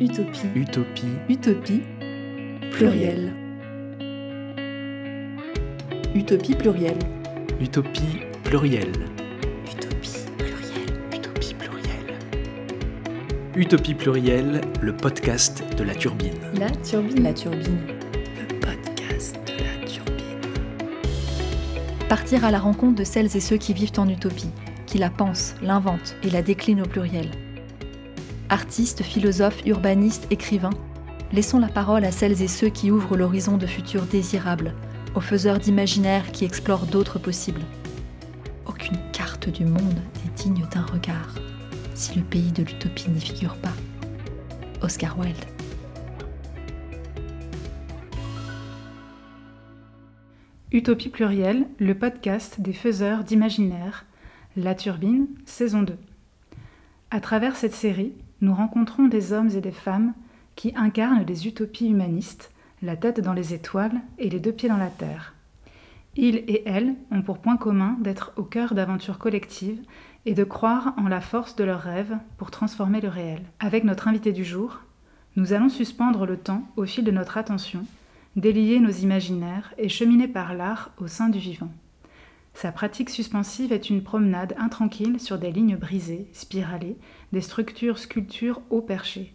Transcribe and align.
Utopie. 0.00 0.46
Utopie. 0.56 1.06
Utopie. 1.28 1.82
Pluriel. 2.72 3.34
Utopie 6.14 6.54
pluriel. 6.54 6.96
Utopie 7.60 8.22
plurielle. 8.42 8.92
Utopie 9.66 10.24
pluriel. 10.38 10.86
Utopie 11.14 11.54
plurielle. 11.54 12.18
Utopie 13.54 13.94
plurielle, 13.94 14.62
le 14.80 14.96
podcast 14.96 15.62
de 15.76 15.84
la 15.84 15.94
turbine. 15.94 16.32
La 16.58 16.70
turbine. 16.70 17.22
La 17.22 17.34
turbine. 17.34 17.78
Le 18.24 18.58
podcast 18.58 19.36
de 19.46 19.52
la 19.62 19.86
turbine. 19.86 20.40
Partir 22.08 22.46
à 22.46 22.50
la 22.50 22.58
rencontre 22.58 22.94
de 22.94 23.04
celles 23.04 23.36
et 23.36 23.40
ceux 23.40 23.58
qui 23.58 23.74
vivent 23.74 23.98
en 23.98 24.08
utopie, 24.08 24.50
qui 24.86 24.96
la 24.96 25.10
pensent, 25.10 25.56
l'inventent 25.60 26.16
et 26.22 26.30
la 26.30 26.40
déclinent 26.40 26.80
au 26.80 26.88
pluriel. 26.88 27.28
Artistes, 28.50 29.04
philosophes, 29.04 29.64
urbanistes, 29.64 30.26
écrivains, 30.30 30.74
laissons 31.32 31.60
la 31.60 31.68
parole 31.68 32.04
à 32.04 32.10
celles 32.10 32.42
et 32.42 32.48
ceux 32.48 32.68
qui 32.68 32.90
ouvrent 32.90 33.16
l'horizon 33.16 33.56
de 33.56 33.66
futurs 33.66 34.06
désirables, 34.06 34.74
aux 35.14 35.20
faiseurs 35.20 35.60
d'imaginaire 35.60 36.32
qui 36.32 36.44
explorent 36.44 36.86
d'autres 36.86 37.20
possibles. 37.20 37.62
Aucune 38.66 38.98
carte 39.12 39.48
du 39.48 39.64
monde 39.64 40.02
n'est 40.24 40.34
digne 40.34 40.66
d'un 40.72 40.82
regard 40.82 41.36
si 41.94 42.18
le 42.18 42.24
pays 42.24 42.50
de 42.50 42.64
l'utopie 42.64 43.10
n'y 43.10 43.20
figure 43.20 43.54
pas. 43.56 43.72
Oscar 44.82 45.16
Wilde. 45.16 45.36
Utopie 50.72 51.10
plurielle, 51.10 51.68
le 51.78 51.94
podcast 51.94 52.60
des 52.60 52.72
faiseurs 52.72 53.22
d'imaginaire, 53.22 54.06
La 54.56 54.74
Turbine, 54.74 55.28
saison 55.44 55.82
2. 55.82 55.96
À 57.10 57.20
travers 57.20 57.54
cette 57.54 57.74
série, 57.74 58.14
nous 58.40 58.54
rencontrons 58.54 59.06
des 59.06 59.32
hommes 59.32 59.50
et 59.50 59.60
des 59.60 59.72
femmes 59.72 60.14
qui 60.56 60.72
incarnent 60.76 61.24
des 61.24 61.46
utopies 61.46 61.88
humanistes, 61.88 62.50
la 62.82 62.96
tête 62.96 63.20
dans 63.20 63.32
les 63.32 63.54
étoiles 63.54 64.00
et 64.18 64.30
les 64.30 64.40
deux 64.40 64.52
pieds 64.52 64.68
dans 64.68 64.76
la 64.76 64.88
terre. 64.88 65.34
Ils 66.16 66.36
et 66.36 66.62
elles 66.66 66.94
ont 67.12 67.22
pour 67.22 67.38
point 67.38 67.56
commun 67.56 67.96
d'être 68.00 68.32
au 68.36 68.42
cœur 68.42 68.74
d'aventures 68.74 69.18
collectives 69.18 69.80
et 70.26 70.34
de 70.34 70.44
croire 70.44 70.94
en 70.96 71.08
la 71.08 71.20
force 71.20 71.56
de 71.56 71.64
leurs 71.64 71.80
rêves 71.80 72.16
pour 72.36 72.50
transformer 72.50 73.00
le 73.00 73.08
réel. 73.08 73.42
Avec 73.58 73.84
notre 73.84 74.08
invité 74.08 74.32
du 74.32 74.44
jour, 74.44 74.80
nous 75.36 75.52
allons 75.52 75.68
suspendre 75.68 76.26
le 76.26 76.36
temps 76.36 76.64
au 76.76 76.84
fil 76.84 77.04
de 77.04 77.10
notre 77.10 77.38
attention, 77.38 77.84
délier 78.36 78.80
nos 78.80 78.90
imaginaires 78.90 79.72
et 79.78 79.88
cheminer 79.88 80.28
par 80.28 80.54
l'art 80.54 80.90
au 80.98 81.06
sein 81.06 81.28
du 81.28 81.38
vivant. 81.38 81.70
Sa 82.54 82.72
pratique 82.72 83.10
suspensive 83.10 83.72
est 83.72 83.90
une 83.90 84.02
promenade 84.02 84.54
intranquille 84.58 85.18
sur 85.18 85.38
des 85.38 85.52
lignes 85.52 85.76
brisées, 85.76 86.28
spiralées, 86.32 86.96
des 87.32 87.40
structures 87.40 87.98
sculptures 87.98 88.60
haut 88.70 88.82
perchées. 88.82 89.32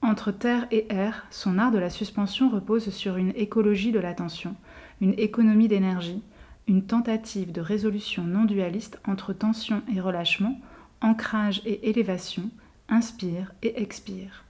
Entre 0.00 0.30
terre 0.30 0.66
et 0.70 0.86
air, 0.90 1.26
son 1.30 1.58
art 1.58 1.72
de 1.72 1.78
la 1.78 1.90
suspension 1.90 2.48
repose 2.48 2.90
sur 2.90 3.16
une 3.16 3.32
écologie 3.34 3.92
de 3.92 3.98
l'attention, 3.98 4.54
une 5.00 5.14
économie 5.18 5.68
d'énergie, 5.68 6.22
une 6.68 6.84
tentative 6.84 7.50
de 7.50 7.60
résolution 7.60 8.22
non 8.24 8.44
dualiste 8.44 9.00
entre 9.06 9.32
tension 9.32 9.82
et 9.92 10.00
relâchement, 10.00 10.60
ancrage 11.00 11.62
et 11.64 11.90
élévation, 11.90 12.50
inspire 12.88 13.52
et 13.62 13.82
expire. 13.82 14.44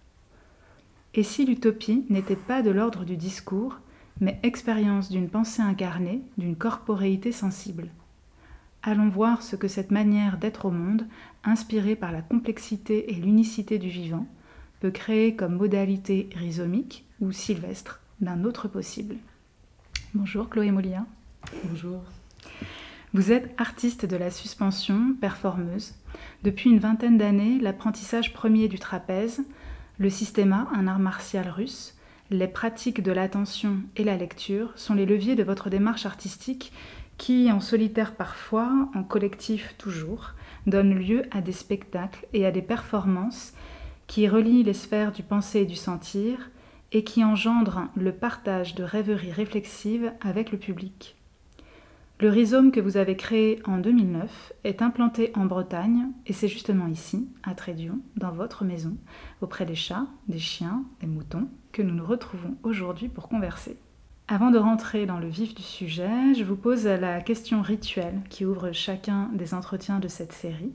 Et 1.14 1.22
si 1.22 1.46
l'utopie 1.46 2.04
n'était 2.10 2.36
pas 2.36 2.62
de 2.62 2.70
l'ordre 2.70 3.04
du 3.04 3.16
discours, 3.16 3.78
mais 4.20 4.38
expérience 4.42 5.10
d'une 5.10 5.28
pensée 5.28 5.62
incarnée, 5.62 6.22
d'une 6.36 6.56
corporéité 6.56 7.32
sensible 7.32 7.88
Allons 8.82 9.08
voir 9.08 9.42
ce 9.42 9.56
que 9.56 9.66
cette 9.66 9.90
manière 9.90 10.38
d'être 10.38 10.66
au 10.66 10.70
monde, 10.70 11.06
inspirée 11.42 11.96
par 11.96 12.12
la 12.12 12.22
complexité 12.22 13.10
et 13.10 13.14
l'unicité 13.14 13.78
du 13.78 13.88
vivant, 13.88 14.26
peut 14.80 14.92
créer 14.92 15.34
comme 15.34 15.56
modalité 15.56 16.30
rhizomique 16.36 17.04
ou 17.20 17.32
sylvestre 17.32 18.00
d'un 18.20 18.44
autre 18.44 18.68
possible. 18.68 19.16
Bonjour 20.14 20.48
Chloé 20.48 20.70
Molien. 20.70 21.06
Bonjour. 21.64 22.02
Vous 23.12 23.32
êtes 23.32 23.52
artiste 23.60 24.06
de 24.06 24.16
la 24.16 24.30
suspension, 24.30 25.14
performeuse. 25.20 25.94
Depuis 26.44 26.70
une 26.70 26.78
vingtaine 26.78 27.18
d'années, 27.18 27.58
l'apprentissage 27.58 28.32
premier 28.32 28.68
du 28.68 28.78
trapèze, 28.78 29.42
le 29.98 30.08
systéma, 30.08 30.68
un 30.72 30.86
art 30.86 31.00
martial 31.00 31.48
russe, 31.48 31.97
les 32.30 32.48
pratiques 32.48 33.02
de 33.02 33.12
l'attention 33.12 33.78
et 33.96 34.04
la 34.04 34.16
lecture 34.16 34.72
sont 34.76 34.94
les 34.94 35.06
leviers 35.06 35.36
de 35.36 35.42
votre 35.42 35.70
démarche 35.70 36.04
artistique 36.06 36.72
qui, 37.16 37.50
en 37.50 37.60
solitaire 37.60 38.14
parfois, 38.14 38.88
en 38.94 39.02
collectif 39.02 39.74
toujours, 39.78 40.34
donne 40.66 40.94
lieu 40.94 41.22
à 41.30 41.40
des 41.40 41.52
spectacles 41.52 42.26
et 42.32 42.46
à 42.46 42.50
des 42.50 42.62
performances 42.62 43.54
qui 44.06 44.28
relient 44.28 44.62
les 44.62 44.74
sphères 44.74 45.12
du 45.12 45.22
penser 45.22 45.60
et 45.60 45.66
du 45.66 45.74
sentir 45.74 46.50
et 46.92 47.04
qui 47.04 47.24
engendrent 47.24 47.88
le 47.96 48.12
partage 48.12 48.74
de 48.74 48.82
rêveries 48.82 49.32
réflexives 49.32 50.12
avec 50.20 50.52
le 50.52 50.58
public. 50.58 51.16
Le 52.20 52.30
rhizome 52.30 52.72
que 52.72 52.80
vous 52.80 52.96
avez 52.96 53.16
créé 53.16 53.60
en 53.64 53.78
2009 53.78 54.52
est 54.64 54.82
implanté 54.82 55.30
en 55.34 55.44
Bretagne 55.44 56.08
et 56.26 56.32
c'est 56.32 56.48
justement 56.48 56.88
ici, 56.88 57.28
à 57.44 57.54
Trédion, 57.54 58.00
dans 58.16 58.32
votre 58.32 58.64
maison, 58.64 58.96
auprès 59.40 59.64
des 59.66 59.76
chats, 59.76 60.06
des 60.26 60.40
chiens, 60.40 60.84
des 61.00 61.06
moutons, 61.06 61.48
que 61.72 61.82
nous 61.82 61.94
nous 61.94 62.06
retrouvons 62.06 62.56
aujourd'hui 62.62 63.08
pour 63.08 63.28
converser. 63.28 63.76
Avant 64.30 64.50
de 64.50 64.58
rentrer 64.58 65.06
dans 65.06 65.18
le 65.18 65.28
vif 65.28 65.54
du 65.54 65.62
sujet, 65.62 66.34
je 66.36 66.44
vous 66.44 66.56
pose 66.56 66.84
la 66.84 67.20
question 67.20 67.62
rituelle 67.62 68.20
qui 68.28 68.44
ouvre 68.44 68.72
chacun 68.72 69.30
des 69.32 69.54
entretiens 69.54 70.00
de 70.00 70.08
cette 70.08 70.32
série. 70.32 70.72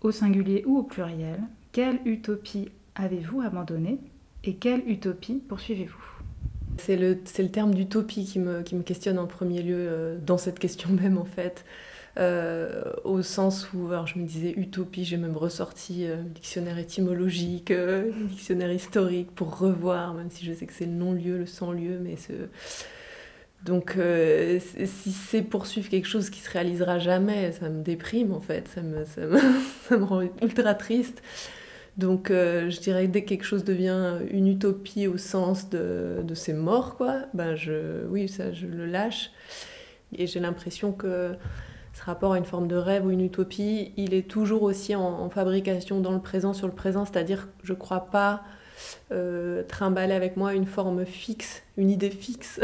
Au 0.00 0.10
singulier 0.10 0.64
ou 0.66 0.78
au 0.78 0.82
pluriel, 0.82 1.40
quelle 1.70 2.00
utopie 2.04 2.70
avez-vous 2.96 3.40
abandonnée 3.40 3.98
et 4.42 4.56
quelle 4.56 4.82
utopie 4.88 5.40
poursuivez-vous? 5.48 6.22
C'est 6.78 6.96
le, 6.96 7.22
terme 7.48 7.72
d'utopie 7.72 8.24
qui 8.24 8.40
me, 8.40 8.62
qui 8.62 8.74
me, 8.74 8.82
questionne 8.82 9.18
en 9.18 9.26
premier 9.26 9.62
lieu 9.62 9.76
euh, 9.78 10.18
dans 10.18 10.38
cette 10.38 10.58
question 10.58 10.90
même 10.90 11.18
en 11.18 11.24
fait. 11.24 11.64
Euh, 12.18 12.82
au 13.04 13.22
sens 13.22 13.72
où 13.72 13.86
alors 13.88 14.06
je 14.06 14.18
me 14.18 14.26
disais 14.26 14.52
utopie, 14.58 15.04
j'ai 15.04 15.16
même 15.16 15.36
ressorti 15.36 16.04
euh, 16.04 16.16
dictionnaire 16.16 16.78
étymologique, 16.78 17.70
euh, 17.70 18.10
dictionnaire 18.28 18.70
historique 18.70 19.30
pour 19.34 19.58
revoir, 19.58 20.12
même 20.12 20.30
si 20.30 20.44
je 20.44 20.52
sais 20.52 20.66
que 20.66 20.74
c'est 20.74 20.84
le 20.84 20.92
non-lieu, 20.92 21.38
le 21.38 21.46
sans-lieu, 21.46 21.98
mais 22.02 22.16
ce... 22.16 22.32
Donc 23.64 23.96
si 24.60 25.12
c'est 25.12 25.42
poursuivre 25.42 25.88
quelque 25.88 26.08
chose 26.08 26.30
qui 26.30 26.40
se 26.40 26.50
réalisera 26.50 26.98
jamais, 26.98 27.52
ça 27.52 27.68
me 27.68 27.80
déprime 27.84 28.32
en 28.32 28.40
fait, 28.40 28.66
ça 28.66 28.82
me, 28.82 29.04
ça 29.04 29.20
me, 29.20 29.38
ça 29.88 29.96
me 29.96 30.04
rend 30.04 30.22
ultra 30.42 30.74
triste. 30.74 31.22
Donc 31.96 32.30
je 32.30 32.80
dirais 32.80 33.06
que 33.06 33.12
dès 33.12 33.22
que 33.22 33.28
quelque 33.28 33.44
chose 33.44 33.62
devient 33.62 34.18
une 34.32 34.48
utopie 34.48 35.06
au 35.06 35.16
sens 35.16 35.70
de, 35.70 36.22
de 36.24 36.34
c'est 36.34 36.54
mort, 36.54 36.96
quoi, 36.96 37.20
ben 37.34 37.54
je, 37.54 38.04
oui, 38.08 38.28
ça 38.28 38.52
je 38.52 38.66
le 38.66 38.84
lâche. 38.84 39.30
Et 40.18 40.26
j'ai 40.26 40.40
l'impression 40.40 40.90
que 40.90 41.36
rapport 42.06 42.32
à 42.32 42.38
une 42.38 42.44
forme 42.44 42.68
de 42.68 42.76
rêve 42.76 43.06
ou 43.06 43.10
une 43.10 43.20
utopie, 43.20 43.92
il 43.96 44.14
est 44.14 44.28
toujours 44.28 44.62
aussi 44.62 44.94
en, 44.94 45.28
fabrication 45.30 46.00
dans 46.00 46.12
le 46.12 46.20
présent, 46.20 46.52
sur 46.52 46.66
le 46.66 46.74
présent, 46.74 47.04
c'est-à-dire 47.04 47.48
je 47.62 47.72
ne 47.72 47.78
crois 47.78 48.06
pas 48.10 48.42
euh, 49.12 49.62
trimballer 49.62 50.14
avec 50.14 50.36
moi 50.36 50.54
une 50.54 50.66
forme 50.66 51.04
fixe, 51.04 51.62
une 51.76 51.90
idée 51.90 52.10
fixe 52.10 52.60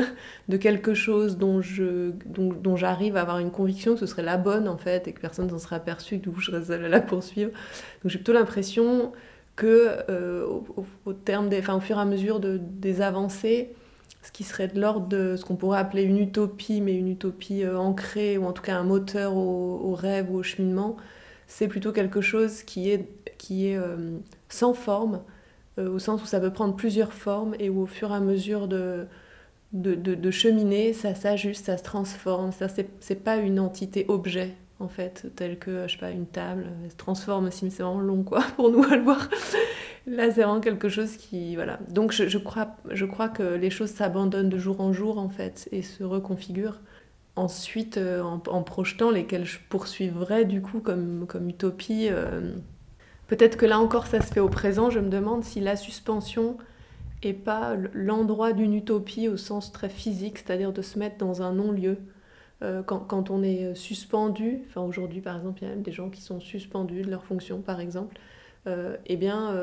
de 0.48 0.56
quelque 0.56 0.94
chose 0.94 1.38
dont, 1.38 1.60
je, 1.60 2.12
dont, 2.26 2.76
j'arrive 2.76 3.16
à 3.16 3.20
avoir 3.20 3.38
une 3.38 3.50
conviction 3.50 3.94
que 3.94 4.00
ce 4.00 4.06
serait 4.06 4.22
la 4.22 4.36
bonne 4.36 4.66
en 4.66 4.76
fait 4.76 5.06
et 5.06 5.12
que 5.12 5.20
personne 5.20 5.48
s'en 5.48 5.58
serait 5.58 5.76
aperçu, 5.76 6.18
que 6.18 6.30
je 6.40 6.50
serais 6.50 6.72
à 6.72 6.88
la 6.88 7.00
poursuivre. 7.00 7.50
Donc 8.02 8.10
j'ai 8.10 8.18
plutôt 8.18 8.32
l'impression 8.32 9.12
que 9.54 9.88
euh, 10.08 10.46
au, 10.46 10.84
fur 11.80 11.96
et 11.96 12.00
à 12.00 12.04
mesure 12.04 12.40
de, 12.40 12.58
des 12.58 13.00
avancées, 13.00 13.74
ce 14.22 14.32
qui 14.32 14.44
serait 14.44 14.68
de 14.68 14.80
l'ordre 14.80 15.06
de 15.06 15.36
ce 15.36 15.44
qu'on 15.44 15.56
pourrait 15.56 15.78
appeler 15.78 16.02
une 16.02 16.18
utopie, 16.18 16.80
mais 16.80 16.94
une 16.94 17.08
utopie 17.08 17.64
euh, 17.64 17.78
ancrée, 17.78 18.38
ou 18.38 18.44
en 18.44 18.52
tout 18.52 18.62
cas 18.62 18.76
un 18.76 18.84
moteur 18.84 19.36
au, 19.36 19.94
rêve 19.94 20.30
ou 20.30 20.36
au 20.38 20.42
cheminement, 20.42 20.96
c'est 21.46 21.68
plutôt 21.68 21.92
quelque 21.92 22.20
chose 22.20 22.62
qui 22.62 22.90
est, 22.90 23.08
qui 23.38 23.68
est 23.68 23.76
euh, 23.76 24.18
sans 24.48 24.74
forme, 24.74 25.22
euh, 25.78 25.90
au 25.90 25.98
sens 25.98 26.22
où 26.22 26.26
ça 26.26 26.40
peut 26.40 26.52
prendre 26.52 26.76
plusieurs 26.76 27.12
formes 27.12 27.54
et 27.58 27.70
où 27.70 27.82
au 27.82 27.86
fur 27.86 28.10
et 28.10 28.14
à 28.14 28.20
mesure 28.20 28.68
de, 28.68 29.06
de, 29.72 29.94
de, 29.94 30.14
de 30.14 30.30
cheminer, 30.30 30.92
ça 30.92 31.14
s'ajuste, 31.14 31.66
ça 31.66 31.78
se 31.78 31.84
transforme. 31.84 32.52
Ça, 32.52 32.66
c'est 32.68 33.24
pas 33.24 33.36
une 33.36 33.60
entité 33.60 34.04
objet, 34.08 34.54
en 34.80 34.88
fait, 34.88 35.26
telle 35.34 35.58
que, 35.58 35.86
je 35.86 35.92
sais 35.92 35.98
pas, 35.98 36.10
une 36.10 36.26
table. 36.26 36.66
Elle 36.84 36.90
se 36.90 36.96
transforme 36.96 37.46
aussi, 37.46 37.64
mais 37.64 37.70
c'est 37.70 37.82
vraiment 37.82 38.00
long, 38.00 38.22
quoi, 38.22 38.42
pour 38.56 38.70
nous 38.70 38.84
à 38.84 38.96
le 38.96 39.02
voir. 39.02 39.28
Là, 40.06 40.30
c'est 40.30 40.42
vraiment 40.42 40.60
quelque 40.60 40.88
chose 40.88 41.16
qui... 41.16 41.56
Voilà. 41.56 41.78
Donc, 41.88 42.12
je, 42.12 42.38
crois, 42.38 42.76
je 42.90 43.04
crois 43.04 43.28
que 43.28 43.42
les 43.42 43.70
choses 43.70 43.90
s'abandonnent 43.90 44.48
de 44.48 44.58
jour 44.58 44.80
en 44.80 44.92
jour, 44.92 45.18
en 45.18 45.28
fait, 45.28 45.68
et 45.72 45.82
se 45.82 46.04
reconfigurent. 46.04 46.80
Ensuite, 47.36 47.98
euh, 47.98 48.22
en, 48.22 48.42
en, 48.46 48.62
projetant 48.62 49.10
lesquelles 49.10 49.44
je 49.44 49.58
poursuivrais, 49.68 50.44
du 50.44 50.62
coup, 50.62 50.80
comme, 50.80 51.26
comme 51.26 51.48
utopie... 51.48 52.08
Euh, 52.10 52.54
Peut-être 53.28 53.58
que 53.58 53.66
là 53.66 53.78
encore, 53.78 54.06
ça 54.06 54.22
se 54.22 54.32
fait 54.32 54.40
au 54.40 54.48
présent. 54.48 54.90
Je 54.90 55.00
me 55.00 55.10
demande 55.10 55.44
si 55.44 55.60
la 55.60 55.76
suspension 55.76 56.56
est 57.22 57.34
pas 57.34 57.76
l'endroit 57.92 58.52
d'une 58.54 58.74
utopie 58.74 59.28
au 59.28 59.36
sens 59.36 59.70
très 59.70 59.90
physique, 59.90 60.38
c'est-à-dire 60.38 60.72
de 60.72 60.82
se 60.82 60.98
mettre 60.98 61.18
dans 61.18 61.42
un 61.42 61.52
non-lieu. 61.52 61.98
Euh, 62.62 62.82
quand, 62.82 63.30
on 63.30 63.42
est 63.42 63.74
suspendu, 63.74 64.62
enfin 64.68 64.80
aujourd'hui 64.80 65.20
par 65.20 65.36
exemple, 65.36 65.60
il 65.62 65.68
y 65.68 65.70
a 65.70 65.74
même 65.74 65.82
des 65.82 65.92
gens 65.92 66.10
qui 66.10 66.20
sont 66.20 66.40
suspendus 66.40 67.02
de 67.02 67.10
leur 67.10 67.24
fonction 67.24 67.60
par 67.60 67.80
exemple, 67.80 68.18
eh 69.06 69.16
bien, 69.16 69.54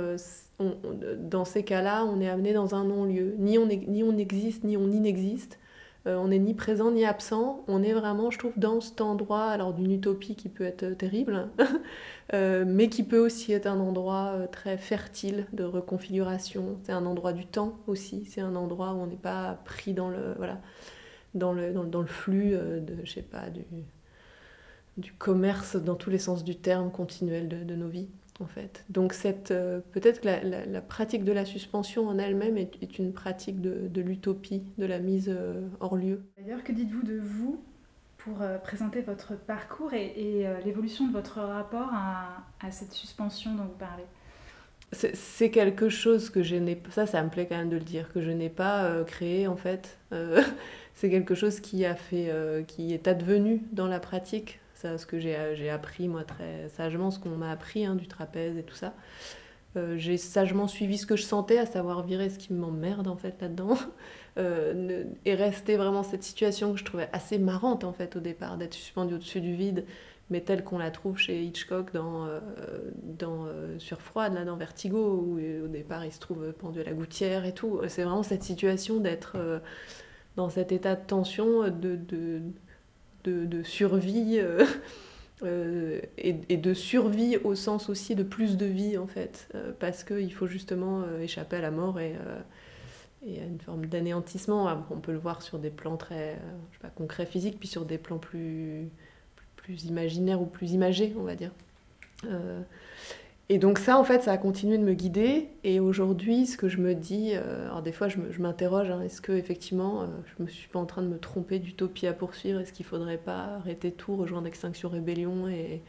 dans 1.20 1.46
ces 1.46 1.62
cas-là, 1.62 2.06
on 2.06 2.20
est 2.22 2.28
amené 2.28 2.54
dans 2.54 2.74
un 2.74 2.86
non-lieu. 2.86 3.36
Ni 3.38 3.60
on, 3.60 3.68
ni 3.68 4.02
on 4.02 4.18
existe, 4.18 4.64
ni 4.64 4.78
on 4.78 4.90
inexiste. 4.90 5.60
Euh, 6.08 6.18
on 6.18 6.28
n'est 6.28 6.40
ni 6.40 6.54
présent 6.54 6.92
ni 6.92 7.04
absent, 7.04 7.64
on 7.68 7.82
est 7.82 7.94
vraiment, 7.94 8.30
je 8.30 8.38
trouve, 8.38 8.54
dans 8.58 8.80
cet 8.80 9.02
endroit, 9.02 9.46
alors 9.46 9.74
d'une 9.74 9.92
utopie 9.92 10.36
qui 10.36 10.50
peut 10.50 10.64
être 10.64 10.84
euh, 10.84 10.96
terrible, 10.96 11.50
euh, 12.34 12.64
mais 12.68 12.90
qui 12.90 13.04
peut 13.04 13.18
aussi 13.18 13.54
être 13.54 13.66
un 13.66 13.80
endroit 13.80 14.36
très 14.52 14.78
fertile 14.78 15.48
de 15.54 15.64
reconfiguration. 15.64 16.78
C'est 16.84 16.92
un 16.92 17.08
endroit 17.08 17.34
du 17.34 17.48
temps 17.48 17.80
aussi, 17.88 18.26
c'est 18.26 18.42
un 18.42 18.56
endroit 18.56 18.94
où 18.94 18.98
on 18.98 19.08
n'est 19.08 19.16
pas 19.16 19.60
pris 19.66 19.94
dans 19.94 20.10
le, 20.10 20.36
voilà, 20.38 20.60
dans 21.36 21.54
le, 21.54 21.72
dans, 21.74 22.02
le 22.02 22.08
flux 22.08 22.52
de, 22.52 22.96
je 23.04 23.12
sais 23.12 23.22
pas, 23.22 23.50
du, 23.50 23.64
du 24.98 25.14
commerce 25.14 25.76
dans 25.76 25.96
tous 25.96 26.10
les 26.10 26.20
sens 26.20 26.44
du 26.44 26.56
terme 26.56 26.92
continuel 26.92 27.48
de 27.48 27.76
nos 27.76 27.88
vies 27.88 28.10
en 28.40 28.46
fait. 28.46 28.84
Donc 28.90 29.14
cette, 29.14 29.52
euh, 29.52 29.80
peut-être 29.92 30.22
que 30.22 30.28
la, 30.28 30.82
pratique 30.82 31.24
de 31.24 31.32
la 31.32 31.46
suspension 31.46 32.08
en 32.08 32.18
elle-même 32.18 32.58
est, 32.58 33.00
une 33.00 33.14
pratique 33.14 33.62
de, 33.62 34.02
l'utopie, 34.02 34.64
de 34.78 34.86
la 34.86 35.00
mise 35.00 35.30
euh, 35.30 35.68
hors 35.80 35.96
lieu. 35.96 36.24
D'ailleurs, 36.38 36.64
que 36.64 36.72
dites-vous 36.72 37.04
de 37.04 37.18
vous 37.18 37.62
pour 38.18 38.42
euh, 38.42 38.58
présenter 38.58 39.02
votre 39.02 39.36
parcours 39.36 39.94
et, 39.94 40.48
l'évolution 40.66 41.08
de 41.08 41.14
votre 41.14 41.40
rapport 41.40 41.90
à, 41.94 42.72
cette 42.72 42.94
suspension 42.94 43.56
dont 43.56 43.66
vous 43.66 43.78
parlez? 43.78 44.06
C'est 44.92 45.50
quelque 45.50 45.90
chose 45.90 46.30
que 46.30 46.42
je 46.42 46.56
n'ai 46.56 46.82
ça 46.92 47.06
ça 47.06 47.22
me 47.24 47.30
plaît 47.30 47.48
quand 47.48 47.58
même 47.58 47.70
de 47.70 47.78
le 47.78 47.84
dire 47.84 48.12
que 48.14 48.22
je 48.22 48.32
n'ai 48.32 48.50
pas 48.50 49.04
créé 49.06 49.48
en 49.48 49.58
fait. 49.58 49.98
C'est 50.98 51.10
quelque 51.10 51.36
chose 51.36 51.60
qui 51.60 51.84
a 51.84 51.94
fait 51.94 52.32
qui 52.68 52.94
est 52.94 53.10
advenu 53.10 53.64
dans 53.74 53.88
la 53.88 54.00
pratique. 54.00 54.60
Ce 54.76 55.06
que 55.06 55.20
j'ai 55.20 55.70
appris 55.70 56.08
moi 56.08 56.24
très 56.24 56.70
sagement, 56.70 57.12
ce 57.12 57.20
qu'on 57.20 57.30
m'a 57.30 57.52
appris 57.52 57.86
hein, 57.86 57.96
du 57.96 58.08
trapèze 58.08 58.56
et 58.58 58.64
tout 58.64 58.76
ça. 58.76 58.94
Euh, 59.78 59.98
j'ai 59.98 60.18
sagement 60.18 60.68
suivi 60.68 60.98
ce 60.98 61.06
que 61.06 61.16
je 61.16 61.24
sentais, 61.24 61.58
à 61.58 61.66
savoir 61.66 62.04
virer 62.04 62.30
ce 62.30 62.40
qui 62.40 62.54
m'emmerde 62.54 63.08
en 63.08 63.18
fait 63.18 63.36
là-dedans, 63.42 63.78
euh, 64.38 65.04
et 65.26 65.36
rester 65.36 65.76
vraiment 65.76 66.04
cette 66.04 66.24
situation 66.24 66.74
que 66.74 66.80
je 66.80 66.86
trouvais 66.86 67.10
assez 67.12 67.38
marrante 67.38 67.84
en 67.84 67.92
fait 67.92 68.16
au 68.16 68.20
départ, 68.20 68.58
d'être 68.58 68.74
suspendu 68.74 69.16
au-dessus 69.16 69.42
du 69.42 69.54
vide, 69.54 69.86
mais 70.30 70.42
telle 70.42 70.64
qu'on 70.64 70.78
la 70.78 70.92
trouve 70.92 71.18
chez 71.18 71.44
Hitchcock 71.44 71.94
dans, 71.94 72.26
euh, 72.26 72.40
dans 73.04 73.48
Sur 73.78 74.02
Froide, 74.02 74.34
là, 74.34 74.46
dans 74.46 74.58
Vertigo, 74.58 74.98
où 74.98 75.40
au 75.64 75.68
départ 75.68 76.06
il 76.06 76.12
se 76.12 76.20
trouve 76.20 76.52
pendu 76.54 76.82
à 76.82 76.84
la 76.84 76.94
gouttière 76.94 77.46
et 77.46 77.54
tout. 77.54 77.80
C'est 77.88 78.04
vraiment 78.04 78.24
cette 78.24 78.44
situation 78.44 79.00
d'être 79.00 79.38
dans 80.36 80.50
cet 80.50 80.72
état 80.72 80.96
de 80.96 81.06
tension, 81.06 81.70
de, 81.70 81.96
de 81.96 82.42
de, 83.32 83.64
survie 83.64 84.38
euh, 84.40 84.66
euh, 85.44 86.02
et, 86.18 86.58
de 86.58 86.74
survie 86.74 87.38
au 87.38 87.56
sens 87.56 87.90
aussi 87.90 88.16
de 88.16 88.24
plus 88.24 88.58
de 88.58 88.66
vie 88.66 88.98
en 88.98 89.08
fait, 89.08 89.50
euh, 89.56 89.72
parce 89.80 90.04
qu'il 90.04 90.34
faut 90.34 90.48
justement 90.48 91.04
échapper 91.22 91.58
à 91.58 91.62
la 91.62 91.72
mort 91.72 92.00
et, 92.00 92.16
à 92.16 93.44
une 93.44 93.60
forme 93.60 93.88
d'anéantissement. 93.88 94.68
Ah, 94.68 94.86
on 94.92 95.00
peut 95.00 95.12
le 95.12 95.18
voir 95.18 95.42
sur 95.42 95.60
des 95.60 95.72
plans 95.72 95.98
très 95.98 96.38
concrets 96.96 97.26
physiques, 97.26 97.60
puis 97.60 97.68
sur 97.68 97.86
des 97.86 97.98
plans 97.98 98.20
plus, 98.20 98.90
plus, 99.66 99.86
imaginaires 99.86 100.42
ou 100.42 100.46
plus 100.46 100.72
imagés, 100.72 101.14
on 101.18 101.24
va 101.24 101.36
dire. 101.36 101.52
Et 103.48 103.60
donc 103.60 103.78
ça, 103.78 104.00
en 104.00 104.04
fait, 104.04 104.24
ça 104.24 104.32
a 104.32 104.38
continué 104.38 104.78
de 104.78 104.84
me 104.84 104.94
guider. 104.94 105.50
Et 105.64 105.80
aujourd'hui, 105.80 106.48
ce 106.48 106.58
que 106.58 106.68
je 106.68 106.80
me 106.80 106.96
dis, 106.96 107.34
euh, 107.34 107.66
alors 107.68 107.84
des 107.84 107.92
fois, 107.92 108.08
je 108.10 108.42
m'interroge, 108.42 108.90
hein, 108.90 109.02
est-ce 109.02 109.22
que 109.22 109.34
effectivement, 109.34 110.02
euh, 110.02 110.06
je 110.26 110.44
me 110.44 110.48
suis 110.48 110.68
pas 110.68 110.80
en 110.80 110.88
train 110.88 111.04
de 111.04 111.08
me 111.08 111.20
tromper 111.20 111.60
d'utopie 111.60 112.08
à 112.08 112.14
poursuivre? 112.14 112.60
Est-ce 112.60 112.74
qu'il 112.74 112.86
faudrait 112.86 113.20
pas 113.20 113.58
arrêter 113.60 113.92
tout, 113.92 114.16
rejoindre 114.16 114.48
Extinction 114.48 114.90
Rébellion 114.90 115.48
et, 115.48 115.84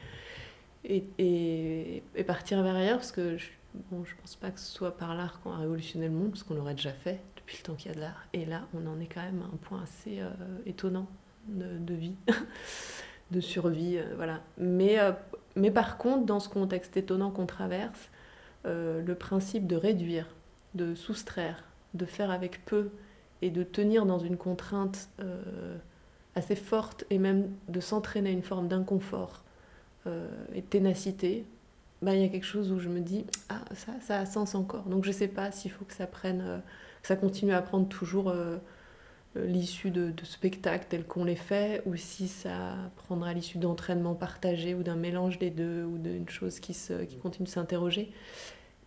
partir 2.27 2.63
vers 2.63 2.75
ailleurs? 2.75 2.99
Parce 2.99 3.13
que 3.13 3.39
je, 3.39 3.47
bon, 3.91 4.05
je 4.05 4.15
pense 4.21 4.37
pas 4.37 4.51
que 4.51 4.61
ce 4.61 4.71
soit 4.71 4.95
par 4.95 5.15
l'art 5.15 5.41
qu'on 5.41 5.53
a 5.53 5.57
révolutionné 5.57 6.09
le 6.09 6.13
monde, 6.13 6.33
parce 6.33 6.43
qu'on 6.43 6.55
l'aurait 6.55 6.75
déjà 6.75 6.93
fait 6.93 7.21
depuis 7.37 7.57
le 7.57 7.63
temps 7.63 7.75
qu'il 7.75 7.91
y 7.91 7.93
a 7.93 7.95
de 7.95 8.01
l'art. 8.01 8.27
Et 8.35 8.45
là, 8.45 8.69
on 8.75 8.87
en 8.87 9.01
est 9.01 9.07
quand 9.07 9.23
même 9.23 9.41
à 9.41 9.47
un 9.47 9.57
point 9.57 9.83
assez 9.83 10.21
euh, 10.21 10.31
étonnant 10.67 11.07
de 11.49 11.95
vie. 11.95 12.17
de 13.31 13.41
survie, 13.41 13.99
voilà. 14.17 14.41
Mais 14.59 14.99
mais 15.57 15.71
par 15.71 15.97
contre, 15.97 16.27
dans 16.27 16.39
ce 16.39 16.49
contexte 16.49 16.97
étonnant 16.97 17.31
qu'on 17.31 17.47
traverse, 17.47 18.11
euh, 18.67 19.03
le 19.03 19.15
principe 19.15 19.67
de 19.67 19.75
réduire, 19.75 20.27
de 20.75 20.95
soustraire, 20.95 21.65
de 21.95 22.05
faire 22.05 22.31
avec 22.31 22.65
peu 22.67 22.91
et 23.43 23.51
de 23.51 23.63
tenir 23.63 24.05
dans 24.05 24.19
une 24.19 24.37
contrainte 24.37 25.09
euh, 25.21 25.77
assez 26.35 26.55
forte 26.55 27.05
et 27.09 27.19
même 27.19 27.49
de 27.69 27.81
s'entraîner 27.81 28.31
à 28.31 28.33
une 28.33 28.43
forme 28.43 28.69
d'inconfort 28.69 29.43
euh, 30.07 30.29
et 30.55 30.61
de 30.61 30.67
ténacité, 30.67 31.47
bah, 32.03 32.15
il 32.15 32.21
y 32.21 32.25
a 32.25 32.29
quelque 32.29 32.45
chose 32.45 32.71
où 32.71 32.79
je 32.79 32.91
me 32.91 33.01
dis, 33.01 33.25
ah, 33.49 33.63
ça, 33.75 33.93
ça 34.03 34.21
a 34.21 34.27
sens 34.27 34.55
encore. 34.55 34.85
Donc 34.85 35.05
je 35.05 35.11
ne 35.11 35.15
sais 35.15 35.29
pas 35.29 35.51
s'il 35.51 35.71
faut 35.71 35.87
que 35.87 35.95
ça 35.95 36.07
prenne, 36.07 36.63
ça 37.03 37.17
continue 37.17 37.55
à 37.55 37.63
prendre 37.63 37.89
toujours 37.89 38.29
euh, 38.29 38.59
l'issue 39.45 39.91
de, 39.91 40.11
de 40.11 40.25
spectacles 40.25 40.87
tels 40.89 41.05
qu'on 41.05 41.25
les 41.25 41.37
fait, 41.37 41.83
ou 41.87 41.97
si 41.97 42.29
ça 42.29 42.77
prendra 42.97 43.33
l'issue 43.35 43.59
d'entraînement 43.59 44.15
partagé 44.15 44.75
ou 44.75 44.83
d'un 44.83 44.97
mélange 44.97 45.39
des 45.39 45.51
deux, 45.51 45.85
ou 45.85 45.99
d'une 45.99 46.29
chose 46.29 46.61
qui, 46.61 46.75
se, 46.75 47.05
qui 47.05 47.17
continue 47.17 47.47
de 47.47 47.51
s'interroger. 47.51 48.13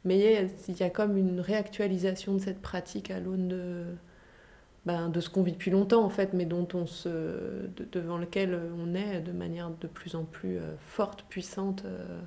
Mais 0.06 0.48
il 0.68 0.80
y, 0.80 0.84
a, 0.84 0.90
comme 0.90 1.18
une 1.18 1.42
réactualisation 1.42 2.34
de 2.34 2.40
cette 2.40 2.62
pratique 2.62 3.12
à 3.12 3.20
l'aune 3.20 3.50
de, 3.50 3.84
ben, 4.86 5.10
de 5.10 5.20
ce 5.20 5.30
qu'on 5.30 5.44
vit 5.44 5.52
depuis 5.52 5.72
longtemps, 5.72 6.04
en 6.04 6.10
fait, 6.10 6.34
mais 6.34 6.46
dont 6.46 6.68
on 6.74 6.86
se, 6.86 7.68
devant 7.92 8.18
lequel 8.18 8.58
on 8.78 8.96
est 8.96 9.20
de 9.20 9.32
manière 9.34 9.70
de 9.70 9.88
plus 9.88 10.16
en 10.16 10.24
plus 10.24 10.58
euh, 10.58 10.76
forte, 10.78 11.24
puissante, 11.24 11.84
euh, 11.86 12.22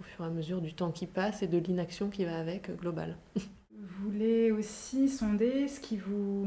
au 0.00 0.02
fur 0.02 0.24
et 0.24 0.28
à 0.28 0.30
mesure 0.30 0.60
du 0.60 0.74
temps 0.74 0.92
qui 0.92 1.06
passe 1.06 1.42
et 1.42 1.46
de 1.46 1.58
l'inaction 1.58 2.10
qui 2.10 2.24
va 2.24 2.38
avec, 2.38 2.70
globale. 2.78 3.16
Vous 3.34 4.10
voulez 4.10 4.50
aussi 4.50 5.08
sonder 5.08 5.66
ce 5.68 5.80
qui 5.80 5.96
vous 5.96 6.46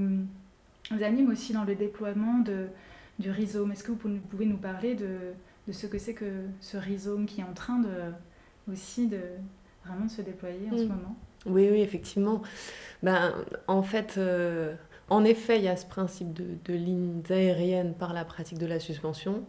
vous 0.95 1.03
anime 1.03 1.29
aussi 1.29 1.53
dans 1.53 1.63
le 1.63 1.75
déploiement 1.75 2.39
de, 2.39 2.67
du 3.19 3.31
rhizome. 3.31 3.71
Est-ce 3.71 3.83
que 3.83 3.91
vous 3.91 4.19
pouvez 4.29 4.45
nous 4.45 4.57
parler 4.57 4.95
de, 4.95 5.33
de 5.67 5.71
ce 5.71 5.87
que 5.87 5.97
c'est 5.97 6.13
que 6.13 6.45
ce 6.59 6.77
rhizome 6.77 7.25
qui 7.25 7.41
est 7.41 7.45
en 7.45 7.53
train 7.53 7.79
de, 7.79 7.89
aussi 8.71 9.07
de 9.07 9.21
vraiment 9.85 10.05
de 10.05 10.11
se 10.11 10.21
déployer 10.21 10.69
en 10.71 10.77
ce 10.77 10.83
mm. 10.83 10.89
moment? 10.89 11.15
Oui, 11.45 11.69
oui, 11.71 11.81
effectivement. 11.81 12.41
Ben, 13.01 13.33
en 13.67 13.81
fait, 13.81 14.15
euh, 14.17 14.75
en 15.09 15.23
effet, 15.23 15.57
il 15.57 15.63
y 15.63 15.67
a 15.67 15.75
ce 15.75 15.87
principe 15.87 16.33
de, 16.33 16.45
de 16.65 16.73
lignes 16.73 17.23
aériennes 17.29 17.95
par 17.95 18.13
la 18.13 18.25
pratique 18.25 18.59
de 18.59 18.67
la 18.67 18.79
suspension 18.79 19.43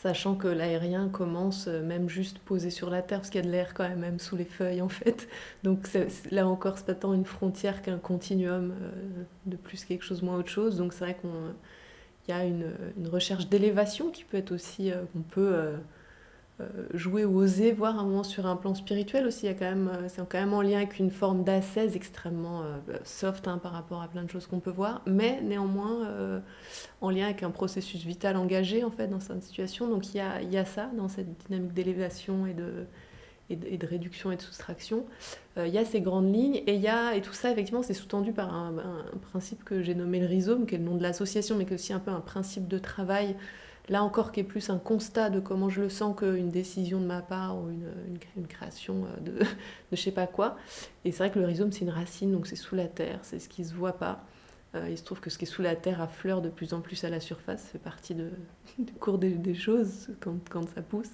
sachant 0.00 0.36
que 0.36 0.46
l'aérien 0.46 1.08
commence 1.08 1.66
euh, 1.66 1.82
même 1.82 2.08
juste 2.08 2.38
posé 2.38 2.70
sur 2.70 2.88
la 2.88 3.02
terre, 3.02 3.18
parce 3.18 3.30
qu'il 3.30 3.40
y 3.40 3.44
a 3.44 3.46
de 3.46 3.50
l'air 3.50 3.74
quand 3.74 3.88
même, 3.96 4.20
sous 4.20 4.36
les 4.36 4.44
feuilles 4.44 4.80
en 4.80 4.88
fait. 4.88 5.28
Donc 5.64 5.88
là 6.30 6.46
encore, 6.46 6.78
c'est 6.78 6.86
pas 6.86 6.94
tant 6.94 7.14
une 7.14 7.24
frontière 7.24 7.82
qu'un 7.82 7.98
continuum 7.98 8.70
euh, 8.70 9.24
de 9.46 9.56
plus 9.56 9.84
quelque 9.84 10.04
chose 10.04 10.22
moins 10.22 10.36
autre 10.36 10.50
chose. 10.50 10.76
Donc 10.76 10.92
c'est 10.92 11.04
vrai 11.04 11.16
qu'il 11.20 11.30
y 12.28 12.32
a 12.32 12.44
une, 12.44 12.72
recherche 13.08 13.48
d'élévation 13.48 14.10
qui 14.10 14.22
peut 14.22 14.36
être 14.36 14.52
aussi, 14.52 14.92
euh, 14.92 15.02
qu'on 15.12 15.22
peut 15.22 15.52
euh, 15.52 15.76
jouer 16.92 17.24
ou 17.24 17.38
oser 17.38 17.72
voir 17.72 17.98
un 17.98 18.04
moment 18.04 18.24
sur 18.24 18.46
un 18.46 18.56
plan 18.56 18.74
spirituel 18.74 19.26
aussi. 19.26 19.46
Il 19.46 19.48
y 19.48 19.52
a 19.52 19.54
quand 19.54 19.64
même, 19.64 19.88
euh, 19.88 20.08
c'est 20.08 20.26
quand 20.28 20.40
même 20.40 20.52
en 20.52 20.62
lien 20.62 20.78
avec 20.78 20.98
une 20.98 21.10
forme 21.10 21.44
d'ascèse 21.44 21.94
extrêmement 21.94 22.62
euh, 22.62 22.78
soft 23.04 23.46
hein, 23.46 23.58
par 23.58 23.72
rapport 23.72 24.02
à 24.02 24.08
plein 24.08 24.24
de 24.24 24.30
choses 24.30 24.46
qu'on 24.46 24.60
peut 24.60 24.70
voir, 24.70 25.02
mais 25.06 25.40
néanmoins 25.42 26.40
en 27.00 27.10
lien 27.10 27.26
avec 27.26 27.42
un 27.42 27.50
processus 27.50 28.04
vital 28.04 28.36
engagé 28.36 28.82
en 28.84 28.90
fait 28.90 29.06
dans 29.06 29.20
cette 29.20 29.42
situation. 29.42 29.88
Donc 29.88 30.14
il 30.14 30.18
y 30.18 30.20
a, 30.20 30.42
il 30.42 30.50
y 30.50 30.58
a 30.58 30.64
ça 30.64 30.90
dans 30.96 31.08
cette 31.08 31.28
dynamique 31.46 31.72
d'élévation 31.72 32.46
et 32.46 32.54
de, 32.54 32.86
et 33.50 33.56
de, 33.56 33.86
réduction 33.86 34.30
et 34.32 34.36
de 34.36 34.42
soustraction. 34.42 35.06
il 35.56 35.68
y 35.68 35.78
a 35.78 35.84
ces 35.84 36.00
grandes 36.00 36.34
lignes 36.34 36.62
et, 36.66 36.76
y 36.76 36.88
a, 36.88 37.14
et 37.14 37.22
tout 37.22 37.32
ça, 37.32 37.50
effectivement, 37.50 37.82
c'est 37.82 37.94
sous-tendu 37.94 38.32
par 38.32 38.52
un, 38.52 38.78
un, 38.78 39.18
principe 39.30 39.64
que 39.64 39.82
j'ai 39.82 39.94
nommé 39.94 40.20
le 40.20 40.26
rhizome, 40.26 40.66
qui 40.66 40.74
est 40.74 40.78
le 40.78 40.84
nom 40.84 40.96
de 40.96 41.02
l'association, 41.02 41.56
mais 41.56 41.64
qui 41.64 41.72
est 41.72 41.74
aussi 41.74 41.92
un 41.92 42.00
peu 42.00 42.10
un 42.10 42.20
principe 42.20 42.68
de 42.68 42.78
travail 42.78 43.36
Là 43.88 44.02
encore, 44.02 44.32
qui 44.32 44.40
est 44.40 44.44
plus 44.44 44.68
un 44.68 44.78
constat 44.78 45.30
de 45.30 45.40
comment 45.40 45.70
je 45.70 45.80
le 45.80 45.88
sens 45.88 46.14
qu'une 46.16 46.50
décision 46.50 47.00
de 47.00 47.06
ma 47.06 47.22
part 47.22 47.56
ou 47.56 47.70
une, 47.70 48.46
création 48.46 49.04
euh, 49.04 49.20
de, 49.20 49.32
de 49.40 49.46
je 49.92 50.00
sais 50.00 50.12
pas 50.12 50.26
quoi. 50.26 50.56
Et 51.04 51.12
c'est 51.12 51.18
vrai 51.18 51.30
que 51.30 51.38
le 51.38 51.46
rhizome, 51.46 51.72
c'est 51.72 51.82
une 51.82 51.90
racine, 51.90 52.32
donc 52.32 52.46
c'est 52.46 52.56
sous 52.56 52.74
la 52.74 52.86
terre, 52.86 53.18
c'est 53.22 53.38
ce 53.38 53.48
qui 53.48 53.64
se 53.64 53.74
voit 53.74 53.94
pas. 53.94 54.24
Euh, 54.74 54.88
il 54.90 54.98
se 54.98 55.04
trouve 55.04 55.20
que 55.20 55.30
ce 55.30 55.38
qui 55.38 55.46
est 55.46 55.48
sous 55.48 55.62
la 55.62 55.74
terre 55.74 56.02
affleure 56.02 56.42
de 56.42 56.50
plus 56.50 56.74
en 56.74 56.80
plus 56.80 57.02
à 57.04 57.08
la 57.08 57.20
surface, 57.20 57.62
ça 57.62 57.68
fait 57.68 57.78
partie 57.78 58.14
du 58.78 58.92
cours 59.00 59.16
des, 59.16 59.54
choses 59.54 60.10
quand, 60.20 60.68
ça 60.74 60.82
pousse. 60.82 61.10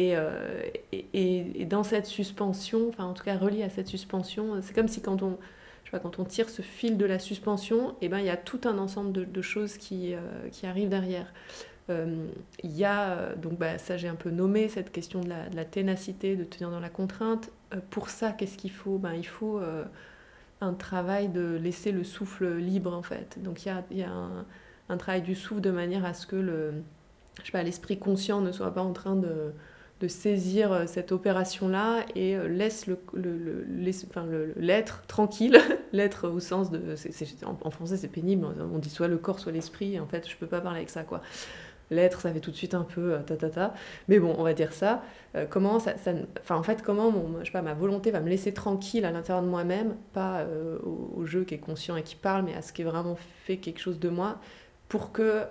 Euh, 0.00 0.62
et, 0.92 1.64
dans 1.66 1.84
cette 1.84 2.06
suspension, 2.06 2.88
enfin 2.88 3.04
en 3.04 3.12
tout 3.12 3.22
cas 3.22 3.36
relié 3.36 3.62
à 3.62 3.70
cette 3.70 3.86
suspension, 3.86 4.60
c'est 4.62 4.74
comme 4.74 4.88
si 4.88 5.00
quand 5.00 5.22
on, 5.22 5.38
quand 5.92 6.18
on 6.18 6.24
tire 6.24 6.48
ce 6.48 6.62
fil 6.62 6.96
de 6.96 7.04
la 7.04 7.20
suspension, 7.20 7.90
et 8.00 8.06
eh 8.06 8.08
ben, 8.08 8.18
il 8.18 8.24
y 8.24 8.30
a 8.30 8.36
tout 8.36 8.62
un 8.64 8.78
ensemble 8.78 9.12
de, 9.12 9.24
de 9.24 9.42
choses 9.42 9.76
qui, 9.76 10.14
qui 10.50 10.66
arrivent 10.66 10.88
derrière. 10.88 11.32
Euh, 11.90 12.26
il 12.62 12.70
y 12.72 12.84
a, 12.84 13.10
euh, 13.10 13.36
donc 13.36 13.58
bah, 13.58 13.78
ça 13.78 13.96
j'ai 13.96 14.08
un 14.08 14.14
peu 14.14 14.30
nommé, 14.30 14.68
cette 14.68 14.92
question 14.92 15.20
de 15.20 15.28
la, 15.28 15.64
ténacité, 15.64 16.36
de 16.36 16.44
tenir 16.44 16.70
dans 16.70 16.80
la 16.80 16.88
contrainte. 16.88 17.50
Euh, 17.74 17.78
pour 17.90 18.08
ça, 18.08 18.32
qu'est-ce 18.32 18.56
qu'il 18.56 18.70
faut? 18.70 18.98
Ben, 18.98 19.14
Il 19.14 19.26
faut 19.26 19.60
un 20.60 20.74
travail 20.74 21.28
de 21.28 21.58
laisser 21.60 21.90
le 21.92 22.04
souffle 22.04 22.56
libre 22.56 22.94
en 22.94 23.02
fait. 23.02 23.42
Donc 23.42 23.64
il 23.64 23.68
y 23.68 23.70
a, 23.70 23.84
y 23.90 24.02
a 24.02 24.12
un, 24.88 24.96
travail 24.96 25.22
du 25.22 25.34
souffle 25.34 25.60
de 25.60 25.70
manière 25.70 26.04
à 26.04 26.14
ce 26.14 26.26
que 26.26 26.36
le, 26.36 26.74
je 27.40 27.46
sais 27.46 27.52
pas, 27.52 27.62
l'esprit 27.62 27.98
conscient 27.98 28.40
ne 28.40 28.52
soit 28.52 28.72
pas 28.72 28.82
en 28.82 28.92
train 28.92 29.16
de, 29.16 29.52
de 30.02 30.08
saisir 30.08 30.82
cette 30.88 31.12
opération-là 31.12 32.04
et 32.16 32.36
euh, 32.36 32.48
laisse 32.48 32.88
le, 32.88 32.98
l'être 34.56 35.02
tranquille, 35.06 35.58
l'être 35.92 36.28
au 36.28 36.40
sens 36.40 36.70
de... 36.72 36.96
en, 37.44 37.70
français 37.70 37.96
c'est 37.96 38.08
pénible, 38.08 38.46
on 38.74 38.78
dit 38.78 38.90
soit 38.90 39.06
le 39.06 39.16
corps, 39.16 39.38
soit 39.38 39.52
l'esprit, 39.52 40.00
en 40.00 40.06
fait 40.06 40.28
je 40.28 40.36
peux 40.36 40.48
pas 40.48 40.60
parler 40.60 40.78
avec 40.78 40.90
ça 40.90 41.04
quoi. 41.04 41.22
L'être, 41.92 42.20
ça 42.20 42.32
fait 42.32 42.40
tout 42.40 42.50
de 42.50 42.56
suite 42.56 42.74
un 42.74 42.82
peu 42.82 43.18
ta 43.26 43.36
ta 43.36 43.50
ta. 43.50 43.74
Mais 44.08 44.18
bon, 44.18 44.34
on 44.38 44.42
va 44.42 44.54
dire 44.54 44.72
ça. 44.72 45.02
comment 45.50 45.78
ça, 45.78 45.94
en 46.50 46.62
fait, 46.62 46.82
comment 46.82 47.10
mon, 47.10 47.44
je 47.44 47.50
sais 47.50 47.62
ma 47.62 47.74
volonté 47.74 48.10
va 48.10 48.20
me 48.20 48.28
laisser 48.28 48.52
tranquille 48.52 49.04
à 49.04 49.10
l'intérieur 49.10 49.42
de 49.42 49.48
moi-même, 49.48 49.94
pas 50.12 50.44
au, 50.84 51.24
jeu 51.24 51.44
qui 51.44 51.54
est 51.54 51.58
conscient 51.58 51.96
et 51.96 52.02
qui 52.02 52.16
parle, 52.16 52.44
mais 52.44 52.54
à 52.54 52.62
ce 52.62 52.72
qui 52.72 52.82
est 52.82 52.84
vraiment 52.84 53.16
fait 53.44 53.58
quelque 53.58 53.80
chose 53.80 54.00
de 54.00 54.08
moi, 54.08 54.38
pour 54.88 55.12
que 55.12 55.44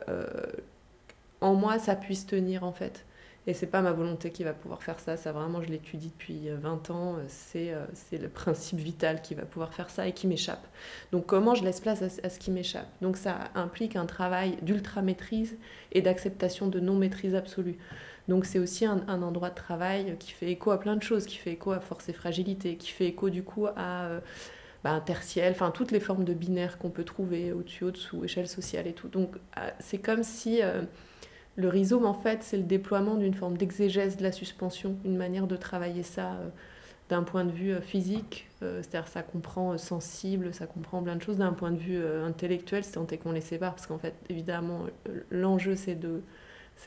en 1.41 1.55
moi 1.55 1.79
ça 1.79 1.95
puisse 1.95 2.25
tenir 2.25 2.63
en 2.63 2.71
fait. 2.71 3.05
Et 3.47 3.55
c'est 3.55 3.67
pas 3.67 3.81
ma 3.81 3.91
volonté 3.91 4.29
qui 4.29 4.43
va 4.43 4.53
pouvoir 4.53 4.83
faire 4.83 4.99
ça, 4.99 5.17
ça 5.17 5.31
vraiment 5.31 5.63
je 5.63 5.69
l'étudie 5.69 6.09
depuis 6.09 6.49
20 6.49 6.89
euh, 6.89 6.93
ans, 6.93 7.15
euh, 7.15 7.23
c'est, 7.27 7.73
euh, 7.73 7.85
c'est 7.93 8.19
le 8.19 8.29
principe 8.29 8.77
vital 8.77 9.21
qui 9.23 9.33
va 9.33 9.43
pouvoir 9.43 9.73
faire 9.73 9.89
ça 9.89 10.07
et 10.07 10.13
qui 10.13 10.27
m'échappe. 10.27 10.67
Donc 11.11 11.25
comment 11.25 11.55
je 11.55 11.63
laisse 11.63 11.79
place 11.79 12.03
à, 12.03 12.29
ce 12.29 12.37
qui 12.37 12.51
m'échappe? 12.51 12.87
Donc 13.01 13.17
ça 13.17 13.39
implique 13.55 13.95
un 13.95 14.05
travail 14.05 14.57
d'ultra-maîtrise 14.61 15.57
et 15.91 16.03
d'acceptation 16.03 16.67
de 16.67 16.79
non-maîtrise 16.79 17.33
absolue. 17.33 17.77
Donc 18.27 18.45
c'est 18.45 18.59
aussi 18.59 18.85
un, 18.85 19.01
endroit 19.07 19.49
de 19.49 19.55
travail 19.55 20.15
qui 20.19 20.31
fait 20.31 20.51
écho 20.51 20.69
à 20.69 20.79
plein 20.79 20.95
de 20.95 21.01
choses, 21.01 21.25
qui 21.25 21.37
fait 21.37 21.53
écho 21.53 21.71
à 21.71 21.79
force 21.79 22.07
et 22.09 22.13
fragilité, 22.13 22.77
qui 22.77 22.91
fait 22.91 23.07
écho 23.07 23.31
du 23.31 23.41
coup 23.41 23.65
à... 23.75 24.21
bah, 24.83 24.91
interciel, 24.91 25.51
enfin 25.51 25.71
toutes 25.71 25.89
les 25.89 25.99
formes 25.99 26.25
de 26.25 26.35
binaires 26.35 26.77
qu'on 26.77 26.91
peut 26.91 27.03
trouver 27.03 27.51
au-dessus, 27.51 27.85
au-dessous, 27.85 28.23
échelle 28.23 28.47
sociale 28.47 28.85
et 28.85 28.93
tout. 28.93 29.07
Donc 29.07 29.35
c'est 29.79 29.97
comme 29.97 30.21
si 30.21 30.61
le 31.55 31.67
rhizome, 31.67 32.05
en 32.05 32.13
fait, 32.13 32.43
c'est 32.43 32.57
le 32.57 32.63
déploiement 32.63 33.15
d'une 33.15 33.33
forme 33.33 33.57
d'exégèse 33.57 34.17
de 34.17 34.23
la 34.23 34.31
suspension, 34.31 34.95
une 35.03 35.17
manière 35.17 35.47
de 35.47 35.57
travailler 35.57 36.03
ça 36.03 36.33
euh, 36.33 36.47
d'un 37.09 37.23
point 37.23 37.43
de 37.43 37.51
vue 37.51 37.73
euh, 37.73 37.81
physique, 37.81 38.47
euh, 38.63 38.81
c'est-à-dire 38.81 39.09
ça 39.09 39.21
comprend 39.21 39.77
sensible, 39.77 40.53
ça 40.53 40.65
comprend 40.65 41.03
plein 41.03 41.17
de 41.17 41.21
choses. 41.21 41.37
D'un 41.37 41.51
point 41.51 41.71
de 41.71 41.77
vue 41.77 42.01
intellectuel, 42.05 42.83
c'est 42.83 42.93
tant 42.93 43.05
qu'on 43.05 43.33
les 43.33 43.41
sépare, 43.41 43.75
parce 43.75 43.85
qu'en 43.85 43.97
fait, 43.97 44.13
évidemment, 44.29 44.85
l'enjeu, 45.29 45.75
c'est 45.75 45.95
de, 45.95 46.21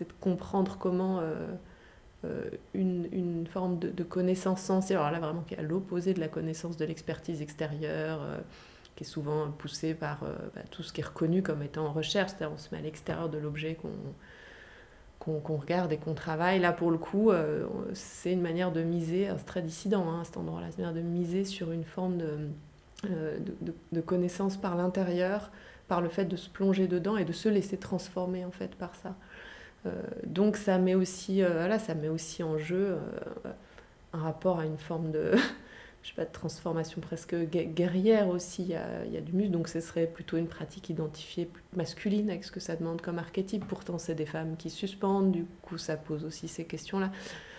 de 0.00 0.06
comprendre 0.21 0.78
comment 0.78 1.21
une, 2.73 3.47
forme 3.47 3.78
de, 3.78 4.02
connaissance 4.02 4.62
sensible, 4.62 4.99
alors 4.99 5.11
là, 5.11 5.18
vraiment, 5.18 5.42
qui 5.42 5.54
est 5.54 5.59
à 5.59 5.62
l'opposé 5.62 6.14
de 6.14 6.21
la 6.21 6.28
connaissance 6.28 6.78
de 6.78 6.85
l'expertise 6.87 7.42
extérieure, 7.42 8.21
qui 8.97 9.04
est 9.04 9.06
souvent 9.06 9.50
poussée 9.50 9.92
par 9.92 10.21
bah, 10.54 10.62
tout 10.71 10.83
ce 10.83 10.92
qui 10.92 11.02
est 11.02 11.04
reconnu 11.04 11.42
comme 11.42 11.62
étant 11.62 11.87
en 11.87 11.92
recherche, 11.92 12.30
c'est-à-dire 12.30 12.52
on 12.54 12.59
se 12.59 12.73
met 12.73 12.78
à 12.78 12.83
l'extérieur 12.83 13.28
de 13.28 13.37
l'objet 13.37 13.75
qu'on 13.75 13.90
qu'on 15.25 15.57
regarde 15.57 15.93
et 15.93 15.97
qu'on 15.97 16.14
travaille. 16.14 16.61
Là, 16.61 16.73
pour 16.73 16.90
le 16.90 16.99
coup, 16.99 17.31
euh, 17.31 17.66
c'est 17.93 18.33
une 18.33 18.43
manière 18.43 18.73
de 18.73 18.83
miser, 18.83 19.28
c'est 19.38 19.45
très 19.45 19.62
dissident 19.62 20.09
hein, 20.09 20.21
à 20.21 20.25
cet 20.25 20.37
endroit-là, 20.37 20.66
c'est 20.71 20.78
une 20.78 20.87
manière 20.87 21.02
de 21.02 21.09
miser 21.09 21.45
sur 21.45 21.73
une 21.73 21.85
forme 21.85 22.19
de, 22.19 22.49
euh, 23.11 23.38
de, 23.93 24.00
connaissance 24.00 24.57
par 24.57 24.76
l'intérieur, 24.76 25.50
par 25.88 26.00
le 26.00 26.09
fait 26.09 26.26
de 26.26 26.37
se 26.37 26.50
plonger 26.50 26.87
dedans 26.87 27.16
et 27.16 27.25
de 27.25 27.33
se 27.33 27.49
laisser 27.49 27.76
transformer 27.76 28.45
en 28.45 28.50
fait 28.50 28.75
par 28.75 28.95
ça. 28.95 29.14
Euh, 29.87 29.90
donc 30.26 30.57
ça 30.57 30.78
met 30.78 30.95
aussi, 30.95 31.43
ça 31.78 31.95
met 31.95 32.09
aussi 32.09 32.43
en 32.43 32.59
jeu 32.59 32.99
un 34.12 34.19
rapport 34.19 34.61
à 34.61 34.66
une 34.66 34.78
forme 34.78 35.11
de 35.11 35.33
je 36.04 36.11
sais 36.11 36.14
pas, 36.14 36.26
de 36.26 36.32
transformation 36.32 37.00
presque 37.00 37.34
guerrière 37.34 38.28
aussi. 38.28 38.62
Il 38.62 38.68
y, 38.68 39.16
a, 39.16 39.20
du 39.23 39.32
muscle, 39.32 39.52
donc 39.52 39.68
ce 39.68 39.80
serait 39.80 40.06
plutôt 40.06 40.37
une 40.37 40.49
pratique 40.49 40.90
identifiée 40.90 41.49
masculine 41.75 42.28
avec 42.28 42.44
ce 42.44 42.52
que 42.52 42.61
ça 42.61 42.76
demande 42.76 43.00
comme 43.00 43.18
archétype. 43.18 43.66
Pourtant, 43.66 43.99
c'est 43.99 44.14
des 44.14 44.26
femmes 44.26 44.56
qui 44.58 44.68
suspendent, 44.68 45.32
du 45.32 45.46
coup, 45.62 45.78
ça 45.78 45.96
pose 45.96 46.26
aussi 46.26 46.46
ces 46.46 46.66
questions-là. 46.66 47.11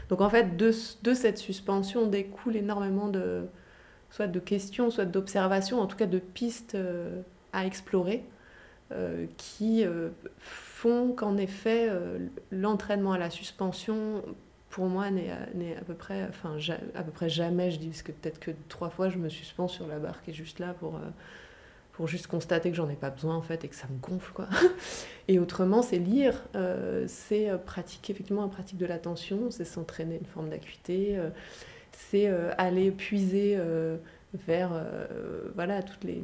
Donc 0.10 0.22
en 0.22 0.30
fait, 0.30 0.56
de, 0.56 0.72
cette 0.72 1.40
suspension 1.40 2.06
découle 2.06 2.56
énormément 2.56 3.08
de 3.08 3.50
questions, 4.46 4.92
soit 4.92 5.06
d'observations, 5.06 5.80
en 5.80 5.88
tout 5.88 5.98
cas 5.98 6.06
de 6.06 6.20
pistes 6.20 6.76
euh, 6.76 7.22
à 7.52 7.66
explorer. 7.66 8.24
Euh, 8.92 9.26
qui 9.38 9.84
euh, 9.84 10.10
font 10.38 11.12
qu'en 11.14 11.38
effet 11.38 11.90
l'entraînement 12.52 13.14
à 13.14 13.18
la 13.18 13.32
suspension 13.32 14.22
pour 14.76 14.88
moi, 14.88 15.10
n'est 15.10 15.32
à, 15.32 15.86
peu 15.88 15.94
près, 15.94 16.28
enfin, 16.28 16.58
à 16.96 17.02
peu 17.02 17.12
près 17.12 17.30
jamais, 17.30 17.72
je 17.72 17.80
dis, 17.80 17.88
parce 17.88 18.02
que 18.02 18.12
peut-être 18.12 18.42
que 18.42 18.52
trois 18.68 18.90
fois, 18.90 19.08
je 19.08 19.18
me 19.18 19.30
suspends 19.30 19.70
sur 19.70 19.88
la 19.88 20.00
barre 20.00 20.22
qui 20.22 20.32
est 20.32 20.34
juste 20.34 20.60
là 20.60 20.74
pour, 20.74 20.98
euh, 20.98 21.12
pour 21.94 22.10
juste 22.10 22.28
constater 22.28 22.72
que 22.72 22.76
j'en 22.76 22.90
ai 22.90 22.98
pas 22.98 23.10
besoin, 23.10 23.38
en 23.38 23.42
fait, 23.42 23.64
et 23.64 23.70
que 23.70 23.76
ça 23.76 23.88
me 23.90 23.98
gonfle, 23.98 24.34
quoi. 24.34 24.50
Et 25.30 25.40
autrement, 25.40 25.82
c'est 25.82 25.98
lire, 25.98 26.44
euh, 26.58 27.06
c'est 27.08 27.50
euh, 27.50 27.58
pratiquer, 27.58 28.12
effectivement, 28.12 28.42
la 28.42 28.50
pratique 28.50 28.78
de 28.78 28.86
l'attention, 28.86 29.50
c'est 29.50 29.64
s'entraîner 29.64 30.18
une 30.18 30.26
forme 30.26 30.50
d'acuité, 30.50 31.18
c'est 31.94 32.28
aller 32.58 32.92
puiser 32.92 33.58
vers, 34.48 34.72
voilà, 35.56 35.84
toutes 35.84 36.04
les 36.04 36.22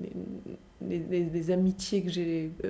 des, 0.81 1.51
amitiés 1.51 2.03
que 2.03 2.09
j'ai 2.09 2.51
euh, 2.63 2.69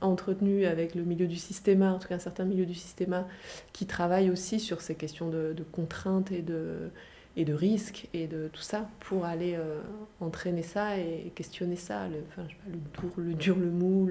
entretenues 0.00 0.66
avec 0.66 0.94
le 0.94 1.02
milieu 1.02 1.26
du 1.26 1.36
système, 1.36 1.82
en 1.82 1.98
tout 1.98 2.08
cas 2.08 2.16
un 2.16 2.20
certain 2.20 2.44
milieu 2.44 2.66
du 2.66 2.74
système, 2.74 3.24
qui 3.72 3.86
travaille 3.86 4.30
aussi 4.30 4.60
sur 4.60 4.80
ces 4.80 4.94
questions 4.94 5.28
de, 5.28 5.54
contraintes 5.72 6.32
et 6.32 6.42
de, 6.42 6.90
et 7.36 7.44
de 7.44 7.54
risques 7.54 8.08
et 8.12 8.26
de 8.26 8.48
tout 8.52 8.62
ça 8.62 8.88
pour 9.00 9.24
aller 9.24 9.54
euh, 9.54 9.80
entraîner 10.20 10.62
ça 10.62 10.98
et 10.98 11.32
questionner 11.34 11.76
ça, 11.76 12.08
le, 12.08 12.18
enfin, 12.28 12.46
le, 12.68 12.78
dur, 12.78 13.12
le 13.16 13.34
dur, 13.34 13.58
le 13.58 13.70
mou, 13.70 14.08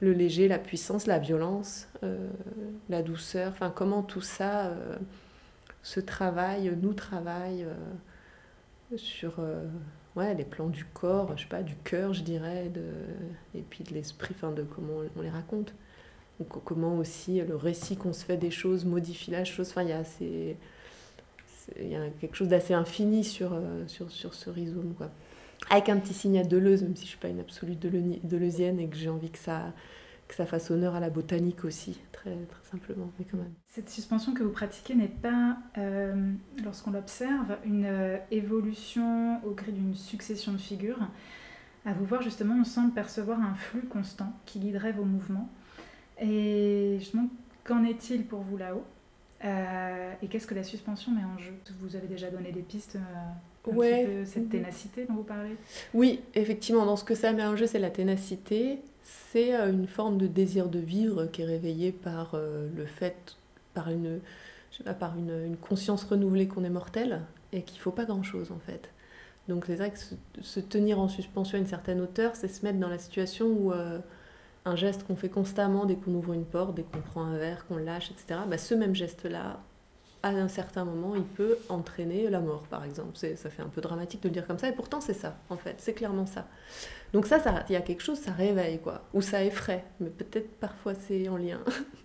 le, 0.00 0.12
léger, 0.12 0.48
la 0.48 0.58
puissance, 0.58 1.06
la 1.06 1.18
violence, 1.18 1.88
euh, 2.02 2.28
la 2.88 3.02
douceur, 3.02 3.50
enfin 3.52 3.72
comment 3.74 4.02
tout 4.02 4.20
ça 4.20 4.72
se 5.82 6.00
travaille, 6.00 6.72
nous 6.80 6.94
travaille 6.94 7.66
sur 8.96 9.34
ouais, 10.16 10.34
les 10.34 10.44
plans 10.44 10.68
du 10.68 10.84
corps, 10.84 11.36
je 11.36 11.42
sais 11.42 11.48
pas, 11.48 11.62
du 11.62 11.76
cœur, 11.76 12.12
je 12.12 12.22
dirais, 12.22 12.70
et 13.54 13.62
puis 13.62 13.84
de 13.84 13.94
l'esprit, 13.94 14.34
enfin, 14.36 14.52
de 14.52 14.62
comment 14.62 14.94
on 15.16 15.22
les 15.22 15.30
raconte. 15.30 15.74
Donc, 16.38 16.64
comment 16.64 16.98
aussi 16.98 17.40
le 17.40 17.56
récit 17.56 17.96
qu'on 17.96 18.12
se 18.12 18.24
fait 18.24 18.36
des 18.36 18.50
choses 18.50 18.84
modifie 18.84 19.30
la 19.30 19.44
chose. 19.44 19.70
Enfin, 19.70 19.82
il 19.82 19.90
y 19.90 19.92
a 19.92 19.98
assez, 19.98 20.56
il 21.78 21.88
y 21.88 21.96
a 21.96 22.08
quelque 22.20 22.36
chose 22.36 22.48
d'assez 22.48 22.74
infini 22.74 23.24
sur, 23.24 23.52
euh, 23.52 23.86
sur, 23.86 24.10
sur 24.10 24.34
ce 24.34 24.50
rhizome, 24.50 24.94
quoi. 24.96 25.10
Avec 25.70 25.88
un 25.88 25.98
petit 25.98 26.12
signe 26.12 26.38
à 26.38 26.44
Deleuze, 26.44 26.82
même 26.82 26.96
si 26.96 27.04
je 27.04 27.10
suis 27.10 27.18
pas 27.18 27.28
une 27.28 27.40
absolue 27.40 27.76
deleuzienne 27.76 28.80
et 28.80 28.88
que 28.88 28.96
j'ai 28.96 29.08
envie 29.08 29.30
que 29.30 29.38
ça, 29.38 29.72
que 30.34 30.42
ça 30.42 30.46
fasse 30.46 30.70
honneur 30.70 30.96
à 30.96 31.00
la 31.00 31.10
botanique 31.10 31.64
aussi, 31.64 32.00
très, 32.10 32.34
très 32.34 32.64
simplement, 32.70 33.12
mais 33.18 33.24
quand 33.24 33.36
même. 33.36 33.52
Cette 33.66 33.88
suspension 33.88 34.34
que 34.34 34.42
vous 34.42 34.50
pratiquez 34.50 34.94
n'est 34.94 35.06
pas, 35.06 35.58
euh, 35.78 36.32
lorsqu'on 36.64 36.90
l'observe, 36.90 37.56
une 37.64 37.84
euh, 37.86 38.16
évolution 38.32 39.40
au 39.46 39.50
gré 39.52 39.70
d'une 39.70 39.94
succession 39.94 40.52
de 40.52 40.58
figures. 40.58 40.98
À 41.86 41.92
vous 41.92 42.04
voir, 42.04 42.20
justement, 42.22 42.56
on 42.60 42.64
semble 42.64 42.92
percevoir 42.92 43.40
un 43.40 43.54
flux 43.54 43.82
constant 43.86 44.32
qui 44.44 44.58
guiderait 44.58 44.92
vos 44.92 45.04
mouvements. 45.04 45.48
Et 46.20 46.96
justement, 46.98 47.28
qu'en 47.62 47.84
est-il 47.84 48.24
pour 48.24 48.40
vous 48.40 48.56
là-haut? 48.56 48.84
Euh, 49.44 50.12
Et 50.22 50.28
qu'est-ce 50.28 50.46
que 50.46 50.54
la 50.54 50.64
suspension 50.64 51.12
met 51.12 51.24
en 51.24 51.38
jeu? 51.38 51.52
Vous 51.80 51.94
avez 51.94 52.08
déjà 52.08 52.30
donné 52.30 52.50
des 52.50 52.62
pistes 52.62 52.98
ouais. 53.66 54.22
cette 54.24 54.48
ténacité 54.48 55.04
dont 55.06 55.14
vous 55.14 55.22
parlez? 55.22 55.56
Oui, 55.92 56.20
effectivement, 56.34 56.86
dans 56.86 56.96
ce 56.96 57.04
que 57.04 57.14
ça 57.14 57.32
met 57.32 57.44
en 57.44 57.54
jeu, 57.54 57.66
c'est 57.66 57.78
la 57.78 57.90
ténacité, 57.90 58.80
c'est 59.04 59.54
euh, 59.54 59.70
une 59.70 59.86
forme 59.86 60.18
de 60.18 60.26
désir 60.26 60.68
de 60.68 60.78
vivre 60.78 61.26
qui 61.26 61.42
est 61.42 61.46
réveillé 61.46 61.92
par 61.92 62.32
euh, 62.34 62.68
le 62.74 62.86
fait, 62.86 63.36
par 63.74 63.90
une, 63.90 64.20
par 64.98 65.16
une, 65.16 65.56
conscience 65.58 66.04
renouvelée 66.04 66.48
qu'on 66.48 66.64
est 66.64 66.70
mortel 66.70 67.20
et 67.52 67.62
qu'il 67.62 67.76
ne 67.76 67.82
faut 67.82 67.92
pas 67.92 68.06
grand-chose 68.06 68.50
en 68.50 68.58
fait. 68.58 68.90
Donc 69.46 69.66
c'est 69.66 69.76
vrai 69.76 69.92
que 69.92 69.98
se, 70.40 70.60
tenir 70.60 70.98
en 70.98 71.08
suspension 71.08 71.58
à 71.58 71.60
une 71.60 71.66
certaine 71.66 72.00
hauteur, 72.00 72.34
c'est 72.34 72.48
se 72.48 72.64
mettre 72.64 72.78
dans 72.78 72.88
la 72.88 72.98
situation 72.98 73.46
où 73.46 73.72
euh, 73.72 73.98
un 74.64 74.74
geste 74.74 75.06
qu'on 75.06 75.16
fait 75.16 75.28
constamment 75.28 75.84
dès 75.84 75.96
qu'on 75.96 76.14
ouvre 76.14 76.32
une 76.32 76.46
porte, 76.46 76.74
dès 76.74 76.82
qu'on 76.82 77.00
prend 77.00 77.24
un 77.24 77.36
verre, 77.36 77.66
qu'on 77.66 77.76
lâche, 77.76 78.10
etc., 78.10 78.40
bah, 78.48 78.56
ce 78.56 78.74
même 78.74 78.94
geste-là, 78.94 79.60
à 80.24 80.30
un 80.30 80.48
certain 80.48 80.86
moment, 80.86 81.14
il 81.14 81.22
peut 81.22 81.58
entraîner 81.68 82.30
la 82.30 82.40
mort, 82.40 82.62
par 82.62 82.82
exemple. 82.82 83.10
Ça 83.14 83.50
fait 83.50 83.60
un 83.60 83.68
peu 83.68 83.82
dramatique 83.82 84.22
de 84.22 84.28
le 84.28 84.32
dire 84.32 84.46
comme 84.46 84.58
ça, 84.58 84.68
et 84.68 84.72
pourtant 84.72 85.02
c'est 85.02 85.12
ça, 85.12 85.36
en 85.50 85.58
fait, 85.58 85.74
c'est 85.76 85.92
clairement 85.92 86.24
ça. 86.24 86.48
Donc 87.12 87.26
ça, 87.26 87.42
il 87.68 87.74
y 87.74 87.76
a 87.76 87.82
quelque 87.82 88.02
chose, 88.02 88.18
ça 88.18 88.32
réveille, 88.32 88.78
quoi, 88.78 89.02
ou 89.12 89.20
ça 89.20 89.44
effraie, 89.44 89.84
mais 90.00 90.08
peut-être 90.08 90.50
parfois 90.56 90.94
c'est 90.94 91.28
en 91.28 91.36
lien, 91.36 91.60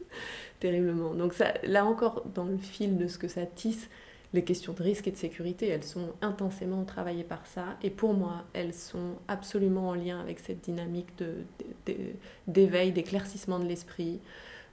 terriblement. 0.59 1.13
Donc 1.13 1.33
là 1.63 1.85
encore, 1.85 2.25
dans 2.35 2.43
le 2.43 2.57
fil 2.57 2.97
de 2.97 3.07
ce 3.07 3.17
que 3.17 3.29
ça 3.29 3.45
tisse, 3.45 3.89
les 4.33 4.43
questions 4.43 4.73
de 4.73 4.83
risque 4.83 5.07
et 5.07 5.11
de 5.11 5.17
sécurité, 5.17 5.69
elles 5.69 5.85
sont 5.85 6.09
intensément 6.21 6.83
travaillées 6.83 7.23
par 7.23 7.47
ça, 7.47 7.77
et 7.81 7.89
pour 7.89 8.13
moi, 8.13 8.43
elles 8.51 8.73
sont 8.73 9.15
absolument 9.29 9.87
en 9.87 9.93
lien 9.93 10.19
avec 10.19 10.39
cette 10.39 10.59
dynamique 10.59 11.07
d'éveil, 12.47 12.91
d'éclaircissement 12.91 13.59
de 13.59 13.65
l'esprit, 13.65 14.19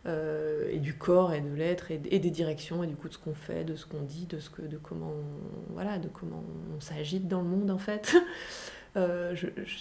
euh, 0.07 0.69
et 0.71 0.79
du 0.79 0.95
corps 0.97 1.33
et 1.33 1.41
de 1.41 1.53
l'être 1.53 1.91
et, 1.91 1.99
des 1.99 2.31
directions 2.31 2.85
et 2.85 2.87
du 2.87 2.95
coup 2.95 3.09
de 3.09 3.13
ce 3.13 3.19
qu'on 3.19 3.35
fait, 3.35 3.65
de 3.65 3.75
ce 3.75 3.87
qu'on 3.87 4.03
dit, 4.03 4.27
de, 4.27 4.39
ce 4.39 4.51
que, 4.51 4.63
de 4.63 4.77
comment 4.77 5.11
on, 5.11 5.73
voilà, 5.73 5.99
de 5.99 6.07
comment 6.07 6.45
on 6.77 6.81
s'agite 6.81 7.27
dans 7.27 7.41
le 7.41 7.49
monde 7.49 7.71
en 7.71 7.79
fait. 7.79 8.17
Euh, 8.97 9.37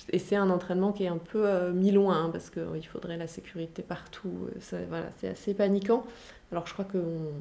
et 0.09 0.19
c'est 0.19 0.35
un 0.35 0.49
entraînement 0.49 0.91
qui 0.91 1.05
est 1.05 1.07
un 1.07 1.19
peu 1.19 1.47
euh, 1.47 1.71
mis 1.71 1.91
loin 1.91 2.25
hein, 2.25 2.29
parce 2.31 2.49
qu'il 2.49 2.85
faudrait 2.85 3.15
la 3.15 3.27
sécurité 3.27 3.81
partout. 3.81 4.49
voilà, 4.89 5.05
c'est 5.21 5.29
assez 5.29 5.53
paniquant. 5.53 6.05
Alors 6.51 6.67
je 6.67 6.73
crois 6.73 6.83
qu'on 6.83 7.31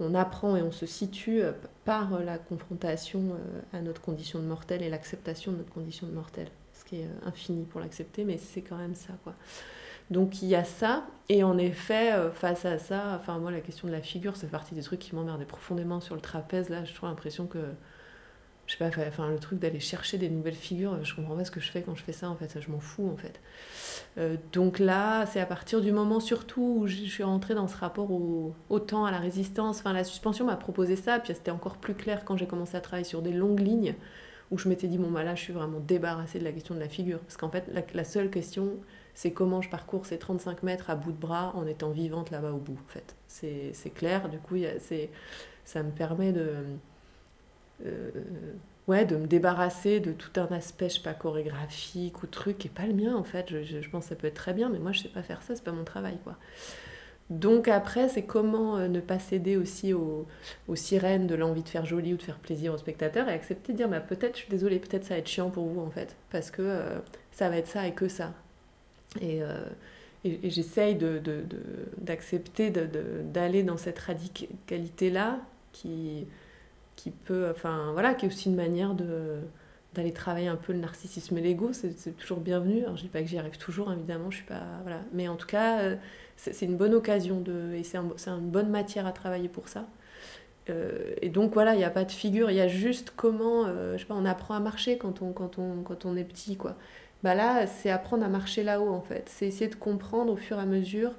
on 0.00 0.14
apprend 0.14 0.54
et 0.54 0.60
on 0.60 0.70
se 0.70 0.84
situe 0.84 1.40
par 1.86 2.20
la 2.20 2.36
confrontation 2.36 3.38
à 3.72 3.80
notre 3.80 4.02
condition 4.02 4.38
de 4.38 4.44
mortel 4.44 4.82
et 4.82 4.90
l'acceptation 4.90 5.52
de 5.52 5.56
notre 5.56 5.72
condition 5.72 6.06
de 6.06 6.12
mortel. 6.12 6.48
Ce 6.74 6.84
qui 6.84 6.96
est 6.96 7.08
infini 7.24 7.64
pour 7.64 7.80
l'accepter, 7.80 8.24
mais 8.24 8.36
c'est 8.36 8.60
quand 8.60 8.76
même 8.76 8.94
ça, 8.94 9.14
quoi. 9.24 9.32
Donc 10.10 10.42
il 10.42 10.48
y 10.48 10.54
a 10.54 10.64
ça, 10.64 11.06
et 11.28 11.42
en 11.42 11.56
effet, 11.56 12.12
face 12.34 12.64
à 12.66 12.78
ça, 12.78 13.18
enfin 13.18 13.38
moi 13.38 13.50
la 13.50 13.60
question 13.60 13.88
de 13.88 13.92
la 13.92 14.02
figure, 14.02 14.36
c'est 14.36 14.50
partie 14.50 14.74
des 14.74 14.82
trucs 14.82 15.00
qui 15.00 15.14
m'emmerdaient 15.14 15.46
profondément 15.46 16.00
sur 16.00 16.14
le 16.14 16.20
trapèze. 16.20 16.68
Là, 16.68 16.84
je 16.84 16.92
trouve 16.94 17.08
l'impression 17.08 17.46
que 17.46 17.58
je 18.66 18.72
sais 18.72 18.78
pas, 18.78 18.90
enfin 19.08 19.28
le 19.28 19.38
truc 19.38 19.58
d'aller 19.58 19.80
chercher 19.80 20.16
des 20.16 20.30
nouvelles 20.30 20.54
figures, 20.54 21.02
je 21.04 21.14
comprends 21.14 21.36
pas 21.36 21.44
ce 21.44 21.50
que 21.50 21.60
je 21.60 21.70
fais 21.70 21.82
quand 21.82 21.94
je 21.94 22.02
fais 22.02 22.12
ça 22.12 22.30
en 22.30 22.36
fait, 22.36 22.58
je 22.60 22.70
m'en 22.70 22.80
fous 22.80 23.08
en 23.12 23.16
fait. 23.16 23.40
Euh, 24.16 24.36
donc 24.52 24.78
là, 24.78 25.26
c'est 25.26 25.40
à 25.40 25.46
partir 25.46 25.80
du 25.80 25.92
moment 25.92 26.20
surtout 26.20 26.78
où 26.80 26.86
je 26.86 26.94
suis 26.94 27.22
rentrée 27.22 27.54
dans 27.54 27.68
ce 27.68 27.76
rapport 27.76 28.10
au, 28.10 28.54
au 28.70 28.78
temps, 28.80 29.04
à 29.04 29.10
la 29.10 29.18
résistance, 29.18 29.80
enfin 29.80 29.92
la 29.92 30.04
suspension 30.04 30.46
m'a 30.46 30.56
proposé 30.56 30.96
ça, 30.96 31.18
puis 31.18 31.34
c'était 31.34 31.50
encore 31.50 31.76
plus 31.76 31.94
clair 31.94 32.24
quand 32.24 32.36
j'ai 32.36 32.46
commencé 32.46 32.76
à 32.76 32.80
travailler 32.80 33.04
sur 33.04 33.20
des 33.20 33.32
longues 33.32 33.60
lignes, 33.60 33.94
où 34.50 34.58
je 34.58 34.68
m'étais 34.68 34.86
dit, 34.86 34.98
bon 34.98 35.10
bah 35.10 35.24
là 35.24 35.34
je 35.34 35.42
suis 35.42 35.52
vraiment 35.52 35.80
débarrassée 35.80 36.38
de 36.38 36.44
la 36.44 36.52
question 36.52 36.74
de 36.74 36.80
la 36.80 36.88
figure, 36.88 37.18
parce 37.20 37.36
qu'en 37.36 37.50
fait 37.50 37.64
la, 37.92 38.04
seule 38.04 38.30
question 38.30 38.78
c'est 39.14 39.32
comment 39.32 39.62
je 39.62 39.68
parcours 39.68 40.06
ces 40.06 40.18
35 40.18 40.62
mètres 40.62 40.90
à 40.90 40.96
bout 40.96 41.12
de 41.12 41.16
bras 41.16 41.52
en 41.54 41.66
étant 41.66 41.90
vivante 41.90 42.30
là-bas 42.30 42.52
au 42.52 42.58
bout 42.58 42.78
en 42.84 42.88
fait. 42.88 43.14
C'est 43.28 43.94
clair, 43.94 44.28
du 44.28 44.38
coup 44.38 44.56
ça 45.64 45.82
me 45.82 45.90
permet 45.90 46.32
de 46.32 46.64
euh, 47.86 48.10
ouais, 48.86 49.04
de 49.04 49.16
me 49.16 49.26
débarrasser 49.26 50.00
de 50.00 50.12
tout 50.12 50.38
un 50.40 50.46
aspect, 50.54 50.88
je 50.88 50.96
sais 50.96 51.02
pas, 51.02 51.14
chorégraphique 51.14 52.22
ou 52.22 52.26
truc 52.26 52.58
qui 52.58 52.68
est 52.68 52.70
pas 52.70 52.86
le 52.86 52.94
mien 52.94 53.14
en 53.14 53.24
fait. 53.24 53.50
Je, 53.50 53.80
je, 53.80 53.90
pense 53.90 54.04
que 54.04 54.08
ça 54.10 54.16
peut 54.16 54.26
être 54.26 54.34
très 54.34 54.54
bien, 54.54 54.68
mais 54.68 54.78
moi 54.78 54.92
je 54.92 55.02
sais 55.02 55.08
pas 55.08 55.22
faire 55.22 55.42
ça, 55.42 55.54
c'est 55.54 55.64
pas 55.64 55.72
mon 55.72 55.84
travail 55.84 56.18
quoi. 56.24 56.36
Donc 57.30 57.68
après, 57.68 58.08
c'est 58.08 58.22
comment 58.24 58.76
euh, 58.76 58.88
ne 58.88 59.00
pas 59.00 59.18
céder 59.18 59.56
aussi 59.56 59.94
aux, 59.94 60.26
aux 60.68 60.76
sirènes 60.76 61.26
de 61.26 61.34
l'envie 61.34 61.62
de 61.62 61.68
faire 61.68 61.86
joli 61.86 62.12
ou 62.12 62.16
de 62.18 62.22
faire 62.22 62.38
plaisir 62.38 62.74
aux 62.74 62.78
spectateurs 62.78 63.28
et 63.28 63.32
accepter 63.32 63.72
de 63.72 63.78
dire 63.78 63.88
bah, 63.88 64.00
peut-être, 64.00 64.34
je 64.34 64.40
suis 64.42 64.50
désolée, 64.50 64.78
peut-être 64.78 65.04
ça 65.04 65.14
va 65.14 65.20
être 65.20 65.28
chiant 65.28 65.50
pour 65.50 65.66
vous 65.66 65.80
en 65.80 65.90
fait, 65.90 66.16
parce 66.30 66.50
que 66.50 66.62
euh, 66.62 66.98
ça 67.32 67.48
va 67.48 67.56
être 67.56 67.66
ça 67.66 67.86
et 67.86 67.92
que 67.92 68.08
ça. 68.08 68.34
Et, 69.20 69.40
et, 70.24 70.50
j'essaye 70.50 70.96
d'accepter 71.98 72.70
de, 72.70 72.86
de, 72.86 73.22
d'aller 73.24 73.62
dans 73.62 73.76
cette 73.76 73.98
radicalité-là 73.98 75.38
qui, 75.72 76.26
qui 76.96 77.10
peut, 77.10 77.48
enfin 77.50 77.90
voilà, 77.92 78.14
qui 78.14 78.26
est 78.26 78.28
aussi 78.28 78.48
une 78.48 78.56
manière 78.56 78.94
de 78.94 79.40
d'aller 79.94 80.12
travailler 80.12 80.48
un 80.48 80.56
peu 80.56 80.72
le 80.72 80.80
narcissisme 80.80 81.38
et 81.38 81.40
l'ego, 81.40 81.72
c'est 81.72 82.16
toujours 82.16 82.40
bienvenu. 82.40 82.82
Alors, 82.82 82.96
je 82.96 83.02
dis 83.02 83.08
pas 83.08 83.20
que 83.20 83.28
j'y 83.28 83.38
arrive 83.38 83.58
toujours, 83.58 83.92
évidemment, 83.92 84.30
je 84.30 84.38
suis 84.38 84.46
pas, 84.46 84.62
voilà. 84.82 85.00
Mais 85.12 85.28
en 85.28 85.36
tout 85.36 85.46
cas, 85.46 85.80
euh, 85.80 85.96
c'est 86.36 86.66
une 86.66 86.76
bonne 86.76 86.94
occasion 86.94 87.40
de, 87.40 87.74
et 87.74 87.84
c'est 87.84 87.98
un, 87.98 88.10
une 88.26 88.50
bonne 88.50 88.70
matière 88.70 89.06
à 89.06 89.12
travailler 89.12 89.48
pour 89.48 89.68
ça. 89.68 89.86
Euh, 90.70 91.14
et 91.22 91.28
donc 91.28 91.52
voilà, 91.54 91.74
il 91.74 91.78
n'y 91.78 91.84
a 91.84 91.90
pas 91.90 92.04
de 92.04 92.12
figure, 92.12 92.50
il 92.50 92.56
y 92.56 92.60
a 92.60 92.68
juste 92.68 93.12
comment, 93.16 93.66
euh, 93.66 93.94
je 93.94 93.98
sais 93.98 94.06
pas, 94.06 94.14
on 94.14 94.24
apprend 94.24 94.54
à 94.54 94.60
marcher 94.60 94.98
quand 94.98 95.22
on, 95.22 95.32
quand 95.32 95.58
on, 95.58 95.82
quand 95.82 96.04
on 96.04 96.16
est 96.16 96.24
petit, 96.24 96.56
quoi. 96.56 96.76
Bah 97.24 97.34
là, 97.34 97.66
c'est 97.66 97.90
apprendre 97.90 98.24
à 98.24 98.28
marcher 98.28 98.62
là-haut, 98.62 98.90
en 98.90 99.00
fait. 99.00 99.28
C'est 99.28 99.48
essayer 99.48 99.68
de 99.68 99.74
comprendre 99.74 100.32
au 100.32 100.36
fur 100.36 100.58
et 100.58 100.60
à 100.60 100.66
mesure 100.66 101.12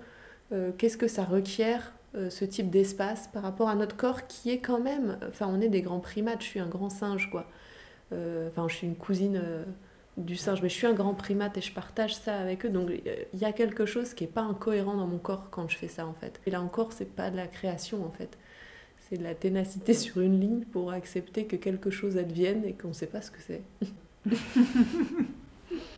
qu'est-ce 0.78 0.96
que 0.96 1.08
ça 1.10 1.26
requiert 1.26 1.92
euh, 2.16 2.30
ce 2.30 2.46
type 2.46 2.70
d'espace 2.70 3.28
par 3.28 3.44
rapport 3.44 3.68
à 3.68 3.76
notre 3.76 3.98
corps 3.98 4.26
qui 4.28 4.50
est 4.50 4.60
quand 4.60 4.80
même, 4.80 5.18
enfin 5.28 5.48
on 5.50 5.60
est 5.60 5.68
des 5.68 5.82
grands 5.82 6.00
primates, 6.00 6.42
je 6.42 6.48
suis 6.48 6.60
un 6.62 6.68
grand 6.68 6.90
singe 6.90 7.30
quoi. 7.30 7.46
Euh, 8.14 8.48
enfin 8.50 8.68
je 8.70 8.76
suis 8.76 8.88
une 8.88 8.96
cousine 8.96 9.42
euh, 9.44 9.66
du 10.16 10.38
singe, 10.38 10.62
mais 10.62 10.70
je 10.70 10.76
suis 10.76 10.88
un 10.88 10.94
grand 10.94 11.14
primate 11.14 11.58
et 11.58 11.62
je 11.62 11.74
partage 11.74 12.16
ça 12.16 12.38
avec 12.38 12.66
eux. 12.66 12.70
Donc 12.70 12.90
il 13.34 13.40
y 13.40 13.44
a 13.44 13.52
quelque 13.52 13.86
chose 13.86 14.14
qui 14.14 14.24
n'est 14.24 14.30
pas 14.30 14.44
incohérent 14.44 14.96
dans 14.96 15.08
mon 15.08 15.18
corps 15.18 15.50
quand 15.50 15.70
je 15.70 15.78
fais 15.78 15.90
ça 15.90 16.06
en 16.08 16.14
fait. 16.14 16.40
Et 16.46 16.52
là 16.52 16.62
encore, 16.62 16.94
c'est 16.94 17.14
pas 17.14 17.30
de 17.32 17.36
la 17.36 17.48
création 17.48 18.06
en 18.06 18.12
fait. 18.12 18.38
C'est 19.10 19.18
de 19.18 19.24
la 19.24 19.36
ténacité 19.36 19.94
sur 19.94 20.22
une 20.22 20.40
ligne 20.40 20.64
pour 20.64 20.92
accepter 20.92 21.46
que 21.48 21.58
quelque 21.58 21.90
chose 21.90 22.18
advienne 22.18 22.64
et 22.64 22.74
qu'on 22.74 22.90
ne 22.90 22.94
sait 22.94 23.08
pas 23.08 23.22
ce 23.22 23.32
que 23.32 23.42
c'est. 23.42 23.62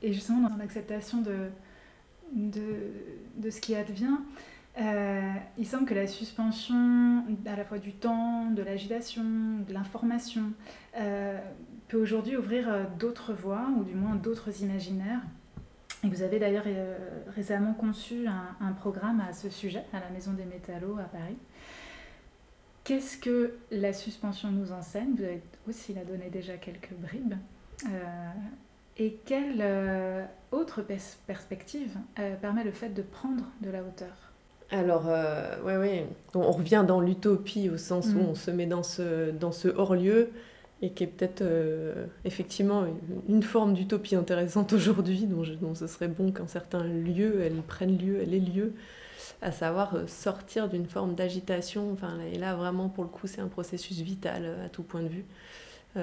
et 0.01 0.13
justement, 0.13 0.49
dans 0.49 0.55
l'acceptation 0.57 1.21
de, 1.21 1.49
de, 2.33 2.91
de, 3.37 3.49
ce 3.49 3.59
qui 3.61 3.75
advient, 3.75 4.17
euh, 4.79 5.33
il 5.57 5.65
semble 5.65 5.85
que 5.85 5.93
la 5.93 6.07
suspension 6.07 7.23
à 7.45 7.55
la 7.55 7.65
fois 7.65 7.79
du 7.79 7.93
temps, 7.93 8.51
de 8.51 8.61
l'agitation, 8.61 9.23
de 9.67 9.73
l'information 9.73 10.53
euh, 10.97 11.39
peut 11.87 11.99
aujourd'hui 11.99 12.37
ouvrir 12.37 12.69
euh, 12.69 12.83
d'autres 12.99 13.33
voies 13.33 13.67
ou 13.77 13.83
du 13.83 13.95
moins 13.95 14.15
d'autres 14.15 14.61
imaginaires. 14.61 15.21
Et 16.03 16.09
vous 16.09 16.21
avez 16.21 16.37
d'ailleurs 16.37 16.65
récemment 17.35 17.73
conçu 17.73 18.27
un, 18.27 18.71
programme 18.73 19.19
à 19.19 19.33
ce 19.33 19.49
sujet 19.49 19.83
à 19.93 19.99
la 19.99 20.09
Maison 20.11 20.33
des 20.33 20.45
Métallos 20.45 20.95
à 20.99 21.05
Paris. 21.05 21.37
Qu'est-ce 22.83 23.17
que 23.17 23.55
la 23.71 23.93
suspension 23.93 24.51
nous 24.51 24.71
enseigne? 24.71 25.15
Vous 25.15 25.23
avez 25.23 25.41
aussi 25.67 25.95
la 25.95 26.05
donné 26.05 26.29
déjà 26.29 26.55
quelques 26.57 26.93
bribes. 26.93 27.33
Et 28.97 29.19
quelle 29.25 30.27
autre 30.51 30.81
perspective 30.81 31.95
permet 32.41 32.63
le 32.63 32.71
fait 32.71 32.89
de 32.89 33.01
prendre 33.01 33.43
de 33.61 33.69
la 33.69 33.81
hauteur? 33.81 34.27
Alors, 34.69 35.05
euh, 35.07 35.61
ouais, 35.63 35.77
ouais. 35.77 36.07
On 36.33 36.51
revient 36.51 36.83
dans 36.85 36.99
l'utopie 36.99 37.69
au 37.69 37.77
sens 37.77 38.07
où 38.07 38.19
mm. 38.19 38.29
on 38.29 38.35
se 38.35 38.51
met 38.51 38.65
dans 38.65 38.83
ce, 38.83 39.31
dans 39.31 39.51
ce 39.51 39.69
hors-lieu 39.69 40.31
et 40.81 40.91
qui 40.91 41.05
est 41.05 41.07
peut-être 41.07 41.41
euh, 41.41 42.05
effectivement 42.25 42.85
une, 43.27 43.43
forme 43.43 43.73
d'utopie 43.73 44.15
intéressante 44.15 44.73
aujourd'hui, 44.73 45.25
dont, 45.25 45.43
dont, 45.61 45.73
ce 45.73 45.87
serait 45.87 46.09
bon 46.09 46.31
qu'en 46.31 46.47
certains 46.47 46.83
lieux, 46.83 47.41
elle 47.41 47.61
prenne 47.61 47.97
lieu, 47.97 48.19
elle 48.21 48.33
ait 48.33 48.39
lieu, 48.39 48.73
à 49.41 49.51
savoir 49.51 49.95
euh, 49.95 50.05
sortir 50.07 50.67
d'une 50.67 50.85
forme 50.85 51.15
d'agitation. 51.15 51.91
Enfin, 51.93 52.19
et 52.33 52.37
là, 52.37 52.55
vraiment, 52.55 52.89
pour 52.89 53.05
le 53.05 53.09
coup, 53.09 53.25
c'est 53.25 53.41
un 53.41 53.47
processus 53.47 53.99
vital 53.99 54.57
à 54.65 54.69
tout 54.69 54.83
point 54.83 55.01
de 55.01 55.07
vue. 55.07 55.25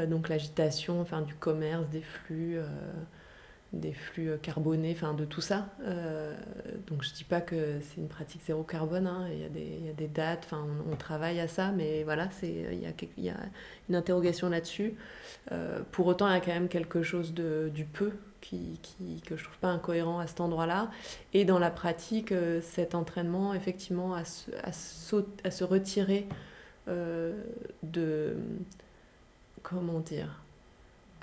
Donc, 0.09 0.29
l'agitation, 0.29 1.01
enfin, 1.01 1.23
du 1.23 1.35
commerce, 1.35 1.89
des 1.91 2.03
flux 2.03 2.59
des 3.75 3.93
flux 3.93 4.31
euh, 4.31 4.37
carbonés, 4.37 4.93
enfin 4.97 5.15
de 5.15 5.25
tout 5.25 5.41
ça. 5.41 5.69
Euh, 5.83 6.35
donc 6.87 7.03
je 7.03 7.13
dis 7.13 7.25
pas 7.25 7.41
que 7.41 7.81
c'est 7.81 8.01
une 8.01 8.09
pratique 8.09 8.43
zéro 8.47 8.63
carbone, 8.63 9.07
hein, 9.07 9.27
il, 9.33 9.41
y 9.41 9.45
a 9.45 9.49
des, 9.49 9.79
il 9.81 9.87
y, 9.87 9.91
a 9.91 9.93
des 9.93 10.09
dates, 10.09 10.43
enfin 10.45 10.67
on, 10.91 10.97
travaille 10.97 11.41
à 11.41 11.49
ça, 11.49 11.73
mais 11.73 12.03
voilà, 12.05 12.29
il, 12.43 12.81
y 12.81 12.87
a, 12.87 12.93
y 13.19 13.29
a 13.29 13.37
une 13.89 13.95
interrogation 13.95 14.49
là-dessus. 14.49 14.95
Euh, 15.53 15.81
pour 15.93 16.07
autant, 16.07 16.29
il 16.29 16.35
y 16.35 16.37
a 16.37 16.41
quand 16.41 16.55
même 16.55 16.69
quelque 16.69 17.03
chose 17.03 17.35
de, 17.35 17.71
du 17.75 17.85
peu 17.85 18.13
qui, 18.41 18.79
qui, 18.83 19.21
que 19.23 19.37
je 19.37 19.45
trouve 19.45 19.59
pas 19.59 19.69
incohérent 19.69 20.19
à 20.19 20.27
cet 20.27 20.41
endroit-là. 20.41 20.91
Et 21.33 21.45
dans 21.45 21.59
la 21.59 21.71
pratique, 21.71 22.33
cet 22.63 22.95
entraînement, 22.95 23.55
effectivement, 23.55 24.15
à 24.15 24.25
se, 24.25 24.51
à 24.63 24.71
à 25.45 25.51
se 25.51 25.65
retirer 25.65 26.29
de... 26.87 28.37
Comment 29.65 29.99
dire 29.99 30.45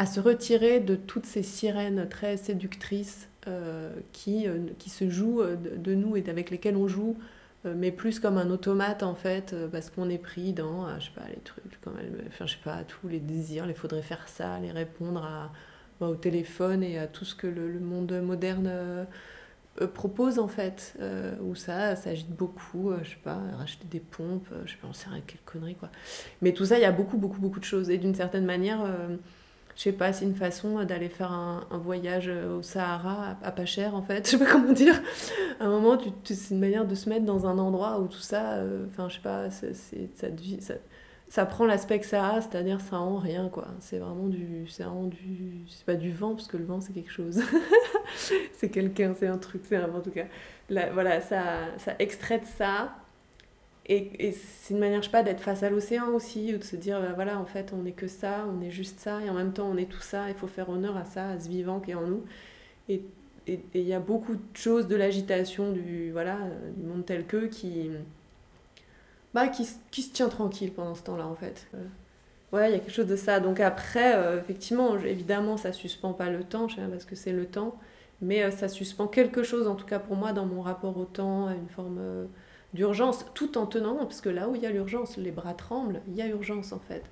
à 0.01 0.07
se 0.07 0.19
retirer 0.19 0.79
de 0.79 0.95
toutes 0.95 1.27
ces 1.27 1.43
sirènes 1.43 2.09
très 2.09 2.35
séductrices 2.35 3.29
euh, 3.47 3.93
qui, 4.13 4.47
euh, 4.47 4.57
qui 4.79 4.89
se 4.89 5.07
jouent 5.11 5.43
euh, 5.43 5.55
de, 5.55 5.93
nous 5.93 6.17
et 6.17 6.27
avec 6.27 6.49
lesquelles 6.49 6.75
on 6.75 6.87
joue, 6.87 7.17
mais 7.65 7.91
plus 7.91 8.19
comme 8.19 8.39
un 8.39 8.49
automate 8.49 9.03
en 9.03 9.13
fait, 9.13 9.55
parce 9.71 9.91
qu'on 9.91 10.09
est 10.09 10.17
pris 10.17 10.53
dans, 10.53 10.99
je 10.99 11.05
sais 11.05 11.11
pas, 11.13 11.27
les 11.29 11.39
trucs, 11.41 11.79
comme 11.81 11.93
enfin, 12.27 12.47
je 12.47 12.53
sais 12.53 12.61
pas, 12.63 12.83
tous 12.83 13.07
les 13.07 13.19
désirs, 13.19 13.65
il 13.67 13.75
faudrait 13.75 14.01
faire 14.01 14.27
ça, 14.27 14.57
les 14.57 14.71
répondre 14.71 15.51
bah, 15.99 16.07
au 16.07 16.15
téléphone 16.15 16.81
et 16.81 16.97
à 16.97 17.05
tout 17.05 17.23
ce 17.23 17.35
que 17.35 17.45
le, 17.45 17.79
monde 17.79 18.11
moderne 18.23 19.05
propose 19.93 20.37
en 20.37 20.47
fait, 20.47 20.97
où 21.41 21.55
ça 21.55 21.95
s'agite 21.95 22.29
beaucoup, 22.29 22.91
je 23.03 23.09
sais 23.09 23.15
pas, 23.23 23.39
racheter 23.57 23.85
des 23.89 23.99
pompes, 23.99 24.47
je 24.65 24.71
sais 24.71 24.77
pas, 24.77 24.87
on 24.89 24.93
sait 24.93 25.09
rien, 25.09 25.21
quelle 25.25 25.41
connerie 25.45 25.75
quoi. 25.75 25.89
Mais 26.41 26.53
tout 26.53 26.65
ça, 26.65 26.77
il 26.77 26.81
y 26.81 26.85
a 26.85 26.91
beaucoup, 26.91 27.17
beaucoup, 27.17 27.39
beaucoup 27.39 27.59
de 27.59 27.65
choses. 27.65 27.89
Et 27.89 27.97
d'une 27.97 28.15
certaine 28.15 28.45
manière, 28.45 28.85
je 29.75 29.81
sais 29.81 29.91
pas, 29.91 30.13
c'est 30.13 30.25
une 30.25 30.35
façon 30.35 30.83
d'aller 30.83 31.09
faire 31.09 31.31
un, 31.31 31.65
voyage 31.83 32.29
au 32.29 32.61
Sahara 32.61 33.37
à, 33.41 33.51
pas 33.51 33.65
cher 33.65 33.95
en 33.95 34.01
fait, 34.01 34.25
je 34.25 34.31
sais 34.31 34.37
pas 34.37 34.51
comment 34.51 34.73
dire. 34.73 35.01
À 35.59 35.65
un 35.65 35.69
moment, 35.69 35.97
c'est 36.23 36.51
une 36.51 36.59
manière 36.59 36.85
de 36.85 36.95
se 36.95 37.09
mettre 37.09 37.25
dans 37.25 37.47
un 37.47 37.57
endroit 37.57 37.99
où 37.99 38.07
tout 38.07 38.19
ça, 38.19 38.55
euh, 38.55 38.85
enfin 38.87 39.09
je 39.09 39.15
sais 39.15 39.21
pas, 39.21 39.49
c'est, 39.49 39.73
ça, 40.15 40.27
ça, 40.59 40.73
ça, 41.31 41.45
prend 41.45 41.65
l'aspect 41.65 41.99
que 41.99 42.05
ça 42.05 42.27
a, 42.27 42.41
c'est-à-dire 42.41 42.81
ça 42.81 42.97
rend 42.97 43.17
rien 43.17 43.49
quoi. 43.49 43.67
C'est 43.79 43.99
vraiment 43.99 44.27
du, 44.27 44.67
c'est 44.67 44.83
du, 45.09 45.61
c'est 45.67 45.85
pas 45.85 45.95
du 45.95 46.11
vent 46.11 46.35
parce 46.35 46.47
que 46.47 46.57
le 46.57 46.65
vent 46.65 46.81
c'est 46.81 46.93
quelque 46.93 47.11
chose, 47.11 47.41
c'est 48.53 48.69
quelqu'un, 48.69 49.13
c'est 49.17 49.27
un 49.27 49.37
truc, 49.37 49.63
c'est 49.65 49.77
un, 49.77 49.93
en 49.93 50.01
tout 50.01 50.11
cas. 50.11 50.25
Là, 50.69 50.91
voilà, 50.93 51.21
ça, 51.21 51.43
ça 51.77 51.95
extrait 51.99 52.39
de 52.39 52.45
ça 52.45 52.95
et, 53.85 54.31
c'est 54.31 54.73
une 54.73 54.79
manière, 54.79 55.01
je 55.01 55.07
sais 55.07 55.11
pas, 55.11 55.23
d'être 55.23 55.41
face 55.41 55.63
à 55.63 55.69
l'océan 55.69 56.09
aussi, 56.13 56.53
ou 56.53 56.57
de 56.57 56.63
se 56.63 56.75
dire, 56.75 57.01
bah, 57.01 57.13
voilà, 57.13 57.37
en 57.39 57.45
fait, 57.45 57.73
on 57.73 57.83
n'est 57.83 57.91
que 57.91 58.07
ça, 58.07 58.47
on 58.49 58.61
est 58.61 58.69
juste 58.69 58.99
ça, 58.99 59.21
et 59.21 59.29
en 59.29 59.33
même 59.33 59.53
temps, 59.53 59.67
on 59.69 59.75
est 59.75 59.89
tout 59.89 60.01
ça, 60.01 60.29
il 60.29 60.35
faut 60.35 60.47
faire 60.47 60.69
honneur 60.69 60.95
à 60.97 61.03
ça, 61.05 61.29
à 61.29 61.39
ce 61.39 61.49
vivant 61.49 61.79
qui 61.79 61.91
est 61.91 61.95
en 61.95 62.07
nous. 62.07 62.23
Et 62.89 63.03
il 63.47 63.81
y 63.81 63.93
a 63.93 63.99
beaucoup 63.99 64.35
de 64.35 64.41
choses 64.53 64.87
de 64.87 64.95
l'agitation 64.95 65.71
du, 65.71 66.11
voilà, 66.11 66.37
du 66.77 66.85
monde 66.85 67.05
tel 67.05 67.25
que 67.25 67.47
qui, 67.47 67.89
bah, 69.33 69.47
qui, 69.47 69.67
qui 69.91 70.01
se 70.01 70.11
tient 70.11 70.29
tranquille 70.29 70.73
pendant 70.73 70.95
ce 70.95 71.03
temps-là, 71.03 71.25
en 71.25 71.35
fait. 71.35 71.67
Euh, 71.73 71.85
ouais, 72.51 72.69
il 72.69 72.73
y 72.73 72.75
a 72.75 72.79
quelque 72.79 72.93
chose 72.93 73.07
de 73.07 73.15
ça. 73.15 73.39
Donc 73.39 73.59
après, 73.59 74.15
euh, 74.15 74.39
effectivement, 74.39 74.97
évidemment, 74.97 75.57
ça 75.57 75.71
suspend 75.71 76.13
pas 76.13 76.29
le 76.29 76.43
temps, 76.43 76.67
parce 76.89 77.05
que 77.05 77.15
c'est 77.15 77.31
le 77.31 77.45
temps, 77.45 77.77
mais 78.21 78.43
euh, 78.43 78.51
ça 78.51 78.67
suspend 78.67 79.07
quelque 79.07 79.43
chose, 79.43 79.67
en 79.67 79.75
tout 79.75 79.85
cas 79.85 79.99
pour 79.99 80.15
moi, 80.15 80.33
dans 80.33 80.45
mon 80.45 80.61
rapport 80.61 80.97
au 80.97 81.05
temps, 81.05 81.47
à 81.47 81.53
une 81.53 81.69
forme 81.69 82.27
d'urgence, 82.73 83.25
tout 83.33 83.57
en 83.57 83.65
tenant, 83.65 83.95
parce 83.97 84.21
que 84.21 84.29
là 84.29 84.49
où 84.49 84.55
il 84.55 84.61
y 84.61 84.65
a 84.65 84.71
l'urgence, 84.71 85.17
les 85.17 85.31
bras 85.31 85.53
tremblent, 85.53 86.01
il 86.07 86.15
y 86.15 86.21
a 86.21 86.27
urgence 86.27 86.73
en 86.73 86.79
fait. 86.79 87.03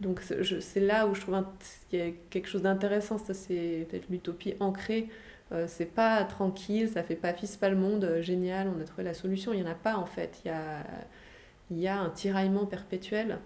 Donc 0.00 0.22
c'est 0.22 0.80
là 0.80 1.06
où 1.06 1.14
je 1.14 1.20
trouve 1.20 1.42
qu'il 1.90 1.98
y 1.98 2.02
a 2.02 2.10
quelque 2.30 2.48
chose 2.48 2.62
d'intéressant, 2.62 3.18
ça 3.18 3.34
c'est 3.34 3.86
peut-être 3.90 4.08
l'utopie 4.08 4.54
ancrée. 4.60 5.08
C'est 5.66 5.92
pas 5.92 6.22
tranquille, 6.24 6.88
ça 6.88 7.02
fait 7.02 7.16
pas 7.16 7.32
fils 7.34 7.56
pas 7.56 7.68
le 7.70 7.76
monde, 7.76 8.18
génial, 8.20 8.70
on 8.74 8.80
a 8.80 8.84
trouvé 8.84 9.02
la 9.02 9.14
solution. 9.14 9.52
Il 9.52 9.60
n'y 9.60 9.66
en 9.66 9.70
a 9.70 9.74
pas 9.74 9.96
en 9.96 10.06
fait. 10.06 10.40
Il 10.44 10.48
y 10.48 10.50
a, 10.52 10.84
il 11.70 11.80
y 11.80 11.88
a 11.88 12.00
un 12.00 12.10
tiraillement 12.10 12.66
perpétuel. 12.66 13.38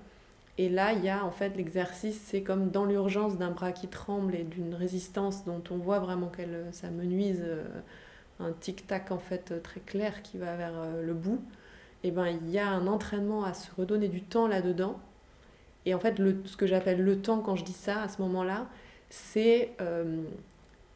Et 0.56 0.68
là, 0.68 0.92
il 0.92 1.04
y 1.04 1.08
a 1.08 1.24
en 1.24 1.30
fait 1.32 1.56
l'exercice, 1.56 2.20
c'est 2.24 2.42
comme 2.42 2.70
dans 2.70 2.84
l'urgence 2.84 3.38
d'un 3.38 3.50
bras 3.50 3.72
qui 3.72 3.88
tremble 3.88 4.34
et 4.36 4.44
d'une 4.44 4.74
résistance 4.74 5.44
dont 5.44 5.62
on 5.70 5.76
voit 5.76 5.98
vraiment 5.98 6.28
qu'elle 6.28 6.66
ça 6.72 6.90
menuise 6.90 7.42
euh, 7.44 7.64
un 8.40 8.52
tic-tac 8.52 9.10
en 9.10 9.18
fait 9.18 9.62
très 9.62 9.80
clair 9.80 10.22
qui 10.22 10.38
va 10.38 10.56
vers 10.56 10.74
le 11.02 11.14
bout. 11.14 11.40
Et 12.04 12.10
ben 12.10 12.26
il 12.26 12.50
y 12.50 12.58
a 12.58 12.68
un 12.68 12.86
entraînement 12.86 13.44
à 13.44 13.54
se 13.54 13.70
redonner 13.76 14.08
du 14.08 14.22
temps 14.22 14.46
là-dedans 14.46 15.00
et 15.86 15.94
en 15.94 15.98
fait, 15.98 16.18
le, 16.18 16.36
ce 16.44 16.56
que 16.56 16.66
j'appelle 16.66 17.02
le 17.02 17.20
temps 17.20 17.40
quand 17.40 17.56
je 17.56 17.64
dis 17.64 17.72
ça, 17.72 18.02
à 18.02 18.08
ce 18.08 18.20
moment-là, 18.22 18.66
c'est 19.10 19.72
euh, 19.80 20.22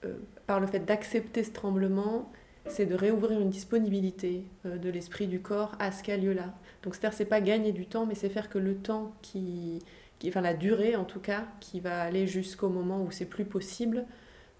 euh, 0.05 0.15
par 0.47 0.61
le 0.61 0.67
fait 0.67 0.81
d'accepter 0.81 1.45
ce 1.45 1.53
tremblement, 1.53 2.31
c'est 2.67 2.87
de 2.87 2.95
réouvrir 2.95 3.41
une 3.41 3.51
disponibilité 3.51 4.45
euh, 4.67 4.79
de 4.79 4.91
l'esprit 4.91 5.27
du 5.27 5.41
corps 5.41 5.73
à 5.79 5.93
ce 5.93 6.03
qui 6.03 6.13
a 6.13 6.17
lieu 6.17 6.33
là. 6.33 6.55
Donc 6.83 6.95
c'est-à-dire 6.95 7.17
c'est 7.17 7.25
pas 7.25 7.41
gagner 7.41 7.73
du 7.73 7.87
temps, 7.87 8.07
mais 8.07 8.15
c'est 8.15 8.29
faire 8.29 8.49
que 8.49 8.59
le 8.59 8.77
temps 8.77 9.13
qui, 9.23 9.81
qui, 10.19 10.29
enfin 10.29 10.41
la 10.41 10.55
durée 10.55 10.97
en 10.97 11.05
tout 11.05 11.21
cas, 11.21 11.45
qui 11.61 11.81
va 11.81 12.03
aller 12.03 12.27
jusqu'au 12.27 12.69
moment 12.69 13.03
où 13.03 13.11
c'est 13.11 13.27
plus 13.27 13.45
possible, 13.45 14.05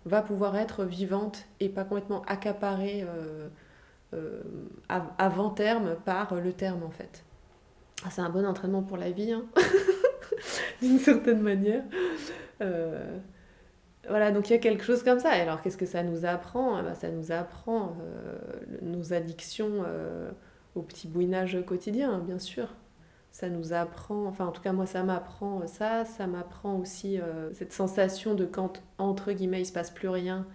va 0.05 0.23
pouvoir 0.23 0.57
être 0.57 0.85
vivante 0.85 1.45
et 1.61 1.69
pas 1.69 1.85
complètement 1.85 2.23
accaparée 2.23 3.07
avant 5.19 5.51
terme 5.51 5.97
par 6.05 6.35
le 6.35 6.53
terme 6.53 6.83
en 6.83 6.91
fait. 6.91 7.25
Ah, 8.05 8.11
c'est 8.11 8.21
un 8.21 8.31
bon 8.31 8.47
entraînement 8.47 8.83
pour 8.83 8.97
la 8.97 9.11
vie. 9.11 9.33
Hein 9.33 9.45
d'une 10.83 10.99
certaine 10.99 11.41
manière. 11.41 11.83
Euh, 12.61 13.19
voilà, 14.09 14.31
donc 14.31 14.49
il 14.49 14.53
y 14.53 14.57
a 14.57 14.59
quelque 14.59 14.85
chose 14.85 15.03
comme 15.03 15.21
ça. 15.21 15.31
Alors, 15.31 15.63
qu'est-ce 15.63 15.77
que 15.77 15.87
ça 15.87 16.03
nous 16.03 16.25
apprend? 16.25 16.77
Ah 16.77 16.83
bah, 16.83 16.95
Ça 16.95 17.11
nous 17.11 17.33
apprend 17.33 17.97
euh, 18.01 18.39
nos 18.83 19.13
addictions 19.13 19.83
euh, 19.87 20.31
petit 20.83 21.09
bouinage 21.09 21.59
quotidien, 21.67 22.19
bien 22.19 22.39
sûr. 22.39 22.69
Ça 23.31 23.49
nous 23.51 23.73
apprend, 23.73 24.27
enfin 24.27 24.47
en 24.47 24.53
tout 24.53 24.63
cas 24.63 24.73
moi 24.73 24.87
ça 24.87 25.03
m'apprend 25.05 25.67
ça, 25.67 26.05
ça 26.05 26.27
m'apprend 26.27 26.79
aussi 26.79 27.21
cette 27.53 27.75
sensation 27.75 28.35
de 28.35 28.47
quand 28.47 28.83
entre 28.97 29.33
guillemets 29.33 29.61
il 29.61 29.67
se 29.67 29.73
passe 29.73 29.91
plus 29.91 30.09
rien, 30.09 30.47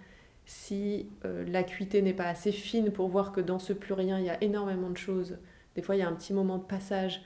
si 0.44 1.08
l'acuité 1.46 2.02
n'est 2.02 2.12
pas 2.12 2.26
assez 2.26 2.50
fine 2.52 2.90
pour 2.90 3.08
voir 3.08 3.32
que 3.32 3.40
dans 3.40 3.60
ce 3.60 3.72
plus 3.72 3.94
rien 3.94 4.18
il 4.18 4.26
y 4.26 4.30
a 4.30 4.42
énormément 4.42 4.90
de 4.90 4.96
choses. 4.96 5.38
Des 5.76 5.82
fois 5.82 5.94
il 5.96 6.00
y 6.00 6.02
a 6.02 6.08
un 6.08 6.14
petit 6.14 6.32
moment 6.32 6.58
de 6.58 6.64
passage 6.64 7.22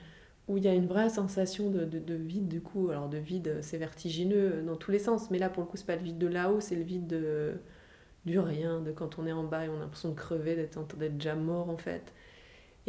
où 0.49 0.57
il 0.57 0.63
y 0.63 0.67
a 0.67 0.73
une 0.73 0.87
vraie 0.87 1.09
sensation 1.09 1.69
de, 1.69 1.85
de, 1.85 2.15
vide 2.15 2.47
du 2.47 2.59
coup. 2.59 2.89
Alors 2.89 3.07
de 3.07 3.17
vide, 3.17 3.59
c'est 3.61 3.77
vertigineux 3.77 4.63
dans 4.65 4.75
tous 4.75 4.91
les 4.91 4.99
sens, 4.99 5.29
mais 5.29 5.37
là 5.37 5.49
pour 5.49 5.63
le 5.63 5.69
coup 5.69 5.77
c'est 5.77 5.85
pas 5.85 5.95
le 5.95 6.01
vide 6.01 6.17
de 6.17 6.27
là-haut, 6.27 6.59
c'est 6.59 6.75
le 6.75 6.81
vide 6.81 7.07
de, 7.07 7.53
du 8.25 8.39
rien, 8.39 8.81
de 8.81 8.91
quand 8.91 9.19
on 9.19 9.27
est 9.27 9.31
en 9.31 9.43
bas 9.43 9.65
et 9.65 9.69
on 9.69 9.77
a 9.77 9.79
l'impression 9.79 10.09
de 10.09 10.15
crever, 10.15 10.55
d'être 10.55 10.97
déjà 10.97 11.35
mort 11.35 11.69
en 11.69 11.77
fait. 11.77 12.13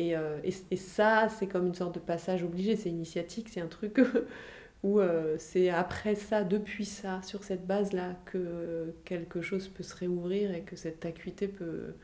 Et, 0.00 0.16
euh, 0.16 0.38
et, 0.42 0.54
et 0.70 0.76
ça, 0.76 1.28
c'est 1.28 1.46
comme 1.46 1.66
une 1.66 1.74
sorte 1.74 1.94
de 1.96 2.00
passage 2.00 2.42
obligé, 2.42 2.74
c'est 2.74 2.88
initiatique, 2.88 3.50
c'est 3.50 3.60
un 3.60 3.66
truc 3.66 4.00
où 4.82 4.98
euh, 4.98 5.36
c'est 5.38 5.68
après 5.68 6.14
ça, 6.14 6.42
depuis 6.42 6.86
ça, 6.86 7.20
sur 7.22 7.44
cette 7.44 7.66
base-là, 7.66 8.14
que 8.24 8.94
quelque 9.04 9.42
chose 9.42 9.68
peut 9.68 9.82
se 9.82 9.94
réouvrir 9.94 10.54
et 10.54 10.62
que 10.62 10.74
cette 10.74 11.04
acuité 11.04 11.48
peut, 11.48 11.94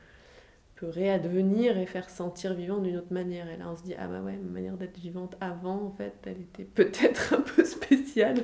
peut 0.74 0.88
réadvenir 0.88 1.78
et 1.78 1.86
faire 1.86 2.10
sentir 2.10 2.52
vivant 2.52 2.80
d'une 2.80 2.98
autre 2.98 3.14
manière. 3.14 3.48
Et 3.48 3.56
là, 3.56 3.64
on 3.70 3.76
se 3.76 3.82
dit, 3.82 3.94
ah 3.98 4.08
bah 4.08 4.20
ouais, 4.20 4.36
ma 4.36 4.50
manière 4.50 4.76
d'être 4.76 4.98
vivante 4.98 5.34
avant, 5.40 5.86
en 5.86 5.90
fait, 5.90 6.12
elle 6.26 6.42
était 6.42 6.64
peut-être 6.64 7.32
un 7.38 7.40
peu 7.40 7.64
spéciale. 7.64 8.42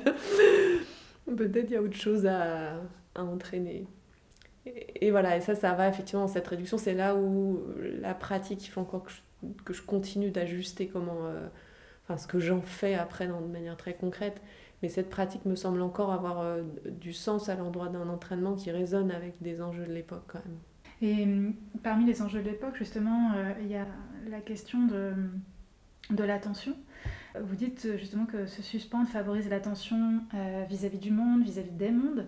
peut-être 1.37 1.69
il 1.69 1.73
y 1.73 1.75
a 1.75 1.81
autre 1.81 1.95
chose 1.95 2.25
à, 2.25 2.81
à 3.13 3.23
entraîner. 3.23 3.85
Et, 4.65 5.11
voilà, 5.11 5.37
et 5.37 5.41
ça, 5.41 5.53
ça 5.53 5.73
va 5.73 5.89
effectivement, 5.89 6.27
cette 6.27 6.47
réduction, 6.47 6.79
c'est 6.79 6.95
là 6.95 7.15
où 7.15 7.61
la 8.01 8.15
pratique, 8.15 8.65
il 8.65 8.69
faut 8.69 8.81
encore 8.81 9.03
que 9.03 9.11
je, 9.11 9.17
que 9.65 9.73
je 9.73 9.81
continue 9.81 10.31
d'ajuster 10.31 10.87
comment, 10.87 11.25
euh, 11.25 11.47
enfin, 12.03 12.17
ce 12.17 12.27
que 12.27 12.39
j'en 12.39 12.61
fais 12.61 12.95
après 12.95 13.27
de 13.27 13.33
manière 13.33 13.77
très 13.77 13.93
concrète. 13.93 14.41
Mais 14.81 14.89
cette 14.89 15.09
pratique 15.09 15.45
me 15.45 15.55
semble 15.55 15.81
encore 15.81 16.11
avoir 16.11 16.41
euh, 16.41 16.63
du 16.99 17.13
sens 17.13 17.47
à 17.49 17.55
l'endroit 17.55 17.87
d'un 17.87 18.09
entraînement 18.09 18.53
qui 18.55 18.71
résonne 18.71 19.11
avec 19.11 19.41
des 19.41 19.61
enjeux 19.61 19.85
de 19.85 19.93
l'époque 19.93 20.23
quand 20.27 20.41
même. 20.45 20.57
Et 21.01 21.23
hum, 21.23 21.53
parmi 21.83 22.05
les 22.05 22.21
enjeux 22.21 22.41
de 22.41 22.49
l'époque, 22.49 22.75
justement, 22.75 23.31
euh, 23.35 23.53
il 23.61 23.67
y 23.67 23.75
a 23.75 23.85
la 24.29 24.41
question 24.41 24.85
de, 24.85 25.13
de 26.09 26.23
l'attention. 26.23 26.75
Vous 27.41 27.55
dites 27.55 27.97
justement 27.97 28.25
que 28.25 28.45
se 28.45 28.61
suspendre 28.61 29.07
favorise 29.07 29.49
l'attention 29.49 30.21
vis-à-vis 30.69 30.99
du 30.99 31.09
monde, 31.09 31.43
vis-à-vis 31.43 31.71
des 31.71 31.89
mondes. 31.89 32.27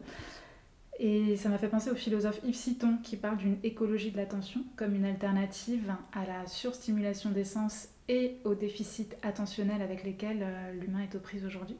Et 0.99 1.35
ça 1.35 1.49
m'a 1.49 1.57
fait 1.57 1.67
penser 1.67 1.91
au 1.91 1.95
philosophe 1.95 2.39
Yves 2.45 2.55
Citon 2.55 2.97
qui 3.03 3.17
parle 3.17 3.37
d'une 3.37 3.57
écologie 3.63 4.11
de 4.11 4.17
l'attention 4.17 4.61
comme 4.77 4.95
une 4.95 5.05
alternative 5.05 5.93
à 6.13 6.25
la 6.25 6.47
surstimulation 6.47 7.31
des 7.31 7.43
sens 7.43 7.89
et 8.07 8.37
au 8.45 8.55
déficit 8.55 9.17
attentionnel 9.21 9.81
avec 9.81 10.03
lesquels 10.03 10.45
l'humain 10.79 11.01
est 11.01 11.15
aux 11.15 11.19
prises 11.19 11.45
aujourd'hui. 11.45 11.75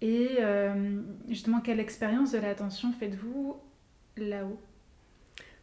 Et 0.00 0.38
justement, 1.28 1.60
quelle 1.60 1.80
expérience 1.80 2.32
de 2.32 2.38
l'attention 2.38 2.92
faites-vous 2.92 3.56
là-haut? 4.16 4.58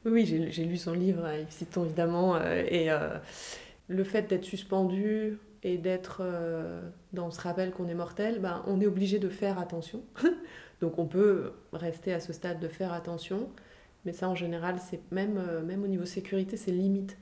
Oui, 0.06 0.26
j'ai 0.26 0.64
lu 0.64 0.78
son 0.78 0.94
livre, 0.94 1.28
Yves 1.30 1.52
Citon 1.52 1.84
évidemment, 1.84 2.36
euh, 2.38 2.64
et 2.70 2.90
euh, 2.90 3.18
le 3.90 4.04
fait 4.06 4.24
d'être 4.24 4.46
suspendu 4.46 5.38
et 5.62 5.78
d'être 5.78 6.22
euh, 6.22 6.82
dans 7.12 7.32
ce 7.32 7.42
rappel 7.42 7.72
qu'on 7.72 7.90
est 7.90 7.96
mortel, 7.96 8.40
ben, 8.40 8.64
on 8.66 8.80
est 8.80 8.88
obligé 8.88 9.20
de 9.20 9.28
faire 9.28 9.60
attention. 9.60 10.02
Donc 10.82 11.00
on 11.00 11.06
peut 11.06 11.54
rester 11.74 12.14
à 12.14 12.20
ce 12.20 12.34
stade 12.34 12.60
de 12.60 12.68
faire 12.68 12.94
attention, 12.94 13.50
mais 14.06 14.14
ça 14.14 14.30
en 14.30 14.36
général, 14.36 14.80
c'est 14.80 15.02
même, 15.12 15.42
même 15.66 15.84
au 15.84 15.88
niveau 15.88 16.06
sécurité, 16.06 16.58
c'est 16.58 16.72
limite. 16.72 17.18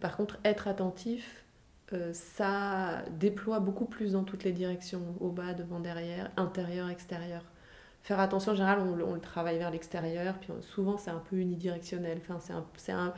par 0.00 0.16
contre, 0.16 0.38
être 0.44 0.66
attentif, 0.66 1.44
ça 2.12 3.02
déploie 3.18 3.60
beaucoup 3.60 3.84
plus 3.84 4.12
dans 4.12 4.24
toutes 4.24 4.44
les 4.44 4.52
directions, 4.52 5.14
au 5.20 5.30
bas, 5.30 5.54
devant, 5.54 5.80
derrière, 5.80 6.30
intérieur, 6.36 6.88
extérieur 6.88 7.42
faire 8.02 8.20
attention, 8.20 8.52
en 8.52 8.54
général, 8.54 8.80
on, 8.80 9.00
on 9.02 9.14
le 9.14 9.20
travaille 9.20 9.58
vers 9.58 9.70
l'extérieur, 9.70 10.38
puis 10.38 10.50
souvent 10.62 10.96
c'est 10.96 11.10
un 11.10 11.22
peu 11.30 11.36
unidirectionnel. 11.36 12.18
Enfin, 12.28 12.38
c'est 12.76 12.92
un, 12.92 13.14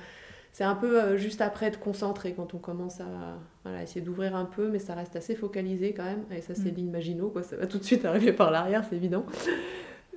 c'est 0.53 0.65
un, 0.65 0.75
peu 0.75 1.03
euh, 1.03 1.17
juste 1.17 1.41
après 1.41 1.67
être 1.67 1.81
concentré 1.81 2.35
quand 2.35 2.53
on 2.53 2.59
commence 2.59 3.01
à 3.01 3.39
voilà, 3.65 3.83
essayer 3.83 4.03
d'ouvrir 4.03 4.37
un 4.37 4.45
peu, 4.45 4.69
mais 4.69 4.79
ça 4.79 4.95
reste 4.95 5.17
assez 5.17 5.35
focalisé 5.35 5.95
quand 5.95 6.05
même. 6.05 6.25
Et 6.31 6.43
ça, 6.43 6.55
c'est 6.55 6.73
mm. 6.73 6.77
l'imagino, 6.77 7.29
quoi. 7.31 7.43
Ça 7.43 7.57
va 7.57 7.67
tout 7.67 7.79
de 7.79 7.85
suite 7.85 8.05
arriver 8.05 8.35
par 8.35 8.51
l'arrière, 8.51 8.85
c'est 8.89 8.97
évident. 8.97 9.25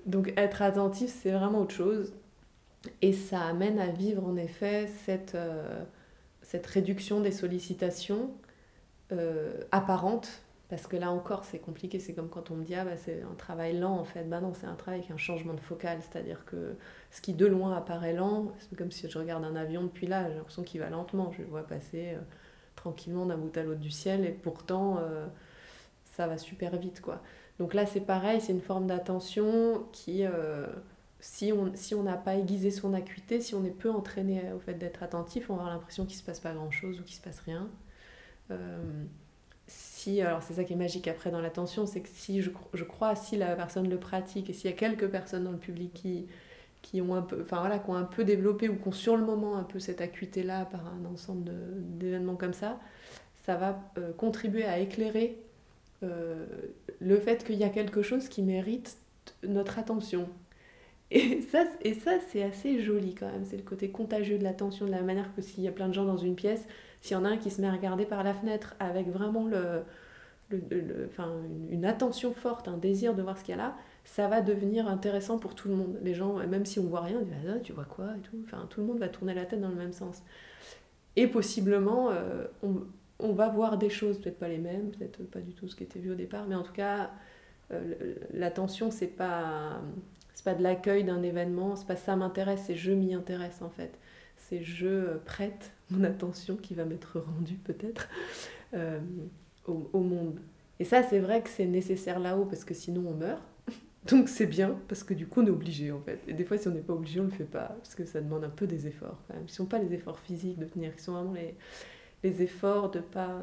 Donc, 0.06 0.34
être 0.36 0.62
attentif, 0.62 1.10
c'est 1.10 1.32
vraiment 1.32 1.62
autre 1.62 1.74
chose. 1.74 2.13
Et 3.02 3.13
ça 3.13 3.41
amène 3.41 3.80
à 3.80 3.88
vivre, 3.88 4.26
en 4.26 4.36
effet, 4.36 4.88
cette, 5.06 5.36
euh, 5.36 5.84
cette 6.41 6.67
réduction 6.67 7.21
des 7.21 7.32
sollicitations 7.32 8.32
euh, 9.13 9.54
apparentes 9.71 10.41
parce 10.69 10.88
que 10.88 10.97
là 10.97 11.12
encore, 11.12 11.45
c'est 11.45 11.60
compliqué. 11.60 11.99
C'est 11.99 12.13
comme 12.13 12.30
quand 12.30 12.49
on 12.49 12.56
me 12.56 12.63
dit, 12.63 12.73
ah 12.75 12.86
bah, 12.86 12.97
c'est 12.97 13.21
un 13.21 13.36
travail 13.36 13.78
lent 13.78 13.97
en 13.99 14.04
fait. 14.04 14.23
Bah 14.23 14.41
non, 14.41 14.54
c'est 14.54 14.65
un 14.65 14.75
travail 14.75 15.01
avec 15.01 15.12
un 15.12 15.17
changement 15.17 15.54
de 15.54 15.60
focale. 15.60 15.99
C'est-à-dire 16.01 16.43
que 16.45 16.75
ce 17.12 17.21
qui 17.21 17.34
de 17.34 17.45
loin 17.45 17.75
apparaît 17.78 18.13
lent, 18.13 18.51
c'est 18.60 18.75
comme 18.75 18.91
si 18.91 19.08
je 19.10 19.17
regarde 19.17 19.43
un 19.43 19.56
avion 19.56 19.84
depuis 19.84 20.08
là, 20.08 20.28
j'ai 20.30 20.36
l'impression 20.36 20.63
qu'il 20.63 20.82
va 20.82 20.89
lentement. 20.89 21.32
Je 21.34 21.43
le 21.43 21.47
vois 21.47 21.63
passer 21.63 22.13
euh, 22.15 22.19
tranquillement 22.75 23.25
d'un 23.28 23.38
bout 23.38 23.56
à 23.58 23.63
l'autre 23.63 23.80
du 23.80 23.91
ciel 23.91 24.25
et 24.25 24.32
pourtant, 24.32 24.97
euh, 24.99 25.28
ça 26.06 26.28
va 26.28 26.38
super 26.38 26.78
vite. 26.78 27.01
quoi. 27.01 27.21
Donc 27.60 27.73
là, 27.73 27.86
c'est 27.86 28.01
pareil, 28.01 28.41
c'est 28.41 28.54
une 28.54 28.62
forme 28.62 28.88
d'attention 28.88 29.86
qui, 29.91 30.25
euh, 30.25 30.67
si 31.19 31.54
on 31.54 31.71
si 31.75 31.93
on 31.95 32.04
n'a 32.04 32.17
pas 32.17 32.36
aiguisé 32.36 32.71
son 32.71 32.93
acuité, 32.93 33.39
si 33.39 33.54
on 33.56 33.63
est 33.65 33.69
peu 33.69 33.91
entraîné 33.91 34.51
au 34.54 34.60
fait 34.60 34.73
d'être 34.75 35.04
attentif, 35.04 35.49
on 35.49 35.56
va 35.56 35.62
avoir 35.62 35.75
l'impression 35.75 36.06
qu'il 36.06 36.15
ne 36.15 36.21
se 36.21 36.25
passe 36.25 36.39
pas 36.39 36.54
grand-chose 36.54 36.99
ou 36.99 37.04
qu'il 37.04 37.13
ne 37.13 37.17
se 37.17 37.21
passe 37.21 37.39
rien 37.41 37.69
alors 40.22 40.44
c'est 40.44 40.54
ça 40.54 40.63
qui 40.63 40.74
est 40.74 40.78
magique 40.78 41.08
après 41.08 41.32
dans 41.32 41.41
l'attention, 41.41 41.86
c'est 41.86 42.02
que 42.02 42.10
si 42.12 42.41
je, 42.41 42.52
je, 42.74 42.84
crois, 42.84 43.15
si 43.15 43.38
la 43.38 43.56
personne 43.56 43.89
le 43.89 43.98
pratique 43.98 44.50
et 44.50 44.54
s'il 44.54 44.70
y 44.70 44.74
a 44.74 44.76
quelques 44.76 45.08
personnes 45.08 45.44
dans 45.44 45.52
le 45.52 45.58
public 45.58 45.94
qui, 45.94 46.28
qui 46.82 47.02
ont 47.02 47.15
un 47.15 47.22
peu, 47.22 47.41
enfin 47.41 47.60
voilà, 47.60 47.80
qui 47.80 47.89
ont 47.89 47.96
un 47.96 48.04
peu 48.04 48.24
développé 48.24 48.70
ou 48.70 48.76
qui 48.76 48.88
ont 48.88 48.91
sur 48.91 49.18
le 49.18 49.26
moment 49.26 49.58
un 49.58 49.63
peu 49.63 49.80
cette 49.80 50.02
acuité-là 50.02 50.65
par 50.65 50.82
un 50.88 51.06
ensemble 51.06 51.52
d'événements 51.98 52.36
comme 52.36 52.54
ça, 52.54 52.80
ça 53.46 53.56
va 53.56 53.80
euh, 53.98 54.12
contribuer 54.13 54.65
à 54.65 54.80
éclairer 54.80 55.38
euh, 56.04 56.46
le 57.00 57.20
fait 57.20 57.44
qu'il 57.44 57.56
y 57.56 57.63
a 57.63 57.70
quelque 57.70 58.02
chose 58.02 58.30
qui 58.30 58.44
mérite 58.44 58.98
notre 59.48 59.80
attention. 59.80 60.30
Et 61.12 61.41
ça, 61.41 61.65
et 61.82 61.94
ça 61.94 62.13
c'est 62.30 62.44
assez 62.44 62.82
joli 62.82 63.13
quand 63.13 63.32
même, 63.32 63.46
c'est 63.46 63.58
le 63.58 63.63
côté 63.63 63.89
contagieux 63.89 64.38
de 64.38 64.44
l'attention, 64.44 64.86
de 64.86 64.91
la 64.91 65.02
manière 65.02 65.34
que 65.36 65.41
s'il 65.41 65.63
y 65.63 65.68
a 65.68 65.72
plein 65.72 65.88
de 65.88 65.94
gens 65.94 66.06
dans 66.06 66.18
une 66.18 66.36
pièce, 66.36 66.68
s'il 67.06 67.15
y 67.15 67.20
en 67.20 67.26
a 67.26 67.30
un 67.30 67.38
qui 67.38 67.52
se 67.52 67.62
met 67.62 67.68
à 67.68 67.72
regarder 67.72 68.06
par 68.06 68.24
la 68.24 68.34
fenêtre 68.34 68.76
avec 68.80 69.08
vraiment 69.08 69.46
le, 69.46 69.84
une, 71.70 71.86
attention 71.86 72.34
forte, 72.34 72.68
un 72.68 72.78
désir 72.78 73.13
de 73.13 73.22
voir 73.22 73.38
ce 73.38 73.44
qu'il 73.44 73.56
y 73.56 73.60
a 73.60 73.62
là, 73.62 73.76
ça 74.04 74.28
va 74.28 74.41
devenir 74.41 74.88
intéressant 74.88 75.38
pour 75.38 75.54
tout 75.54 75.68
le 75.68 75.76
monde. 75.76 76.00
Les 76.02 76.15
gens, 76.15 76.36
même 76.48 76.65
si 76.65 76.80
on 76.80 76.88
voit 76.88 77.02
rien, 77.02 77.20
on 77.22 77.24
dit 77.24 77.32
ah, 77.48 77.60
tu 77.60 77.74
vois 77.74 77.86
quoi 77.86 78.08
et 78.18 78.22
tout. 78.22 78.38
Enfin, 78.46 78.65
tout 78.72 78.82
le 78.82 78.88
monde 78.88 78.98
va 78.98 79.08
tourner 79.08 79.36
la 79.36 79.46
tête 79.46 79.62
dans 79.62 79.70
le 79.70 79.76
même 79.76 79.94
sens. 79.94 80.24
Et 81.15 81.28
possiblement, 81.28 82.10
on, 82.63 82.82
on, 83.20 83.34
va 83.34 83.50
voir 83.50 83.78
des 83.78 83.91
choses, 83.91 84.20
peut-être 84.20 84.39
pas 84.39 84.50
les 84.50 84.58
mêmes, 84.58 84.89
peut-être 84.89 85.24
pas 85.30 85.41
du 85.41 85.54
tout 85.54 85.68
ce 85.68 85.76
qui 85.76 85.84
était 85.84 86.00
vu 86.00 86.12
au 86.12 86.15
départ, 86.15 86.48
mais 86.48 86.56
en 86.56 86.63
tout 86.63 86.74
cas, 86.74 87.12
l'attention, 88.34 88.89
c'est 88.89 89.08
pas 89.08 89.80
c'est 90.34 90.44
pas 90.44 90.56
de 90.56 90.63
l'accueil 90.63 91.04
d'un 91.04 91.22
événement, 91.22 91.76
c'est 91.76 91.88
pas 91.88 91.96
ça 91.96 92.15
m'intéresse, 92.15 92.63
c'est 92.65 92.76
je 92.76 92.91
m'y 92.91 93.13
intéresse 93.13 93.62
en 93.62 93.70
fait. 93.70 93.98
C'est 94.38 94.63
je 94.63 95.18
prête 95.20 95.75
mon 95.91 96.04
attention 96.04 96.56
qui 96.56 96.74
va 96.74 96.86
m'être 96.86 97.19
rendue 97.19 97.58
peut-être 97.63 98.10
au, 99.67 99.89
au, 99.93 100.00
monde. 100.02 100.39
Et 100.80 100.84
ça, 100.84 101.02
c'est 101.04 101.19
vrai 101.19 101.41
que 101.41 101.50
c'est 101.50 101.65
nécessaire 101.65 102.19
là-haut 102.19 102.45
parce 102.45 102.65
que 102.65 102.74
sinon 102.74 103.06
on 103.08 103.13
meurt. 103.13 103.41
Donc 104.10 104.28
c'est 104.28 104.45
bien 104.45 104.78
parce 104.88 105.04
que 105.04 105.13
du 105.13 105.28
coup 105.28 105.41
on 105.41 105.48
est 105.48 105.52
obligé 105.52 105.91
en 105.91 106.02
fait. 106.02 106.19
Et 106.28 106.34
des 106.34 106.43
fois 106.43 106.58
si 106.58 106.67
on 106.67 106.71
n'est 106.71 106.82
pas 106.82 106.93
obligé 106.93 107.19
on 107.19 107.24
ne 107.24 107.30
le 107.30 107.36
fait 107.36 107.45
pas 107.45 107.76
parce 107.82 107.95
que 107.95 108.06
ça 108.06 108.21
demande 108.21 108.43
un 108.43 108.50
peu 108.50 108.67
des 108.67 108.88
efforts 108.88 109.21
quand 109.28 109.36
même. 109.36 109.48
Ce 109.48 109.54
ne 109.54 109.58
sont 109.58 109.65
pas 109.65 109.80
les 109.80 109.93
efforts 109.93 110.19
physiques 110.19 110.60
de 110.60 110.65
tenir, 110.65 110.91
ce 110.98 111.06
sont 111.06 111.13
vraiment 111.13 111.34
les, 111.34 111.56
les 112.24 112.41
efforts 112.41 112.91
de 112.91 113.00
pas 113.00 113.41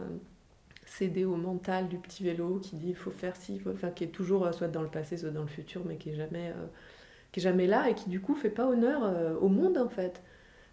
céder 0.87 1.25
au 1.25 1.37
mental 1.37 1.89
du 1.89 1.97
petit 1.97 2.23
vélo 2.23 2.59
qui 2.59 2.77
dit 2.77 2.91
il 2.91 2.97
faut 2.97 3.11
faire 3.11 3.37
ci, 3.37 3.59
faut... 3.59 3.71
enfin 3.71 3.91
qui 3.91 4.05
est 4.05 4.09
toujours 4.09 4.45
euh, 4.45 4.53
soit 4.53 4.69
dans 4.69 4.83
le 4.83 4.89
passé 4.89 5.17
soit 5.17 5.31
dans 5.31 5.43
le 5.43 5.49
futur 5.49 5.83
mais 5.87 5.97
qui 5.97 6.11
est 6.11 6.15
jamais, 6.15 6.51
euh, 6.51 6.67
qui 7.31 7.41
est 7.41 7.43
jamais 7.43 7.67
là 7.67 7.89
et 7.89 7.95
qui 7.95 8.11
du 8.11 8.21
coup 8.21 8.35
fait 8.35 8.51
pas 8.51 8.67
honneur 8.67 9.03
euh, 9.05 9.35
au 9.37 9.49
monde 9.49 9.79
en 9.79 9.89
fait. 9.89 10.23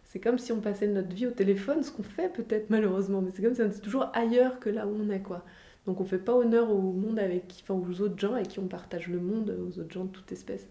C'est 0.09 0.19
comme 0.19 0.39
si 0.39 0.51
on 0.51 0.59
passait 0.59 0.87
notre 0.87 1.13
vie 1.13 1.27
au 1.27 1.31
téléphone, 1.31 1.83
ce 1.83 1.91
qu'on 1.91 2.01
fait 2.01 2.33
peut-être 2.33 2.71
malheureusement, 2.71 3.21
mais 3.21 3.29
c'est 3.31 3.43
comme 3.43 3.53
si 3.53 3.61
on 3.61 3.67
était 3.67 3.79
toujours 3.79 4.09
ailleurs 4.13 4.59
que 4.59 4.71
là 4.71 4.87
où 4.87 4.97
on 4.99 5.07
est 5.11 5.21
quoi. 5.21 5.45
Donc 5.85 6.01
on 6.01 6.03
fait 6.03 6.17
pas 6.17 6.33
honneur 6.33 6.71
au 6.71 6.81
monde 6.81 7.19
avec 7.19 7.63
aux 7.69 8.01
autres 8.01 8.17
gens 8.17 8.33
avec 8.33 8.47
qui 8.47 8.57
on 8.57 8.67
partage 8.67 9.07
le 9.07 9.19
monde, 9.19 9.51
aux 9.51 9.79
autres 9.79 9.91
gens 9.91 10.05
de 10.05 10.09
toute 10.09 10.31
espèce. 10.31 10.67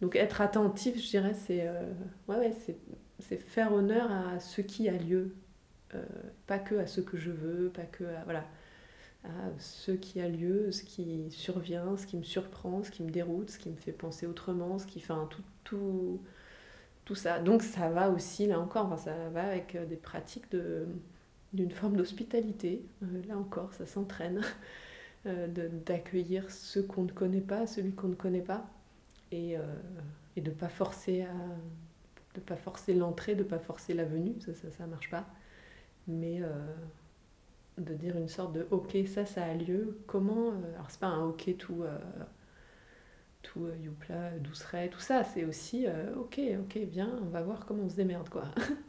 Donc 0.00 0.16
être 0.16 0.40
attentif, 0.40 0.96
je 0.96 1.10
dirais, 1.10 1.34
c'est 1.34 1.68
euh, 1.68 1.92
ouais, 2.28 2.38
ouais, 2.38 2.54
c'est 3.18 3.36
faire 3.36 3.70
honneur 3.70 4.10
à 4.10 4.40
ce 4.40 4.62
qui 4.62 4.88
a 4.88 4.96
lieu, 4.96 5.34
euh, 5.94 6.02
pas 6.46 6.58
que 6.58 6.76
à 6.76 6.86
ce 6.86 7.02
que 7.02 7.18
je 7.18 7.30
veux, 7.30 7.68
pas 7.68 7.84
que 7.84 8.04
à, 8.04 8.24
voilà, 8.24 8.46
à 9.24 9.50
ce 9.58 9.92
qui 9.92 10.22
a 10.22 10.28
lieu, 10.28 10.72
ce 10.72 10.84
qui 10.84 11.30
survient, 11.30 11.98
ce 11.98 12.06
qui 12.06 12.16
me 12.16 12.22
surprend, 12.22 12.82
ce 12.82 12.90
qui 12.90 13.02
me 13.02 13.10
déroute, 13.10 13.50
ce 13.50 13.58
qui 13.58 13.68
me 13.68 13.76
fait 13.76 13.92
penser 13.92 14.26
autrement, 14.26 14.78
ce 14.78 14.86
qui 14.86 15.00
fait 15.00 15.12
tout, 15.28 15.42
tout, 15.64 16.22
tout 17.08 17.14
ça. 17.14 17.38
Donc 17.38 17.62
ça 17.62 17.88
va 17.88 18.10
aussi, 18.10 18.46
là 18.46 18.60
encore, 18.60 18.84
enfin, 18.86 18.98
ça 18.98 19.14
va 19.30 19.46
avec 19.48 19.74
euh, 19.74 19.86
des 19.86 19.96
pratiques 19.96 20.50
de 20.52 20.86
d'une 21.54 21.70
forme 21.70 21.96
d'hospitalité. 21.96 22.84
Euh, 23.02 23.06
là 23.26 23.38
encore, 23.38 23.72
ça 23.74 23.86
s'entraîne. 23.86 24.42
Euh, 25.26 25.48
d'accueillir 25.84 26.48
ceux 26.48 26.84
qu'on 26.84 27.02
ne 27.02 27.10
connaît 27.10 27.40
pas, 27.40 27.66
celui 27.66 27.90
qu'on 27.90 28.06
ne 28.06 28.14
connaît 28.14 28.40
pas, 28.40 28.70
et, 29.32 29.56
et 30.36 30.40
de 30.40 30.50
ne 30.50 30.54
pas 30.54 30.68
forcer 30.68 31.22
à 31.22 31.34
de 32.36 32.40
pas 32.40 32.56
forcer 32.56 32.94
l'entrée, 32.94 33.34
de 33.34 33.42
ne 33.42 33.48
pas 33.48 33.58
forcer 33.58 33.94
la 33.94 34.04
venue, 34.04 34.40
ça, 34.40 34.54
ça, 34.54 34.70
ça 34.70 34.86
marche 34.86 35.10
pas. 35.10 35.26
Mais 36.06 36.40
de 37.78 37.94
dire 37.94 38.16
une 38.16 38.28
sorte 38.28 38.52
de 38.52 38.68
ok, 38.70 38.96
ça, 39.12 39.26
ça 39.26 39.44
a 39.44 39.54
lieu, 39.54 39.98
comment 40.06 40.50
Alors, 40.50 40.88
c'est 40.88 41.00
pas 41.00 41.08
un 41.08 41.24
ok 41.24 41.56
tout, 41.58 41.82
tout 43.52 43.66
youpla, 43.82 44.30
douceret, 44.38 44.88
tout 44.88 45.00
ça, 45.00 45.24
c'est 45.24 45.44
aussi 45.44 45.86
ok, 46.16 46.40
ok, 46.60 46.78
bien, 46.86 47.10
on 47.22 47.28
va 47.30 47.42
voir 47.42 47.66
comment 47.66 47.84
on 47.84 47.88
se 47.88 47.96
démerde, 47.96 48.28
quoi. 48.28 48.44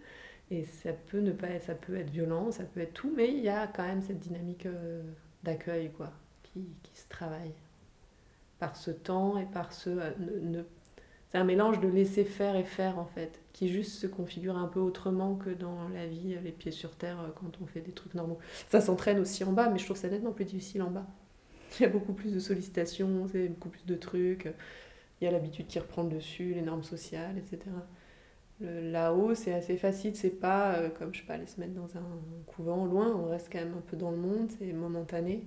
Et 0.52 0.64
ça 0.64 0.94
peut 0.94 1.20
ne 1.20 1.32
pas 1.32 1.48
être, 1.48 1.66
ça 1.66 1.76
peut 1.76 1.96
être 1.96 2.10
violent, 2.10 2.52
ça 2.52 2.64
peut 2.64 2.80
être 2.80 2.94
tout, 2.94 3.14
mais 3.16 3.28
il 3.28 3.40
y 3.40 3.50
a 3.50 3.68
quand 3.68 3.84
même 3.84 4.02
cette 4.02 4.20
dynamique 4.20 4.66
euh, 4.66 5.04
d'accueil 5.44 5.92
quoi, 5.92 6.12
qui, 6.42 6.66
qui, 6.82 7.00
se 7.00 7.08
travaille 7.08 7.54
par 8.58 8.76
ce 8.76 8.90
temps 8.90 9.38
et 9.38 9.46
par 9.46 9.72
ce 9.72 9.90
euh, 9.92 10.12
ne, 10.42 10.64
c'est 11.30 11.38
un 11.38 11.44
mélange 11.44 11.80
de 11.80 11.88
laisser 11.88 12.26
faire 12.26 12.56
et 12.56 12.64
faire 12.64 12.98
en 12.98 13.06
fait, 13.06 13.40
qui 13.54 13.70
juste 13.70 13.92
se 14.00 14.08
configure 14.08 14.58
un 14.58 14.68
peu 14.68 14.80
autrement 14.80 15.36
que 15.36 15.52
dans 15.52 15.88
la 15.90 16.08
vie, 16.08 16.36
les 16.44 16.52
pieds 16.52 16.72
sur 16.72 16.96
terre, 16.96 17.20
euh, 17.20 17.30
quand 17.36 17.62
on 17.62 17.68
fait 17.68 17.82
des 17.82 17.92
trucs 17.92 18.16
normaux. 18.16 18.40
Ça 18.70 18.82
s'entraîne 18.82 19.20
aussi 19.20 19.44
en 19.44 19.52
bas, 19.52 19.70
mais 19.70 19.78
je 19.78 19.86
trouve 19.86 19.98
ça 19.98 20.10
nettement 20.10 20.32
plus 20.32 20.46
difficile 20.46 20.82
en 20.82 20.90
bas. 20.90 21.06
Il 21.80 21.84
y 21.84 21.86
a 21.86 21.90
beaucoup 21.90 22.14
plus 22.14 22.34
de 22.34 22.40
sollicitations, 22.40 23.28
c'est 23.32 23.48
beaucoup 23.50 23.70
plus 23.70 23.86
de 23.86 23.96
trucs. 23.96 24.48
Il 25.22 25.26
y 25.26 25.28
a 25.28 25.32
l'habitude 25.32 25.68
qui 25.68 25.80
reprend 25.80 26.04
le 26.04 26.10
dessus, 26.10 26.54
les 26.54 26.62
normes 26.62 26.84
sociales, 26.84 27.38
etc. 27.38 27.70
Là-haut, 28.62 29.36
c'est 29.36 29.54
assez 29.54 29.78
facile, 29.78 30.16
c'est 30.16 30.30
pas 30.30 30.74
euh, 30.74 30.90
comme 30.90 31.14
je 31.14 31.20
sais 31.20 31.26
pas, 31.26 31.36
aller 31.36 31.46
se 31.46 31.60
mettre 31.62 31.74
dans 31.74 31.96
un 31.98 32.04
couvent 32.46 32.86
loin, 32.86 33.16
on 33.16 33.30
reste 33.30 33.50
quand 33.52 33.60
même 33.60 33.74
un 33.78 33.82
peu 33.82 33.96
dans 33.96 34.12
le 34.12 34.18
monde, 34.18 34.50
c'est 34.58 34.74
momentané. 34.74 35.46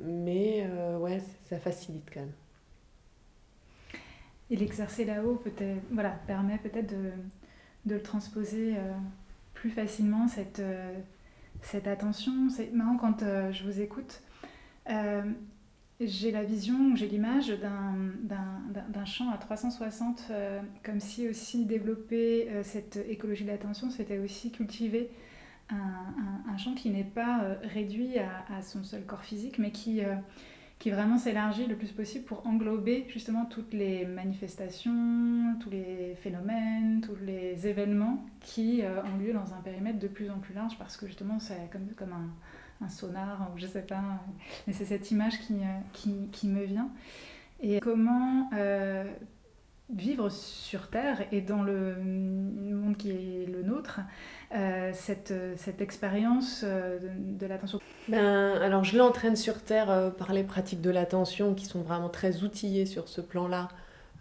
Mais 0.00 0.66
euh, 0.68 0.98
ouais, 0.98 1.20
ça 1.48 1.58
facilite 1.58 2.08
quand 2.12 2.20
même. 2.20 2.32
Et 4.50 4.56
l'exercer 4.56 5.04
là-haut 5.04 5.34
peut-être, 5.34 5.80
voilà, 5.90 6.10
permet 6.26 6.58
peut-être 6.58 6.90
de, 6.90 7.10
de, 7.86 7.94
le 7.96 8.02
transposer 8.02 8.76
euh, 8.76 8.94
plus 9.54 9.70
facilement, 9.70 10.28
cette, 10.28 10.62
cette 11.60 11.88
attention. 11.88 12.50
C'est 12.50 12.72
marrant 12.72 12.96
quand 12.96 13.20
je 13.50 13.64
vous 13.64 13.80
écoute 13.80 14.22
j'ai 16.00 16.30
la 16.30 16.44
vision, 16.44 16.94
j'ai 16.94 17.08
l'image 17.08 17.48
d'un 17.48 19.04
champ 19.04 19.30
à 19.30 19.36
360, 19.36 20.28
euh, 20.30 20.60
comme 20.84 21.00
si 21.00 21.28
aussi 21.28 21.64
développer 21.64 22.48
euh, 22.50 22.62
cette 22.62 22.96
écologie 23.08 23.44
de 23.44 23.50
l'attention, 23.50 23.90
c'était 23.90 24.18
aussi 24.18 24.52
cultiver 24.52 25.10
un, 25.70 26.52
un, 26.52 26.56
champ 26.56 26.74
qui 26.74 26.90
n'est 26.90 27.02
pas 27.02 27.42
euh, 27.42 27.54
réduit 27.74 28.18
à, 28.18 28.62
son 28.62 28.84
seul 28.84 29.04
corps 29.04 29.24
physique, 29.24 29.58
mais 29.58 29.72
qui, 29.72 30.00
qui 30.78 30.90
vraiment 30.90 31.18
s'élargit 31.18 31.66
le 31.66 31.74
plus 31.74 31.90
possible 31.90 32.24
pour 32.24 32.46
englober 32.46 33.04
justement 33.08 33.44
toutes 33.44 33.74
les 33.74 34.06
manifestations, 34.06 35.56
tous 35.60 35.70
les 35.70 36.14
phénomènes, 36.22 37.00
tous 37.00 37.16
les 37.26 37.66
événements 37.66 38.24
qui 38.40 38.82
ont 38.82 39.18
lieu 39.18 39.32
dans 39.32 39.52
un 39.52 39.60
périmètre 39.62 39.98
de 39.98 40.08
plus 40.08 40.30
en 40.30 40.38
plus 40.38 40.54
large, 40.54 40.78
parce 40.78 40.96
que 40.96 41.06
justement 41.06 41.38
c'est 41.38 41.68
comme, 41.72 41.88
comme 41.96 42.12
un 42.12 42.30
un 42.80 42.88
sonar, 42.88 43.50
ou 43.52 43.58
je 43.58 43.66
sais 43.66 43.82
pas, 43.82 44.02
mais 44.66 44.72
c'est 44.72 44.84
cette 44.84 45.10
image 45.10 45.40
qui, 45.40 45.54
euh, 45.54 45.78
qui, 45.92 46.28
qui, 46.30 46.48
me 46.48 46.64
vient. 46.64 46.90
Et 47.60 47.80
comment 47.80 48.48
euh, 48.54 49.04
vivre 49.90 50.28
sur 50.28 50.88
Terre 50.88 51.22
et 51.32 51.40
dans 51.40 51.62
le 51.62 51.96
monde 51.96 52.96
qui 52.96 53.10
est 53.10 53.46
le 53.46 53.62
nôtre, 53.62 54.00
euh, 54.54 54.92
cette, 54.94 55.34
cette 55.56 55.80
expérience 55.80 56.64
de, 56.64 57.46
l'attention? 57.46 57.80
Ben, 58.06 58.56
Alors 58.62 58.84
je 58.84 58.96
l'entraîne 58.96 59.34
sur 59.34 59.60
Terre 59.60 60.12
par 60.16 60.32
les 60.32 60.44
pratiques 60.44 60.80
de 60.80 60.90
l'attention 60.90 61.54
qui 61.54 61.66
sont 61.66 61.82
vraiment 61.82 62.10
très 62.10 62.44
outillées 62.44 62.86
sur 62.86 63.08
ce 63.08 63.20
plan-là. 63.20 63.68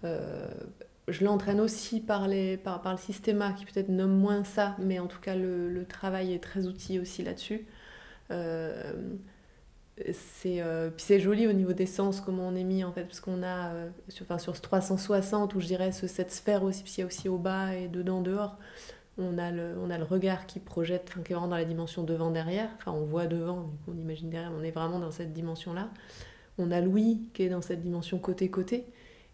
je 0.03 1.23
l'entraîne 1.23 1.61
aussi 1.61 1.99
par, 2.01 2.27
les, 2.27 2.57
par, 2.57 2.81
par 2.81 2.93
le 2.93 2.97
systéma 2.97 3.53
qui 3.53 3.65
peut-être 3.65 3.89
nomme 3.89 4.17
moins 4.17 4.43
ça, 4.43 4.75
mais 4.79 4.97
en 4.97 5.05
tout 5.05 5.19
cas 5.19 5.35
le, 5.35 5.69
le 5.69 5.85
travail 5.85 6.33
est 6.33 6.43
très 6.43 6.65
outillé 6.65 6.99
aussi 6.99 7.21
là-dessus. 7.21 7.67
Euh, 8.31 8.93
c'est 10.13 10.61
euh, 10.61 10.91
puis 10.91 11.03
c'est 11.03 11.19
joli 11.19 11.47
au 11.47 11.53
niveau 11.53 11.73
des 11.73 11.87
sens 11.87 12.21
comment 12.21 12.47
on 12.47 12.55
est 12.55 12.63
mis 12.63 12.83
en 12.83 12.91
fait 12.91 13.03
parce 13.03 13.19
qu'on 13.19 13.41
a 13.41 13.73
euh, 13.73 13.89
sur, 14.09 14.25
enfin, 14.25 14.37
sur 14.37 14.55
ce 14.55 14.61
360 14.61 15.55
où 15.55 15.59
je 15.59 15.65
dirais 15.65 15.91
ce, 15.91 16.05
cette 16.05 16.31
sphère 16.31 16.63
aussi 16.63 16.83
puis 16.83 16.93
il 16.97 16.99
y 17.01 17.03
a 17.03 17.07
aussi 17.07 17.27
au 17.27 17.39
bas 17.39 17.73
et 17.73 17.87
dedans 17.87 18.21
dehors 18.21 18.57
on 19.17 19.39
a 19.39 19.49
le, 19.51 19.75
on 19.83 19.89
a 19.89 19.97
le 19.97 20.03
regard 20.03 20.45
qui 20.45 20.59
projette 20.59 21.07
enfin 21.09 21.21
qui 21.21 21.31
est 21.31 21.35
vraiment 21.35 21.49
dans 21.49 21.57
la 21.57 21.65
dimension 21.65 22.03
devant 22.03 22.29
derrière. 22.29 22.69
Enfin 22.77 22.91
on 22.91 23.05
voit 23.05 23.25
devant 23.25 23.71
on 23.87 23.97
imagine 23.97 24.29
derrière 24.29 24.51
on 24.55 24.61
est 24.61 24.69
vraiment 24.71 24.99
dans 24.99 25.09
cette 25.09 25.33
dimension 25.33 25.73
là 25.73 25.89
on 26.59 26.69
a 26.69 26.79
l'ouïe 26.79 27.29
qui 27.33 27.43
est 27.43 27.49
dans 27.49 27.63
cette 27.63 27.81
dimension 27.81 28.19
côté 28.19 28.49
côté. 28.51 28.85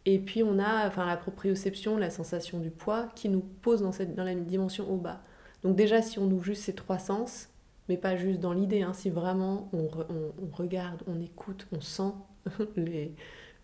Et 0.05 0.19
puis 0.19 0.43
on 0.43 0.59
a 0.59 0.87
enfin 0.87 1.05
la 1.05 1.17
proprioception 1.17 1.97
la 1.97 2.09
sensation 2.09 2.59
du 2.59 2.69
poids 2.69 3.09
qui 3.15 3.27
nous 3.27 3.41
pose 3.41 3.81
dans 3.81 3.91
cette 3.91 4.15
dans 4.15 4.23
la 4.23 4.35
dimension 4.35 4.89
au 4.89 4.95
bas. 4.95 5.23
Donc 5.63 5.75
déjà 5.75 6.01
si 6.01 6.19
on 6.19 6.31
ouvre 6.31 6.43
juste 6.43 6.63
ces 6.63 6.73
trois 6.73 6.99
sens 6.99 7.49
mais 7.89 7.97
pas 7.97 8.15
juste 8.15 8.39
dans 8.39 8.53
l'idée. 8.53 8.81
Hein. 8.81 8.93
Si 8.93 9.09
vraiment 9.09 9.69
on, 9.73 9.87
on, 10.09 10.55
regarde, 10.55 11.03
on 11.07 11.19
écoute, 11.21 11.67
on 11.71 11.81
sent 11.81 12.13
les, 12.75 13.13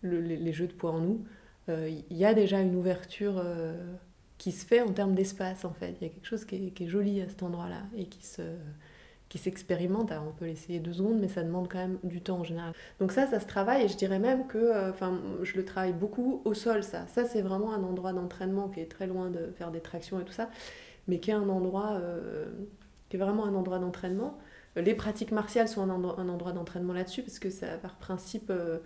les, 0.02 0.52
jeux 0.52 0.66
de 0.66 0.72
poids 0.72 0.92
en 0.92 1.00
nous, 1.00 1.24
il 1.68 1.74
euh, 1.74 1.90
y 2.10 2.24
a 2.24 2.34
déjà 2.34 2.60
une 2.60 2.74
ouverture 2.74 3.34
euh, 3.38 3.74
qui 4.38 4.52
se 4.52 4.64
fait 4.64 4.80
en 4.80 4.92
termes 4.92 5.14
d'espace 5.14 5.64
en 5.64 5.72
fait. 5.72 5.94
Il 6.00 6.06
y 6.06 6.10
a 6.10 6.12
quelque 6.12 6.26
chose 6.26 6.44
qui 6.44 6.66
est, 6.66 6.70
qui 6.70 6.84
est, 6.84 6.88
joli 6.88 7.20
à 7.20 7.28
cet 7.28 7.42
endroit-là 7.42 7.82
et 7.96 8.06
qui 8.06 8.24
se 8.24 8.42
qui 9.28 9.38
s'expérimente. 9.38 10.10
on 10.10 10.32
peut 10.32 10.46
l'essayer 10.46 10.80
deux 10.80 10.92
secondes, 10.92 11.20
mais 11.20 11.28
ça 11.28 11.44
demande 11.44 11.68
quand 11.70 11.78
même 11.78 11.98
du 12.02 12.20
temps 12.20 12.38
en 12.38 12.44
général. 12.44 12.72
Donc 12.98 13.12
ça, 13.12 13.28
ça 13.28 13.38
se 13.38 13.46
travaille 13.46 13.84
et 13.84 13.88
je 13.88 13.96
dirais 13.96 14.18
même 14.18 14.48
que, 14.48 14.58
euh, 14.58 15.44
je 15.44 15.56
le 15.56 15.64
travaille 15.64 15.92
beaucoup 15.92 16.42
au 16.44 16.52
sol. 16.52 16.82
Ça, 16.82 17.06
ça 17.06 17.24
c'est 17.24 17.40
vraiment 17.40 17.72
un 17.72 17.84
endroit 17.84 18.12
d'entraînement 18.12 18.68
qui 18.68 18.80
est 18.80 18.90
très 18.90 19.06
loin 19.06 19.30
de 19.30 19.52
faire 19.56 19.70
des 19.70 19.78
tractions 19.78 20.18
et 20.18 20.24
tout 20.24 20.32
ça, 20.32 20.50
mais 21.06 21.20
qui 21.20 21.30
est 21.30 21.34
un 21.34 21.48
endroit 21.48 22.00
qui 23.10 23.16
est 23.16 23.18
vraiment 23.18 23.44
un 23.44 23.54
endroit 23.54 23.78
d'entraînement. 23.78 24.38
Euh, 24.76 24.80
les 24.80 24.94
pratiques 24.94 25.32
martiales 25.32 25.68
sont 25.68 25.82
un, 25.82 25.90
endroit, 25.90 26.52
d'entraînement 26.52 26.94
là-dessus 26.94 27.22
parce 27.22 27.38
que 27.38 27.50
ça, 27.50 27.76
par 27.76 27.96
principe, 27.96 28.50
euh, 28.50 28.78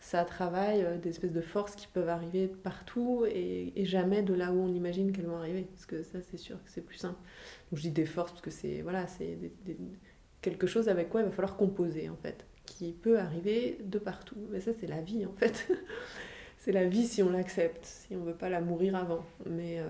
ça 0.00 0.24
travaille 0.24 0.82
euh, 0.82 0.98
des 0.98 1.10
espèces 1.10 1.32
de 1.32 1.40
forces 1.42 1.76
qui 1.76 1.86
peuvent 1.86 2.08
arriver 2.08 2.48
partout 2.48 3.24
et, 3.28 3.72
jamais 3.84 4.22
de 4.22 4.34
là 4.34 4.52
où 4.52 4.56
on 4.56 4.74
imagine 4.74 5.12
qu'elles 5.12 5.26
vont 5.26 5.36
arriver. 5.36 5.68
Parce 5.70 5.86
que 5.86 6.02
ça, 6.02 6.18
c'est 6.22 6.38
sûr 6.38 6.56
que 6.64 6.70
c'est 6.70 6.80
plus 6.80 6.96
simple. 6.96 7.20
Donc 7.70 7.78
je 7.78 7.82
dis 7.82 7.90
des 7.90 8.06
forces 8.06 8.32
parce 8.32 8.42
que 8.42 8.50
c'est 8.50 8.80
voilà, 8.80 9.06
quelque 10.40 10.66
chose 10.66 10.88
avec 10.88 11.10
quoi 11.10 11.20
il 11.20 11.24
va 11.26 11.30
falloir 11.30 11.56
composer 11.56 12.08
en 12.08 12.16
fait, 12.16 12.46
qui 12.64 12.92
peut 12.92 13.18
arriver 13.18 13.78
de 13.84 13.98
partout. 13.98 14.36
Mais 14.50 14.60
ça, 14.60 14.72
c'est 14.72 14.86
la 14.86 15.02
vie 15.02 15.26
en 15.26 15.32
fait. 15.34 15.68
c'est 16.58 16.72
la 16.72 16.86
vie 16.86 17.06
si 17.06 17.22
on 17.22 17.28
l'accepte, 17.28 17.84
si 17.84 18.16
on 18.16 18.24
veut 18.24 18.34
pas 18.34 18.48
la 18.48 18.62
mourir 18.62 18.96
avant. 18.96 19.26
Mais 19.44 19.82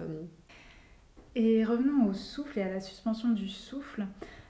Et 1.38 1.64
revenons 1.64 2.08
au 2.08 2.14
souffle 2.14 2.58
et 2.58 2.62
à 2.62 2.70
la 2.70 2.80
suspension 2.80 3.28
du 3.28 3.46
souffle. 3.46 4.06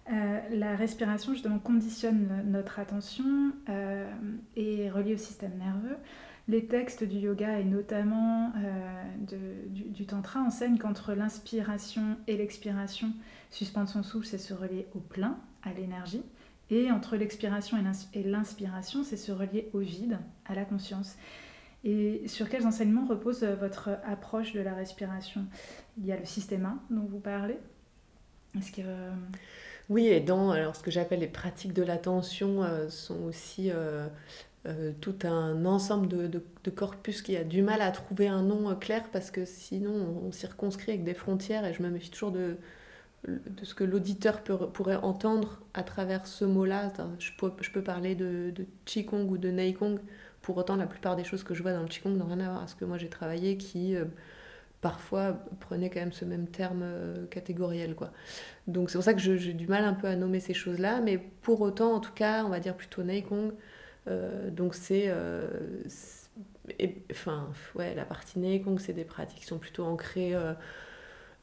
Euh, 0.08 0.38
la 0.52 0.76
respiration 0.76 1.32
justement 1.32 1.58
conditionne 1.58 2.44
notre 2.46 2.78
attention 2.78 3.50
euh, 3.68 4.08
et 4.54 4.84
est 4.84 4.90
reliée 4.90 5.14
au 5.14 5.18
système 5.18 5.58
nerveux. 5.58 5.96
Les 6.46 6.66
textes 6.66 7.02
du 7.02 7.16
yoga 7.16 7.58
et 7.58 7.64
notamment 7.64 8.52
euh, 8.56 9.34
du, 9.68 10.06
tantra 10.06 10.38
enseignent 10.40 10.78
qu'entre 10.78 11.12
l'inspiration 11.14 12.16
et 12.28 12.36
l'expiration, 12.36 13.08
suspendre 13.50 13.88
son 13.88 14.04
souffle, 14.04 14.26
c'est 14.26 14.38
se 14.38 14.54
relier 14.54 14.86
au 14.94 15.00
plein, 15.00 15.36
à 15.64 15.72
l'énergie. 15.72 16.22
Et 16.70 16.92
entre 16.92 17.16
l'expiration 17.16 17.76
et 18.14 18.22
l'inspiration, 18.22 19.02
c'est 19.02 19.16
se 19.16 19.32
relier 19.32 19.70
au 19.72 19.80
vide, 19.80 20.18
à 20.44 20.54
la 20.54 20.64
conscience. 20.64 21.16
Et 21.86 22.26
sur 22.26 22.48
quels 22.48 22.66
enseignements 22.66 23.06
repose 23.06 23.44
votre 23.44 23.90
approche 24.04 24.52
de 24.52 24.60
la 24.60 24.74
respiration? 24.74 25.46
Il 25.96 26.04
y 26.04 26.10
a 26.10 26.16
le 26.16 26.24
système 26.24 26.66
1 26.66 26.80
dont 26.90 27.06
vous 27.08 27.20
parlez. 27.20 27.58
Est-ce 28.58 28.72
que... 28.72 28.82
Oui, 29.88 30.08
et 30.08 30.18
dans 30.18 30.50
alors, 30.50 30.74
ce 30.74 30.82
que 30.82 30.90
j'appelle 30.90 31.20
les 31.20 31.28
pratiques 31.28 31.72
de 31.72 31.84
l'attention 31.84 32.64
euh, 32.64 32.88
sont 32.88 33.22
aussi 33.22 33.70
euh, 33.70 34.08
euh, 34.66 34.90
tout 35.00 35.14
un 35.22 35.64
ensemble 35.64 36.08
de, 36.08 36.26
de, 36.26 36.70
corpus 36.70 37.22
qui 37.22 37.36
a 37.36 37.44
du 37.44 37.62
mal 37.62 37.80
à 37.80 37.92
trouver 37.92 38.26
un 38.26 38.42
nom 38.42 38.74
clair 38.74 39.04
parce 39.12 39.30
que 39.30 39.44
sinon 39.44 40.24
on 40.26 40.32
circonscrit 40.32 40.90
avec 40.90 41.04
des 41.04 41.14
frontières 41.14 41.64
et 41.64 41.72
je 41.72 41.84
me 41.84 41.88
méfie 41.88 42.10
toujours 42.10 42.32
de, 42.32 42.56
de 43.28 43.64
ce 43.64 43.76
que 43.76 43.84
l'auditeur 43.84 44.42
pourrait 44.42 44.96
entendre 44.96 45.60
à 45.72 45.84
travers 45.84 46.26
ce 46.26 46.44
mot-là. 46.44 46.92
Je 47.20 47.30
peux, 47.38 47.52
je 47.60 47.70
peux 47.70 47.82
parler 47.82 48.16
de, 48.16 48.50
de 48.52 48.66
Qigong 48.86 49.30
ou 49.30 49.38
de 49.38 49.50
Neigong. 49.50 50.00
Pour 50.46 50.56
autant, 50.56 50.76
la 50.76 50.86
plupart 50.86 51.16
des 51.16 51.24
choses 51.24 51.42
que 51.42 51.54
je 51.54 51.62
vois 51.62 51.72
dans 51.72 51.82
le 51.82 51.88
Qigong 51.88 52.16
n'ont 52.16 52.26
rien 52.26 52.38
à 52.38 52.44
voir 52.44 52.58
avec 52.58 52.68
ce 52.68 52.76
que 52.76 52.84
moi 52.84 52.98
j'ai 52.98 53.08
travaillé 53.08 53.56
qui 53.56 53.96
parfois 54.80 55.36
prenait 55.58 55.90
quand 55.90 55.98
même 55.98 56.12
ce 56.12 56.24
même 56.24 56.46
terme 56.46 56.82
euh, 56.84 57.26
catégoriel. 57.26 57.96
Quoi. 57.96 58.12
Donc 58.68 58.88
c'est 58.88 58.98
pour 58.98 59.04
ça 59.04 59.14
que 59.14 59.20
j'ai 59.20 59.52
du 59.52 59.66
mal 59.66 59.84
un 59.84 59.94
peu 59.94 60.06
à 60.06 60.14
nommer 60.14 60.38
ces 60.38 60.54
choses-là, 60.54 61.00
mais 61.00 61.18
pour 61.18 61.60
autant, 61.60 61.94
en 61.94 62.00
tout 62.00 62.12
cas, 62.12 62.44
on 62.44 62.50
va 62.50 62.60
dire 62.60 62.76
plutôt 62.76 63.02
Neikong. 63.02 63.52
Euh, 64.06 64.50
donc 64.50 64.76
c'est... 64.76 65.06
Euh, 65.08 65.48
enfin, 67.10 67.48
ouais, 67.74 67.96
la 67.96 68.04
partie 68.04 68.38
Neikong, 68.38 68.78
c'est 68.78 68.92
des 68.92 69.04
pratiques 69.04 69.40
qui 69.40 69.46
sont 69.46 69.58
plutôt 69.58 69.84
ancrées 69.84 70.34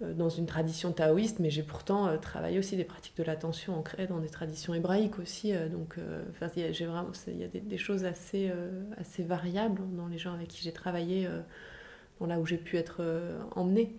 dans 0.02 0.30
une 0.30 0.46
tradition 0.46 0.92
taoïste, 0.92 1.40
mais 1.40 1.50
j'ai 1.50 1.64
pourtant 1.64 2.18
travaillé 2.18 2.60
aussi 2.60 2.76
des 2.76 2.84
pratiques 2.84 3.16
de 3.16 3.24
l'attention 3.24 3.78
ancrées 3.78 4.08
dans 4.08 4.20
des 4.20 4.28
traditions 4.28 4.74
hébraïques 4.74 5.20
aussi. 5.20 5.54
donc, 5.72 5.96
il 5.98 6.62
y 6.62 6.66
a, 6.66 6.88
vraiment, 6.88 7.12
il 7.28 7.38
y 7.38 7.44
a 7.44 7.48
des, 7.48 7.78
choses 7.78 8.04
assez, 8.04 8.52
assez 8.98 9.24
variables 9.24 9.82
dans 9.96 10.08
les 10.08 10.18
gens 10.18 10.34
avec 10.34 10.50
qui 10.50 10.62
j'ai 10.62 10.74
travaillé 10.74 11.30
là 12.28 12.40
où 12.40 12.46
j'ai 12.46 12.58
pu 12.58 12.78
être 12.78 12.98
euh, 13.00 13.40
emmenée. 13.56 13.96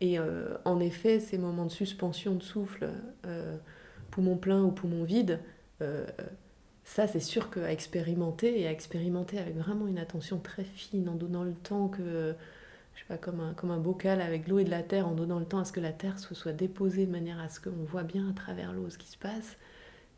Et 0.00 0.18
euh, 0.18 0.56
en 0.64 0.80
effet, 0.80 1.20
ces 1.20 1.38
moments 1.38 1.66
de 1.66 1.70
suspension 1.70 2.34
de 2.34 2.42
souffle, 2.42 2.88
euh, 3.26 3.56
poumon 4.10 4.36
plein 4.36 4.62
ou 4.62 4.70
poumon 4.70 5.04
vide, 5.04 5.40
ça 6.82 7.06
c'est 7.06 7.20
sûr 7.20 7.50
qu'à 7.50 7.70
expérimenter, 7.70 8.58
et 8.58 8.66
à 8.66 8.70
expérimenter 8.70 9.38
avec 9.38 9.54
vraiment 9.54 9.86
une 9.86 9.98
attention 9.98 10.38
très 10.38 10.64
fine, 10.64 11.10
en 11.10 11.14
donnant 11.14 11.44
le 11.44 11.52
temps 11.52 11.88
que, 11.88 12.34
je 12.94 13.00
sais 13.00 13.06
pas, 13.08 13.18
comme 13.18 13.40
un, 13.40 13.54
comme 13.54 13.70
un 13.70 13.78
bocal 13.78 14.20
avec 14.20 14.48
l'eau 14.48 14.58
et 14.58 14.64
de 14.64 14.70
la 14.70 14.82
terre, 14.82 15.08
en 15.08 15.12
donnant 15.12 15.38
le 15.38 15.46
temps 15.46 15.58
à 15.58 15.64
ce 15.64 15.72
que 15.72 15.80
la 15.80 15.92
terre 15.92 16.18
se 16.18 16.34
soit 16.34 16.52
déposée 16.52 17.06
de 17.06 17.12
manière 17.12 17.40
à 17.40 17.48
ce 17.48 17.60
qu'on 17.60 17.84
voit 17.84 18.04
bien 18.04 18.28
à 18.30 18.32
travers 18.32 18.72
l'eau 18.72 18.88
ce 18.90 18.98
qui 18.98 19.08
se 19.08 19.18
passe, 19.18 19.56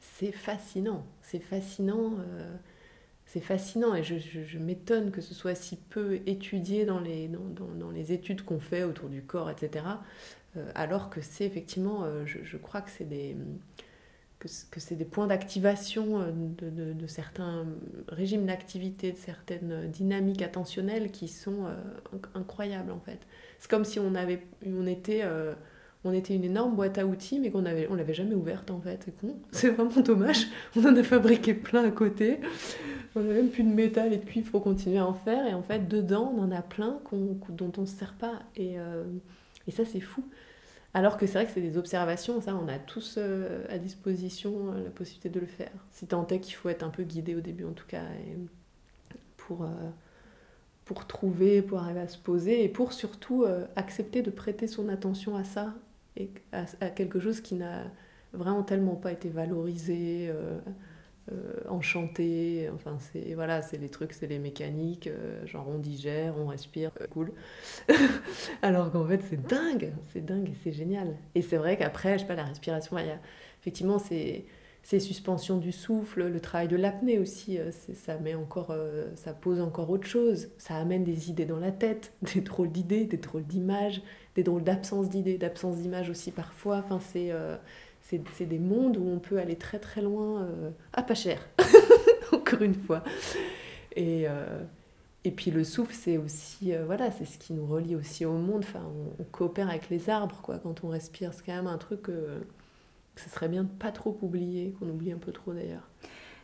c'est 0.00 0.32
fascinant. 0.32 1.06
C'est 1.22 1.40
fascinant 1.40 2.18
c'est 3.26 3.40
fascinant 3.40 3.94
et 3.94 4.04
je, 4.04 4.58
m'étonne 4.58 5.10
que 5.10 5.20
ce 5.20 5.34
soit 5.34 5.56
si 5.56 5.76
peu 5.76 6.20
étudié 6.26 6.84
dans 6.84 7.00
les, 7.00 7.28
dans, 7.28 7.90
les 7.90 8.12
études 8.12 8.42
qu'on 8.42 8.60
fait 8.60 8.84
autour 8.84 9.08
du 9.08 9.22
corps, 9.22 9.50
etc. 9.50 9.84
Euh, 10.56 10.70
alors 10.76 11.10
que 11.10 11.20
c'est 11.20 11.44
effectivement, 11.44 12.04
euh, 12.04 12.24
je, 12.24 12.56
crois 12.56 12.80
que 12.80 12.90
c'est 12.90 13.08
des, 13.08 13.36
que, 14.38 14.48
c'est 14.80 14.96
des 14.96 15.04
points 15.04 15.26
d'activation 15.26 16.20
euh, 16.20 16.30
de, 16.92 17.06
certains 17.06 17.66
régimes 18.08 18.46
d'activité, 18.46 19.12
de 19.12 19.16
certaines 19.16 19.90
dynamiques 19.90 20.42
attentionnelles 20.42 21.10
qui 21.10 21.28
sont 21.28 21.66
incroyables 22.34 22.92
en 22.92 23.00
fait. 23.00 23.20
C'est 23.58 23.70
comme 23.70 23.84
si 23.84 23.98
on, 23.98 24.14
avait, 24.14 24.46
on 24.66 24.86
était 24.86 25.22
on 26.06 26.12
était 26.12 26.34
une 26.34 26.44
énorme 26.44 26.76
boîte 26.76 26.98
à 26.98 27.06
outils, 27.06 27.40
mais 27.40 27.50
qu'on 27.50 27.66
avait, 27.66 27.88
on 27.90 27.94
l'avait 27.94 28.14
jamais 28.14 28.34
ouverte 28.34 28.70
en 28.70 28.80
fait. 28.80 29.02
C'est 29.04 29.16
con. 29.16 29.36
C'est 29.50 29.70
vraiment 29.70 30.00
dommage. 30.00 30.46
On 30.76 30.84
en 30.84 30.94
a 30.96 31.02
fabriqué 31.02 31.54
plein 31.54 31.84
à 31.84 31.90
côté. 31.90 32.38
On 33.14 33.20
n'a 33.20 33.34
même 33.34 33.48
plus 33.48 33.64
de 33.64 33.68
métal 33.68 34.12
et 34.12 34.18
de 34.18 34.24
cuivre 34.24 34.50
pour 34.50 34.62
continuer 34.62 34.98
à 34.98 35.06
en 35.06 35.14
faire. 35.14 35.46
Et 35.46 35.54
en 35.54 35.62
fait, 35.62 35.88
dedans, 35.88 36.32
on 36.36 36.42
en 36.42 36.52
a 36.52 36.62
plein 36.62 37.00
dont 37.12 37.72
on 37.76 37.80
ne 37.80 37.86
se 37.86 37.96
sert 37.96 38.14
pas. 38.14 38.40
Et, 38.56 38.78
euh, 38.78 39.04
et 39.66 39.70
ça, 39.70 39.84
c'est 39.84 40.00
fou. 40.00 40.22
Alors 40.96 41.18
que 41.18 41.26
c'est 41.26 41.34
vrai 41.34 41.46
que 41.46 41.52
c'est 41.52 41.60
des 41.60 41.76
observations, 41.76 42.40
ça, 42.40 42.56
on 42.56 42.68
a 42.68 42.78
tous 42.78 43.16
euh, 43.18 43.66
à 43.68 43.76
disposition 43.76 44.72
euh, 44.72 44.84
la 44.84 44.90
possibilité 44.90 45.28
de 45.28 45.40
le 45.40 45.46
faire. 45.46 45.70
Si 45.92 46.06
tant 46.06 46.26
est 46.28 46.40
qu'il 46.40 46.54
faut 46.54 46.70
être 46.70 46.82
un 46.82 46.88
peu 46.88 47.02
guidé 47.02 47.34
au 47.34 47.40
début, 47.40 47.66
en 47.66 47.72
tout 47.72 47.86
cas, 47.86 48.02
pour, 49.36 49.68
pour 50.86 51.06
trouver, 51.06 51.60
pour 51.60 51.80
arriver 51.80 52.00
à 52.00 52.08
se 52.08 52.16
poser, 52.16 52.64
et 52.64 52.68
pour 52.70 52.94
surtout 52.94 53.44
accepter 53.76 54.22
de 54.22 54.30
prêter 54.30 54.66
son 54.66 54.88
attention 54.88 55.36
à 55.36 55.44
ça 55.44 55.74
et 56.16 56.30
à, 56.52 56.64
quelque 56.90 57.20
chose 57.20 57.40
qui 57.40 57.54
n'a 57.54 57.84
vraiment 58.32 58.62
tellement 58.62 58.94
pas 58.94 59.12
été 59.12 59.28
valorisé, 59.28 60.28
euh, 60.28 60.58
euh, 60.66 60.70
enchanté. 61.68 62.68
Enfin, 62.74 62.98
c'est 63.00 63.34
voilà, 63.34 63.62
c'est 63.62 63.78
les 63.78 63.88
trucs, 63.88 64.12
c'est 64.12 64.26
les 64.26 64.38
mécaniques, 64.38 65.06
euh, 65.08 65.44
genre 65.46 65.68
on 65.68 65.78
digère, 65.78 66.34
on 66.38 66.46
respire, 66.46 66.92
cool. 67.10 67.32
Alors 68.62 68.90
qu'en 68.92 69.06
fait, 69.06 69.20
c'est 69.28 69.46
dingue, 69.46 69.92
c'est 70.12 70.24
dingue 70.24 70.50
et 70.50 70.56
c'est 70.62 70.72
génial. 70.72 71.16
Et 71.34 71.42
c'est 71.42 71.56
vrai 71.56 71.76
qu'après, 71.76 72.14
je 72.14 72.22
sais 72.22 72.28
pas, 72.28 72.36
la 72.36 72.44
respiration, 72.44 72.98
il 72.98 73.06
y 73.06 73.10
a, 73.10 73.18
effectivement, 73.60 73.98
c'est 73.98 74.44
ces 74.82 75.00
suspensions 75.00 75.58
du 75.58 75.72
souffle, 75.72 76.28
le 76.28 76.40
travail 76.40 76.68
de 76.68 76.76
l'apnée 76.76 77.18
aussi, 77.18 77.58
ça 77.94 78.18
met 78.18 78.36
encore, 78.36 78.72
ça 79.16 79.32
pose 79.34 79.60
encore 79.60 79.90
autre 79.90 80.06
chose. 80.06 80.50
Ça 80.58 80.76
amène 80.76 81.02
des 81.02 81.28
idées 81.28 81.44
dans 81.44 81.58
la 81.58 81.72
tête, 81.72 82.12
des 82.34 82.40
drôles 82.40 82.70
d'idées, 82.70 83.04
des 83.04 83.16
drôles 83.16 83.44
d'images, 83.44 84.00
des 84.36 84.44
drôles 84.44 84.62
d'absence 84.62 85.08
d'idées, 85.08 85.38
d'absence 85.38 85.78
d'images 85.78 86.08
aussi 86.08 86.30
parfois. 86.30 86.84
Enfin, 86.84 87.00
c'est, 87.00 87.32
euh, 87.32 87.56
c'est, 88.08 88.46
des 88.46 88.58
mondes 88.58 88.96
où 88.96 89.08
on 89.08 89.18
peut 89.18 89.38
aller 89.38 89.56
très 89.56 89.78
très 89.78 90.02
loin 90.02 90.42
euh, 90.42 90.70
à 90.92 91.02
pas 91.02 91.14
cher, 91.14 91.40
encore 92.32 92.62
une 92.62 92.74
fois. 92.74 93.02
Et, 93.94 94.28
euh, 94.28 94.62
et 95.24 95.30
puis 95.30 95.50
le 95.50 95.64
souffle, 95.64 95.94
c'est 95.94 96.18
aussi, 96.18 96.72
voilà, 96.84 97.10
c'est 97.10 97.24
ce 97.24 97.38
qui 97.38 97.52
nous 97.52 97.66
relie 97.66 97.96
aussi 97.96 98.24
au 98.24 98.38
monde. 98.38 98.64
Enfin, 98.64 98.82
on, 99.18 99.24
coopère 99.24 99.68
avec 99.68 99.90
les 99.90 100.08
arbres, 100.08 100.40
quoi, 100.42 100.58
quand 100.58 100.84
on 100.84 100.88
respire. 100.88 101.32
C'est 101.34 101.44
quand 101.44 101.56
même 101.56 101.66
un 101.66 101.78
truc 101.78 102.02
que 102.02 102.42
ce 103.16 103.28
serait 103.30 103.48
bien 103.48 103.64
de 103.64 103.68
pas 103.68 103.90
trop 103.90 104.16
oublier, 104.22 104.74
qu'on 104.78 104.88
oublie 104.88 105.12
un 105.12 105.18
peu 105.18 105.32
trop 105.32 105.52
d'ailleurs. 105.52 105.88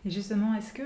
Et 0.05 0.11
justement, 0.11 0.55
est-ce 0.55 0.73
que 0.73 0.83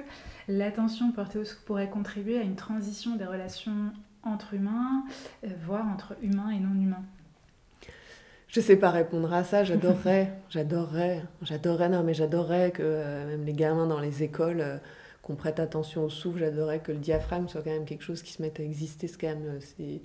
l'attention 0.48 1.10
portée 1.12 1.38
au 1.38 1.44
souffle 1.44 1.62
pourrait 1.64 1.88
contribuer 1.88 2.38
à 2.38 2.42
une 2.42 2.56
transition 2.56 3.16
des 3.16 3.24
relations 3.24 3.92
entre 4.22 4.54
humains, 4.54 5.04
euh, 5.44 5.48
voire 5.64 5.86
entre 5.86 6.16
humains 6.22 6.50
et 6.50 6.58
non 6.58 6.74
humains? 6.74 7.04
Je 8.48 8.60
sais 8.60 8.76
pas 8.76 8.90
répondre 8.90 9.32
à 9.32 9.44
ça, 9.44 9.64
j'adorerais, 9.64 10.32
j'adorerais, 10.50 11.22
j'adorerais, 11.42 11.88
non 11.88 12.02
mais 12.02 12.14
j'adorerais 12.14 12.70
que 12.70 12.82
euh, 12.82 13.26
même 13.26 13.44
les 13.44 13.52
gamins 13.52 13.86
dans 13.86 14.00
les 14.00 14.22
écoles 14.22 14.60
euh, 14.60 14.78
qu'on 15.22 15.34
prête 15.34 15.60
attention 15.60 16.04
au 16.04 16.08
souffle, 16.08 16.38
j'adorerais 16.38 16.80
que 16.80 16.92
le 16.92 16.98
diaphragme 16.98 17.48
soit 17.48 17.62
quand 17.62 17.70
même 17.70 17.84
quelque 17.84 18.04
chose 18.04 18.22
qui 18.22 18.32
se 18.32 18.42
mette 18.42 18.60
à 18.60 18.62
exister, 18.62 19.08
c'est 19.08 19.20
quand 19.20 19.28
même, 19.28 19.58
c'est, 19.60 20.00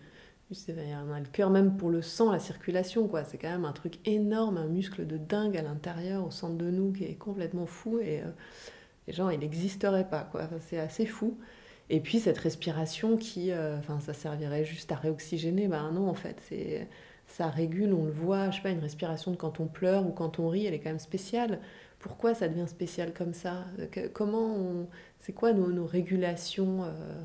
c'est 0.51 0.73
le 0.73 1.31
cœur 1.31 1.49
même 1.49 1.77
pour 1.77 1.89
le 1.89 2.01
sang, 2.01 2.31
la 2.31 2.39
circulation 2.39 3.07
quoi, 3.07 3.23
c'est 3.23 3.37
quand 3.37 3.49
même 3.49 3.65
un 3.65 3.71
truc 3.71 3.99
énorme, 4.05 4.57
un 4.57 4.67
muscle 4.67 5.05
de 5.05 5.17
dingue 5.17 5.57
à 5.57 5.61
l'intérieur, 5.61 6.25
au 6.25 6.31
centre 6.31 6.57
de 6.57 6.69
nous 6.69 6.91
qui 6.91 7.05
est 7.05 7.15
complètement 7.15 7.65
fou 7.67 7.99
et 7.99 8.21
les 9.07 9.13
gens 9.13 9.29
il 9.29 9.39
n'existerait 9.39 10.09
pas 10.09 10.27
quoi, 10.31 10.49
c'est 10.59 10.79
assez 10.79 11.05
fou. 11.05 11.37
Et 11.91 11.99
puis 11.99 12.21
cette 12.21 12.37
respiration 12.37 13.17
qui, 13.17 13.51
euh, 13.51 13.77
enfin, 13.77 13.99
ça 13.99 14.13
servirait 14.13 14.63
juste 14.63 14.93
à 14.93 14.95
réoxygéner. 14.95 15.67
Ben 15.67 15.91
non, 15.91 16.07
en 16.07 16.13
fait, 16.13 16.41
c'est 16.47 16.87
ça 17.31 17.47
régule, 17.49 17.93
on 17.93 18.05
le 18.05 18.11
voit. 18.11 18.51
Je 18.51 18.57
sais 18.57 18.61
pas, 18.61 18.69
une 18.69 18.79
respiration 18.79 19.31
de 19.31 19.37
quand 19.37 19.59
on 19.59 19.67
pleure 19.67 20.05
ou 20.05 20.11
quand 20.11 20.39
on 20.39 20.49
rit, 20.49 20.65
elle 20.65 20.73
est 20.73 20.79
quand 20.79 20.89
même 20.89 20.99
spéciale. 20.99 21.59
Pourquoi 21.99 22.33
ça 22.33 22.47
devient 22.47 22.67
spécial 22.67 23.13
comme 23.13 23.33
ça? 23.33 23.65
Comment 24.13 24.55
on... 24.55 24.87
C'est 25.19 25.33
quoi 25.33 25.53
nos, 25.53 25.71
nos 25.71 25.85
régulations 25.85 26.83
euh? 26.83 27.23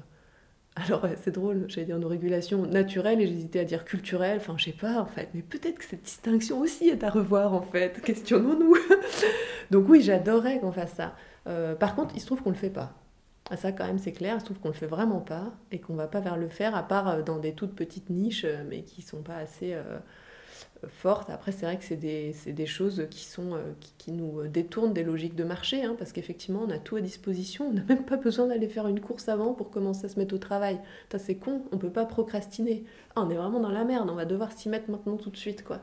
Alors, 0.77 1.07
c'est 1.23 1.31
drôle, 1.31 1.65
j'allais 1.69 1.87
dire 1.87 1.99
nos 1.99 2.09
régulations 2.09 2.67
naturelles 2.67 3.23
et 3.23 3.27
j'hésitais 3.27 3.61
à 3.61 3.65
dire 3.65 3.87
culturelles, 3.87 4.37
enfin, 4.37 4.57
je 4.59 4.65
sais 4.65 4.73
pas, 4.73 5.01
en 5.01 5.07
fait, 5.07 5.31
mais 5.33 5.41
peut-être 5.41 5.79
que 5.79 5.85
cette 5.85 6.03
distinction 6.03 6.61
aussi 6.61 6.91
est 6.91 7.03
à 7.03 7.09
revoir, 7.09 7.55
en 7.55 7.63
fait, 7.63 8.03
questionnons-nous. 8.03 8.77
Donc 9.71 9.89
oui, 9.89 10.03
j'adorerais 10.03 10.61
qu'on 10.61 10.73
fasse 10.73 10.93
ça. 10.93 11.17
Euh, 11.47 11.75
par 11.75 11.95
contre, 11.97 12.15
il 12.15 12.21
se 12.21 12.27
trouve 12.27 12.43
qu'on 12.43 12.51
le 12.51 12.57
fait 12.57 12.69
pas. 12.69 12.93
Ah, 13.51 13.57
ça, 13.57 13.71
quand 13.71 13.87
même, 13.87 13.99
c'est 13.99 14.13
clair. 14.13 14.39
Je 14.41 14.45
trouve 14.45 14.59
qu'on 14.59 14.69
ne 14.69 14.73
le 14.73 14.79
fait 14.79 14.87
vraiment 14.87 15.21
pas 15.21 15.53
et 15.71 15.79
qu'on 15.79 15.95
va 15.95 16.09
pas 16.09 16.21
vers 16.21 16.37
le 16.37 16.49
faire, 16.49 16.75
à 16.75 16.83
part 16.83 17.09
euh, 17.09 17.23
dans 17.23 17.39
des 17.39 17.53
toutes 17.53 17.75
petites 17.75 18.11
niches, 18.11 18.45
euh, 18.45 18.65
mais 18.69 18.83
qui 18.83 19.03
sont 19.03 19.23
pas 19.23 19.37
assez. 19.37 19.75
Euh, 19.75 19.99
forte. 20.89 21.31
Après, 21.31 21.53
c'est 21.53 21.67
vrai 21.67 21.77
que 21.79 21.85
c'est 21.85 21.97
des, 21.97 22.67
choses 22.67 23.07
qui, 23.11 23.25
sont, 23.25 23.59
qui, 23.99 24.13
nous 24.13 24.47
détournent 24.47 24.93
des 24.93 25.03
logiques 25.03 25.35
de 25.35 25.45
marché, 25.45 25.83
hein, 25.85 25.97
parce 25.99 26.13
qu'effectivement, 26.13 26.63
on 26.67 26.71
a 26.71 26.79
tout 26.79 26.97
à 26.97 27.01
disposition. 27.01 27.69
On 27.69 27.73
n'a 27.73 27.83
même 27.89 28.05
pas 28.05 28.17
besoin 28.17 28.47
d'aller 28.47 28.69
faire 28.69 28.87
une 28.87 29.01
course 29.01 29.29
avant 29.29 29.53
pour 29.53 29.71
commencer 29.71 30.07
à 30.07 30.09
se 30.09 30.19
mettre 30.19 30.35
au 30.35 30.39
travail. 30.39 30.79
C'est 31.19 31.35
con, 31.37 31.63
on 31.73 31.79
peut 31.79 31.91
pas 31.91 32.05
procrastiner. 32.05 32.85
Ah, 33.17 33.23
on 33.23 33.31
est 33.31 33.35
vraiment 33.35 33.61
dans 33.61 33.71
la 33.71 33.85
merde, 33.85 34.09
on 34.11 34.15
va 34.15 34.27
devoir 34.27 34.53
s'y 34.53 34.69
mettre 34.69 34.91
maintenant 34.91 35.17
tout 35.17 35.31
de 35.31 35.37
suite. 35.37 35.65
quoi. 35.65 35.81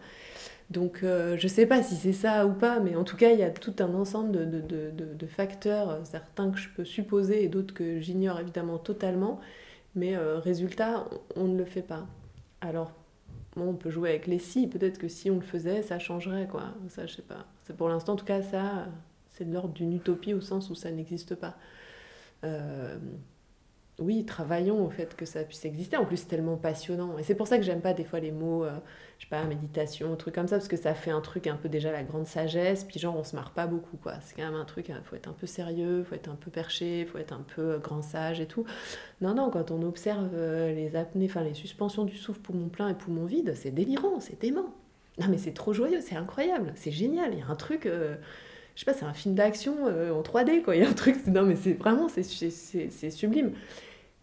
Donc, 0.74 1.04
euh, 1.04 1.38
je 1.38 1.48
sais 1.48 1.66
pas 1.66 1.84
si 1.84 1.96
c'est 1.96 2.14
ça 2.14 2.46
ou 2.48 2.54
pas, 2.54 2.80
mais 2.80 2.96
en 2.96 3.04
tout 3.04 3.16
cas, 3.16 3.32
il 3.32 3.40
y 3.40 3.44
a 3.44 3.52
tout 3.52 3.76
un 3.80 3.94
ensemble 3.94 4.32
de, 4.32 4.46
de, 4.60 4.92
de, 4.92 5.28
facteurs, 5.28 5.90
euh, 5.90 6.00
certains 6.04 6.52
que 6.52 6.58
je 6.58 6.70
peux 6.70 6.84
supposer 6.84 7.44
et 7.44 7.48
d'autres 7.48 7.74
que 7.74 8.00
j'ignore 8.00 8.40
évidemment 8.40 8.80
totalement. 8.80 9.40
Mais 9.96 10.18
résultat, 10.18 11.06
on, 11.36 11.44
ne 11.44 11.56
le 11.56 11.66
fait 11.66 11.84
pas. 11.84 12.08
Alors, 12.62 12.94
on 13.56 13.76
peut 13.76 13.92
jouer 13.92 14.10
avec 14.10 14.26
les 14.26 14.40
si, 14.40 14.68
peut-être 14.68 14.98
que 14.98 15.08
si 15.08 15.30
on 15.30 15.36
le 15.36 15.42
faisait, 15.42 15.84
ça 15.84 16.00
changerait, 16.00 16.48
quoi. 16.48 16.74
Ça, 16.90 17.06
je 17.06 17.14
sais 17.14 17.22
pas. 17.22 17.46
C'est 17.60 17.78
pour 17.78 17.90
l'instant, 17.90 18.14
en 18.14 18.16
tout 18.16 18.26
cas, 18.26 18.42
ça, 18.42 18.88
c'est 19.30 19.48
de 19.48 19.54
l'ordre 19.54 19.74
d'une 19.74 19.94
utopie 19.94 20.34
au 20.34 20.42
sens 20.42 20.72
où 20.72 20.76
ça 20.76 20.90
n'existe 20.90 21.36
pas. 21.36 21.56
Euh, 22.44 22.98
oui, 24.00 24.26
travaillons 24.26 24.84
au 24.84 24.89
fait 24.89 25.16
que 25.16 25.26
ça 25.26 25.44
puisse 25.44 25.66
exister. 25.66 25.98
En 25.98 26.06
plus, 26.06 26.18
c'est 26.18 26.28
tellement 26.28 26.58
passionnant. 26.58 27.18
Et 27.20 27.24
c'est 27.24 27.36
pour 27.36 27.48
ça 27.48 27.58
que 27.58 27.64
j'aime 27.64 27.82
pas 27.82 27.94
des 27.94 28.04
fois 28.04 28.20
les 28.20 28.32
mots, 28.32 28.64
euh, 28.64 28.72
je 29.20 29.26
sais 29.26 29.30
pas, 29.30 29.44
méditation, 29.44 30.16
trucs 30.16 30.34
comme 30.34 30.48
ça, 30.48 30.58
parce 30.58 30.68
que 30.68 30.78
ça 30.78 30.96
fait 30.96 31.12
un 31.12 31.22
truc 31.22 31.46
un 31.46 31.56
peu 31.56 31.70
déjà 31.70 31.91
la 31.91 32.02
grande 32.02 32.26
sagesse, 32.26 32.86
puis 32.86 33.00
genre 33.00 33.16
on 33.16 33.24
se 33.24 33.36
marre 33.36 33.52
pas 33.52 33.68
beaucoup, 33.68 33.98
quoi. 33.98 34.16
C'est 34.22 34.36
quand 34.36 34.44
même 34.44 34.60
un 34.60 34.66
truc, 34.66 34.89
il 34.89 34.94
hein, 34.94 35.02
faut 35.06 35.16
être 35.16 35.28
un 35.28 35.34
peu 35.34 35.46
sérieux, 35.46 36.04
faut 36.04 36.16
être 36.16 36.28
un 36.28 36.36
peu 36.36 36.50
perché, 36.50 37.06
faut 37.06 37.20
être 37.20 37.34
un 37.34 37.46
peu 37.56 37.74
euh, 37.74 37.78
grand 37.78 38.02
sage 38.02 38.39
et 38.39 38.48
tout. 38.48 38.66
Non, 39.22 39.36
non, 39.36 39.52
quand 39.52 39.70
on 39.70 39.84
observe 39.84 40.32
euh, 40.34 40.74
les 40.74 40.96
apnées, 40.96 41.26
enfin 41.26 41.44
les 41.44 41.54
suspensions 41.54 42.04
du 42.04 42.18
souffle 42.18 42.39
poumon 42.39 42.70
plein 42.70 42.89
et 42.89 42.96
poumon 42.96 43.26
vide, 43.26 43.54
c'est 43.56 43.72
délirant, 43.72 44.20
c'est 44.20 44.41
dément. 44.41 44.74
Non, 45.20 45.28
mais 45.30 45.38
c'est 45.38 45.54
trop 45.54 45.74
joyeux, 45.74 46.02
c'est 46.02 46.16
incroyable, 46.16 46.74
c'est 46.76 46.91
génial. 46.91 47.34
Il 47.34 47.39
y 47.39 47.41
a 47.44 47.48
un 47.48 47.56
truc 47.56 47.88
je 48.76 48.80
sais 48.80 48.86
pas, 48.86 48.94
c'est 48.94 49.06
un 49.06 49.14
film 49.14 49.36
d'action 49.36 49.86
en 49.86 50.22
3D, 50.22 50.64
quoi. 50.64 50.76
Il 50.76 50.82
y 50.82 50.86
a 50.86 50.90
un 50.90 50.94
truc, 50.94 51.28
non, 51.28 51.44
mais 51.44 51.56
c'est 51.56 51.74
vraiment, 51.74 52.08
c'est 52.10 53.12
sublime. 53.12 53.52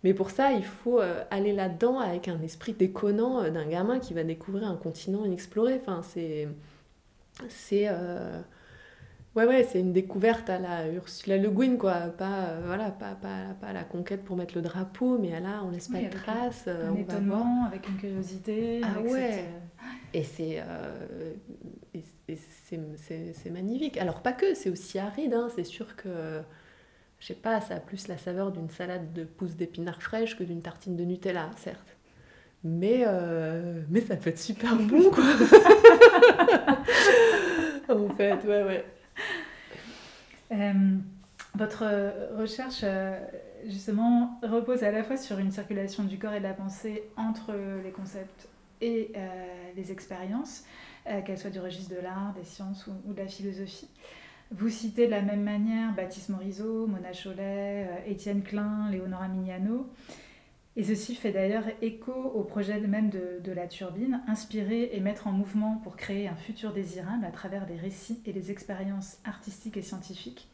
Mais 0.02 0.14
pour 0.14 0.30
ça, 0.30 0.52
il 0.52 0.64
faut 0.64 1.00
euh, 1.00 1.22
aller 1.30 1.52
là-dedans 1.52 1.98
avec 1.98 2.28
un 2.28 2.40
esprit 2.40 2.72
déconnant 2.72 3.42
euh, 3.42 3.50
d'un 3.50 3.66
gamin 3.66 3.98
qui 3.98 4.14
va 4.14 4.24
découvrir 4.24 4.66
un 4.66 4.76
continent 4.76 5.24
inexploré. 5.24 5.78
Enfin, 5.80 6.02
c'est. 6.02 6.48
C'est. 7.48 7.86
Euh, 7.88 8.40
ouais, 9.36 9.46
ouais, 9.46 9.62
c'est 9.62 9.80
une 9.80 9.92
découverte 9.92 10.48
à 10.48 10.58
la 10.58 10.90
Ursula 10.90 11.36
Le 11.36 11.50
Guin, 11.50 11.76
quoi. 11.76 11.94
Pas, 12.16 12.54
voilà, 12.64 12.90
pas, 12.90 13.14
pas, 13.14 13.54
pas 13.60 13.72
la 13.74 13.84
conquête 13.84 14.24
pour 14.24 14.36
mettre 14.36 14.54
le 14.54 14.62
drapeau, 14.62 15.18
mais 15.18 15.34
à 15.34 15.40
là, 15.40 15.62
on 15.66 15.70
laisse 15.70 15.88
pas 15.88 16.00
de 16.00 16.08
traces. 16.08 16.66
Un, 16.66 16.94
étonnement, 16.94 17.66
avec 17.66 17.86
une 17.88 17.96
curiosité. 17.96 18.80
Ah 18.82 19.00
ouais. 19.02 19.44
Et 20.14 20.22
c'est. 20.22 20.62
C'est 22.36 23.50
magnifique. 23.50 23.96
Alors, 23.96 24.22
pas 24.22 24.32
que, 24.32 24.54
c'est 24.54 24.70
aussi 24.70 24.98
aride, 24.98 25.34
hein. 25.34 25.48
c'est 25.54 25.64
sûr 25.64 25.96
que 25.96 26.42
je 27.20 27.26
sais 27.26 27.34
pas, 27.34 27.60
ça 27.60 27.76
a 27.76 27.80
plus 27.80 28.08
la 28.08 28.16
saveur 28.16 28.50
d'une 28.50 28.70
salade 28.70 29.12
de 29.12 29.24
pousses 29.24 29.54
d'épinards 29.54 30.02
fraîches 30.02 30.36
que 30.36 30.42
d'une 30.42 30.62
tartine 30.62 30.96
de 30.96 31.04
Nutella, 31.04 31.50
certes. 31.56 31.96
Mais, 32.64 33.04
euh, 33.06 33.82
mais 33.90 34.00
ça 34.00 34.16
peut 34.16 34.30
être 34.30 34.38
super 34.38 34.74
bon, 34.76 35.10
quoi. 35.10 35.24
en 37.94 38.08
fait, 38.14 38.42
ouais, 38.44 38.64
ouais. 38.64 38.86
Euh, 40.52 40.96
votre 41.54 41.84
recherche, 42.38 42.80
euh, 42.84 43.18
justement, 43.66 44.40
repose 44.42 44.82
à 44.82 44.90
la 44.90 45.02
fois 45.02 45.18
sur 45.18 45.38
une 45.38 45.50
circulation 45.50 46.04
du 46.04 46.18
corps 46.18 46.32
et 46.32 46.38
de 46.38 46.44
la 46.44 46.54
pensée 46.54 47.02
entre 47.18 47.52
les 47.84 47.90
concepts 47.90 48.48
et 48.80 49.12
les 49.76 49.92
expériences, 49.92 50.64
qu'elles 51.04 51.38
soient 51.38 51.50
du 51.50 51.60
registre 51.60 51.94
de 51.94 52.00
l'art, 52.00 52.34
des 52.34 52.44
sciences 52.44 52.86
ou, 52.86 53.12
de 53.12 53.18
la 53.18 53.26
philosophie. 53.26 53.88
Vous 54.52 54.68
citez 54.68 55.06
de 55.06 55.12
la 55.12 55.22
même 55.22 55.42
manière 55.42 55.94
Baptiste 55.94 56.28
Morisot, 56.28 56.88
Mona 56.88 57.12
Cholet, 57.12 57.86
euh, 57.88 58.10
Étienne 58.10 58.42
Klein, 58.42 58.88
Léonora 58.90 59.28
Mignano. 59.28 59.88
Et 60.76 60.82
ceci 60.82 61.14
fait 61.14 61.30
d'ailleurs 61.30 61.64
écho 61.82 62.12
au 62.12 62.42
projet 62.42 62.80
même 62.80 63.10
de, 63.10 63.52
la 63.52 63.66
turbine, 63.66 64.22
inspirer 64.28 64.90
et 64.92 65.00
mettre 65.00 65.26
en 65.26 65.32
mouvement 65.32 65.80
pour 65.82 65.96
créer 65.96 66.26
un 66.28 66.36
futur 66.36 66.72
désirable 66.72 67.24
à 67.24 67.30
travers 67.30 67.66
des 67.66 67.76
récits 67.76 68.20
et 68.24 68.32
des 68.32 68.50
expériences 68.50 69.18
artistiques 69.24 69.76
et 69.76 69.82
scientifiques. 69.82 70.48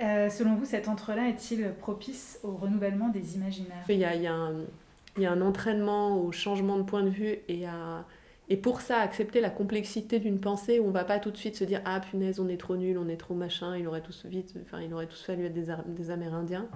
Euh, 0.00 0.28
selon 0.28 0.54
vous, 0.54 0.64
cet 0.64 0.88
entre-là 0.88 1.28
est-il 1.28 1.72
propice 1.78 2.38
au 2.42 2.56
renouvellement 2.56 3.08
des 3.08 3.36
imaginaires? 3.36 3.84
Il 3.88 3.98
y, 3.98 4.04
a, 4.04 5.30
un, 5.30 5.40
entraînement 5.40 6.18
au 6.18 6.32
changement 6.32 6.76
de 6.76 6.82
point 6.82 7.02
de 7.02 7.10
vue 7.10 7.38
et 7.48 7.66
à, 7.66 8.04
et 8.48 8.56
pour 8.56 8.80
ça, 8.80 8.98
accepter 8.98 9.40
la 9.40 9.50
complexité 9.50 10.20
d'une 10.20 10.38
pensée 10.38 10.78
où 10.78 10.86
on 10.86 10.92
va 10.92 11.04
pas 11.04 11.18
tout 11.18 11.32
de 11.32 11.36
suite 11.36 11.56
se 11.56 11.64
dire 11.64 11.82
ah 11.84 12.00
punaise 12.00 12.38
on 12.38 12.48
est 12.48 12.56
trop 12.56 12.76
nul, 12.76 12.96
on 12.96 13.08
est 13.08 13.16
trop 13.16 13.34
machin, 13.34 13.76
il 13.76 13.88
aurait 13.88 14.02
tous 14.02 14.24
vite, 14.26 14.54
enfin 14.62 14.80
il 14.80 14.92
aurait 14.94 15.06
tous 15.06 15.22
fallu 15.22 15.46
être 15.46 15.54
des, 15.54 15.66
des 15.88 16.10
Amérindiens. 16.10 16.68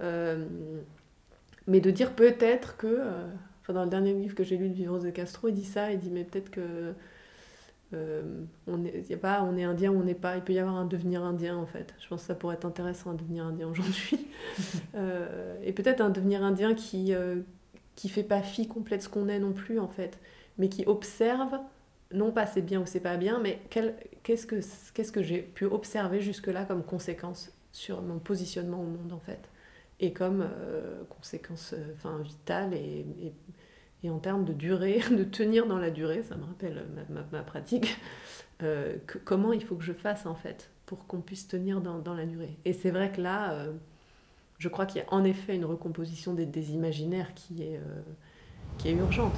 Euh, 0.00 0.46
mais 1.66 1.80
de 1.80 1.90
dire 1.90 2.14
peut-être 2.14 2.76
que, 2.76 2.86
euh, 2.86 3.26
enfin 3.60 3.74
dans 3.74 3.84
le 3.84 3.90
dernier 3.90 4.14
livre 4.14 4.34
que 4.34 4.44
j'ai 4.44 4.56
lu 4.56 4.68
de 4.70 4.74
Vivros 4.74 4.98
de 4.98 5.10
Castro, 5.10 5.48
il 5.48 5.54
dit 5.54 5.64
ça, 5.64 5.92
il 5.92 5.98
dit 5.98 6.10
mais 6.10 6.24
peut-être 6.24 6.50
que 6.50 6.94
euh, 7.92 8.22
on 8.66 8.82
est, 8.86 9.08
y 9.10 9.14
a 9.14 9.18
pas, 9.18 9.42
on 9.42 9.58
est 9.58 9.64
indien 9.64 9.92
ou 9.92 10.00
on 10.00 10.04
n'est 10.04 10.14
pas, 10.14 10.36
il 10.36 10.42
peut 10.42 10.54
y 10.54 10.58
avoir 10.58 10.76
un 10.76 10.86
devenir 10.86 11.22
indien 11.22 11.54
en 11.54 11.66
fait. 11.66 11.94
Je 12.00 12.08
pense 12.08 12.22
que 12.22 12.28
ça 12.28 12.34
pourrait 12.34 12.54
être 12.54 12.64
intéressant 12.64 13.10
un 13.10 13.14
devenir 13.14 13.44
indien 13.44 13.68
aujourd'hui. 13.68 14.26
et 15.62 15.72
peut-être 15.72 16.00
un 16.00 16.10
devenir 16.10 16.42
indien 16.42 16.72
qui 16.72 17.12
qui 17.94 18.08
fait 18.08 18.24
pas 18.24 18.40
fi 18.40 18.66
complète 18.66 19.02
ce 19.02 19.08
qu'on 19.10 19.28
est 19.28 19.38
non 19.38 19.52
plus 19.52 19.78
en 19.78 19.88
fait 19.88 20.18
mais 20.58 20.68
qui 20.68 20.84
observe, 20.86 21.58
non 22.12 22.32
pas 22.32 22.46
c'est 22.46 22.62
bien 22.62 22.80
ou 22.80 22.86
c'est 22.86 23.00
pas 23.00 23.16
bien, 23.16 23.40
mais 23.40 23.60
qu'est-ce 23.70 24.46
que, 24.46 24.60
qu'est-ce 24.94 25.12
que 25.12 25.22
j'ai 25.22 25.42
pu 25.42 25.64
observer 25.64 26.20
jusque-là 26.20 26.64
comme 26.64 26.84
conséquence 26.84 27.52
sur 27.72 28.02
mon 28.02 28.18
positionnement 28.18 28.80
au 28.80 28.86
monde 28.86 29.12
en 29.12 29.18
fait, 29.18 29.50
et 30.00 30.12
comme 30.12 30.42
euh, 30.42 31.02
conséquence 31.08 31.74
euh, 31.76 31.92
enfin, 31.96 32.18
vitale 32.18 32.74
et, 32.74 33.04
et, 34.02 34.10
en 34.10 34.18
termes 34.18 34.44
de 34.44 34.52
durée, 34.52 35.00
de 35.10 35.24
tenir 35.24 35.66
dans 35.66 35.78
la 35.78 35.90
durée, 35.90 36.22
ça 36.22 36.36
me 36.36 36.44
rappelle 36.44 36.86
ma, 37.08 37.22
ma, 37.32 37.42
pratique, 37.42 37.98
euh, 38.62 38.96
comment 39.24 39.52
il 39.52 39.64
faut 39.64 39.76
que 39.76 39.84
je 39.84 39.94
fasse 39.94 40.26
en 40.26 40.34
fait 40.34 40.70
pour 40.86 41.06
qu'on 41.06 41.20
puisse 41.20 41.48
tenir 41.48 41.80
dans, 41.80 41.98
dans 41.98 42.14
la 42.14 42.26
durée. 42.26 42.56
Et 42.66 42.74
c'est 42.74 42.90
vrai 42.90 43.10
que 43.10 43.22
là, 43.22 43.66
je 44.58 44.68
crois 44.68 44.84
qu'il 44.84 45.00
y 45.00 45.04
a 45.04 45.12
en 45.14 45.24
effet 45.24 45.56
une 45.56 45.64
recomposition 45.64 46.34
des, 46.34 46.44
des 46.44 46.72
imaginaires 46.72 47.32
qui 47.32 47.62
est, 47.62 47.80
qui 48.76 48.88
est 48.88 48.92
urgente. 48.92 49.32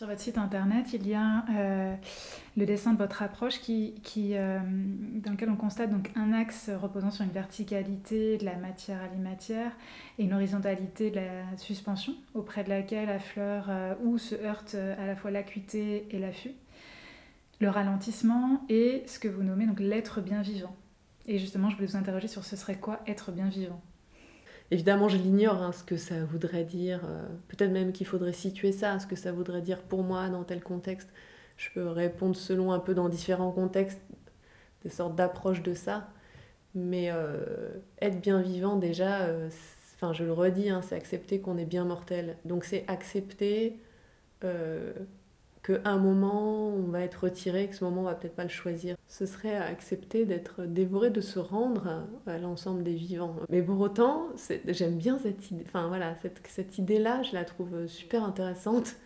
Sur 0.00 0.06
votre 0.06 0.22
site 0.22 0.38
internet, 0.38 0.94
il 0.94 1.06
y 1.06 1.12
a 1.12 1.44
euh, 1.54 1.94
le 2.56 2.64
dessin 2.64 2.94
de 2.94 2.98
votre 2.98 3.20
approche 3.20 3.60
euh, 3.68 4.58
dans 4.62 5.32
lequel 5.32 5.50
on 5.50 5.56
constate 5.56 5.90
donc 5.90 6.10
un 6.16 6.32
axe 6.32 6.70
reposant 6.70 7.10
sur 7.10 7.22
une 7.22 7.32
verticalité 7.32 8.38
de 8.38 8.46
la 8.46 8.56
matière 8.56 9.02
à 9.02 9.08
l'imatière 9.08 9.72
et 10.18 10.24
une 10.24 10.32
horizontalité 10.32 11.10
de 11.10 11.16
la 11.16 11.58
suspension, 11.58 12.14
auprès 12.32 12.64
de 12.64 12.70
laquelle 12.70 13.08
la 13.08 13.18
fleur 13.18 13.66
euh, 13.68 13.94
ou 14.02 14.16
se 14.16 14.34
heurte 14.36 14.74
à 14.74 15.04
la 15.04 15.16
fois 15.16 15.30
l'acuité 15.30 16.06
et 16.10 16.18
l'affût, 16.18 16.54
le 17.60 17.68
ralentissement 17.68 18.64
et 18.70 19.02
ce 19.06 19.18
que 19.18 19.28
vous 19.28 19.42
nommez 19.42 19.66
donc 19.66 19.80
l'être 19.80 20.22
bien 20.22 20.40
vivant. 20.40 20.74
Et 21.26 21.38
justement, 21.38 21.68
je 21.68 21.76
voulais 21.76 21.88
vous 21.88 21.96
interroger 21.96 22.26
sur 22.26 22.44
ce 22.44 22.56
serait 22.56 22.78
quoi 22.78 23.00
être 23.06 23.32
bien 23.32 23.50
vivant? 23.50 23.82
Évidemment, 24.70 25.08
je 25.08 25.16
l'ignore, 25.16 25.62
hein, 25.62 25.72
ce 25.72 25.82
que 25.82 25.96
ça 25.96 26.24
voudrait 26.24 26.64
dire. 26.64 27.00
Euh, 27.04 27.26
peut-être 27.48 27.72
même 27.72 27.92
qu'il 27.92 28.06
faudrait 28.06 28.32
situer 28.32 28.72
ça, 28.72 28.98
ce 29.00 29.06
que 29.06 29.16
ça 29.16 29.32
voudrait 29.32 29.62
dire 29.62 29.82
pour 29.82 30.04
moi 30.04 30.28
dans 30.28 30.44
tel 30.44 30.62
contexte. 30.62 31.08
Je 31.56 31.70
peux 31.74 31.88
répondre 31.88 32.36
selon 32.36 32.72
un 32.72 32.78
peu 32.78 32.94
dans 32.94 33.08
différents 33.08 33.50
contextes, 33.50 34.00
des 34.84 34.90
sortes 34.90 35.16
d'approches 35.16 35.62
de 35.62 35.74
ça. 35.74 36.08
Mais 36.74 37.10
euh, 37.10 37.70
être 38.00 38.20
bien 38.20 38.40
vivant, 38.40 38.76
déjà, 38.76 39.22
euh, 39.22 39.50
enfin, 39.96 40.12
je 40.12 40.24
le 40.24 40.32
redis, 40.32 40.70
hein, 40.70 40.82
c'est 40.82 40.94
accepter 40.94 41.40
qu'on 41.40 41.58
est 41.58 41.64
bien 41.64 41.84
mortel. 41.84 42.36
Donc 42.44 42.64
c'est 42.64 42.84
accepter 42.88 43.78
qu'à 45.62 45.80
un 45.84 45.98
moment, 45.98 46.68
on 46.68 46.88
va 46.88 47.00
être 47.02 47.24
retiré, 47.24 47.68
que 47.68 47.74
ce 47.74 47.84
moment, 47.84 48.02
on 48.02 48.04
va 48.04 48.14
peut-être 48.14 48.36
pas 48.36 48.44
le 48.44 48.50
choisir. 48.50 48.96
Ce 49.08 49.26
serait 49.26 49.56
accepter 49.56 50.24
d'être 50.24 50.64
dévoré, 50.64 51.10
de 51.10 51.20
se 51.20 51.38
rendre 51.38 52.06
à, 52.26 52.38
l'ensemble 52.38 52.82
des 52.82 52.94
vivants. 52.94 53.36
Mais 53.48 53.62
pour 53.62 53.80
autant, 53.80 54.28
j'aime 54.66 54.96
bien 54.96 55.18
cette 55.18 55.50
idée, 55.50 55.64
enfin 55.66 55.88
voilà, 55.88 56.14
cette, 56.16 56.40
cette 56.46 56.78
idée-là, 56.78 57.22
je 57.22 57.34
la 57.34 57.44
trouve 57.44 57.86
super 57.86 58.24
intéressante. 58.24 58.96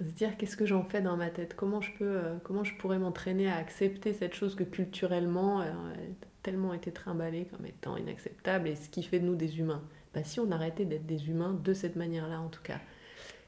Se 0.00 0.04
dire 0.04 0.36
qu'est-ce 0.36 0.56
que 0.56 0.66
j'en 0.66 0.82
fais 0.82 1.00
dans 1.00 1.16
ma 1.16 1.30
tête, 1.30 1.54
comment 1.54 1.80
je, 1.80 1.92
peux, 1.96 2.04
euh, 2.04 2.36
comment 2.42 2.64
je 2.64 2.74
pourrais 2.76 2.98
m'entraîner 2.98 3.48
à 3.48 3.56
accepter 3.56 4.12
cette 4.12 4.34
chose 4.34 4.56
que 4.56 4.64
culturellement 4.64 5.60
euh, 5.60 5.66
a 5.66 5.96
tellement 6.42 6.74
été 6.74 6.90
trimballée 6.90 7.46
comme 7.46 7.64
étant 7.64 7.96
inacceptable 7.96 8.68
et 8.68 8.74
ce 8.74 8.88
qui 8.88 9.04
fait 9.04 9.20
de 9.20 9.26
nous 9.26 9.36
des 9.36 9.60
humains? 9.60 9.82
Bah, 10.12 10.24
si 10.24 10.40
on 10.40 10.50
arrêtait 10.50 10.84
d'être 10.84 11.06
des 11.06 11.28
humains 11.28 11.58
de 11.62 11.72
cette 11.72 11.94
manière-là 11.94 12.40
en 12.40 12.48
tout 12.48 12.62
cas 12.62 12.80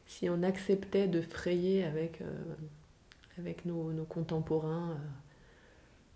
si 0.06 0.30
on 0.30 0.42
acceptait 0.42 1.08
de 1.08 1.20
frayer 1.20 1.84
avec, 1.84 2.20
euh, 2.22 2.24
avec 3.38 3.64
nos, 3.66 3.92
nos 3.92 4.04
contemporains. 4.04 4.96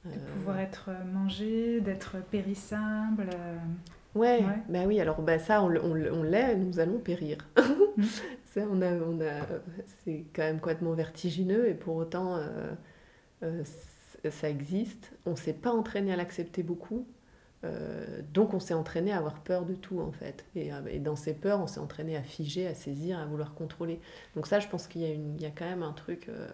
Euh, 0.06 0.10
de 0.14 0.18
pouvoir 0.32 0.56
euh, 0.56 0.60
être 0.60 0.90
mangé, 1.12 1.80
d'être 1.80 2.16
périssable. 2.30 3.28
Ouais, 4.14 4.38
ouais. 4.38 4.58
Bah 4.68 4.84
oui, 4.86 5.00
alors 5.00 5.20
bah 5.20 5.38
ça, 5.38 5.62
on, 5.62 5.70
on, 5.76 5.92
on 6.12 6.22
l'est, 6.22 6.56
nous 6.56 6.78
allons 6.78 6.98
périr. 6.98 7.38
Mm. 7.96 8.04
ça, 8.44 8.60
on 8.70 8.80
a, 8.82 8.92
on 8.92 9.20
a, 9.20 9.42
c'est 10.04 10.24
quand 10.32 10.42
même 10.42 10.60
complètement 10.60 10.92
vertigineux 10.92 11.68
et 11.68 11.74
pour 11.74 11.96
autant, 11.96 12.38
ça 13.42 14.48
existe. 14.48 15.10
On 15.26 15.32
ne 15.32 15.36
s'est 15.36 15.52
pas 15.52 15.72
entraîné 15.72 16.12
à 16.12 16.16
l'accepter 16.16 16.62
beaucoup. 16.62 17.04
Euh, 17.62 18.22
donc 18.32 18.54
on 18.54 18.60
s'est 18.60 18.72
entraîné 18.72 19.12
à 19.12 19.18
avoir 19.18 19.40
peur 19.40 19.64
de 19.64 19.74
tout 19.74 20.00
en 20.00 20.12
fait. 20.12 20.44
Et, 20.54 20.72
euh, 20.72 20.80
et 20.88 20.98
dans 20.98 21.16
ces 21.16 21.34
peurs, 21.34 21.60
on 21.60 21.66
s'est 21.66 21.80
entraîné 21.80 22.16
à 22.16 22.22
figer, 22.22 22.66
à 22.66 22.74
saisir, 22.74 23.18
à 23.18 23.26
vouloir 23.26 23.54
contrôler. 23.54 24.00
Donc 24.34 24.46
ça, 24.46 24.60
je 24.60 24.68
pense 24.68 24.86
qu'il 24.86 25.02
y, 25.02 25.44
a 25.44 25.50
quand 25.50 25.66
même 25.66 25.82
un 25.82 25.92
truc, 25.92 26.28
euh, 26.28 26.48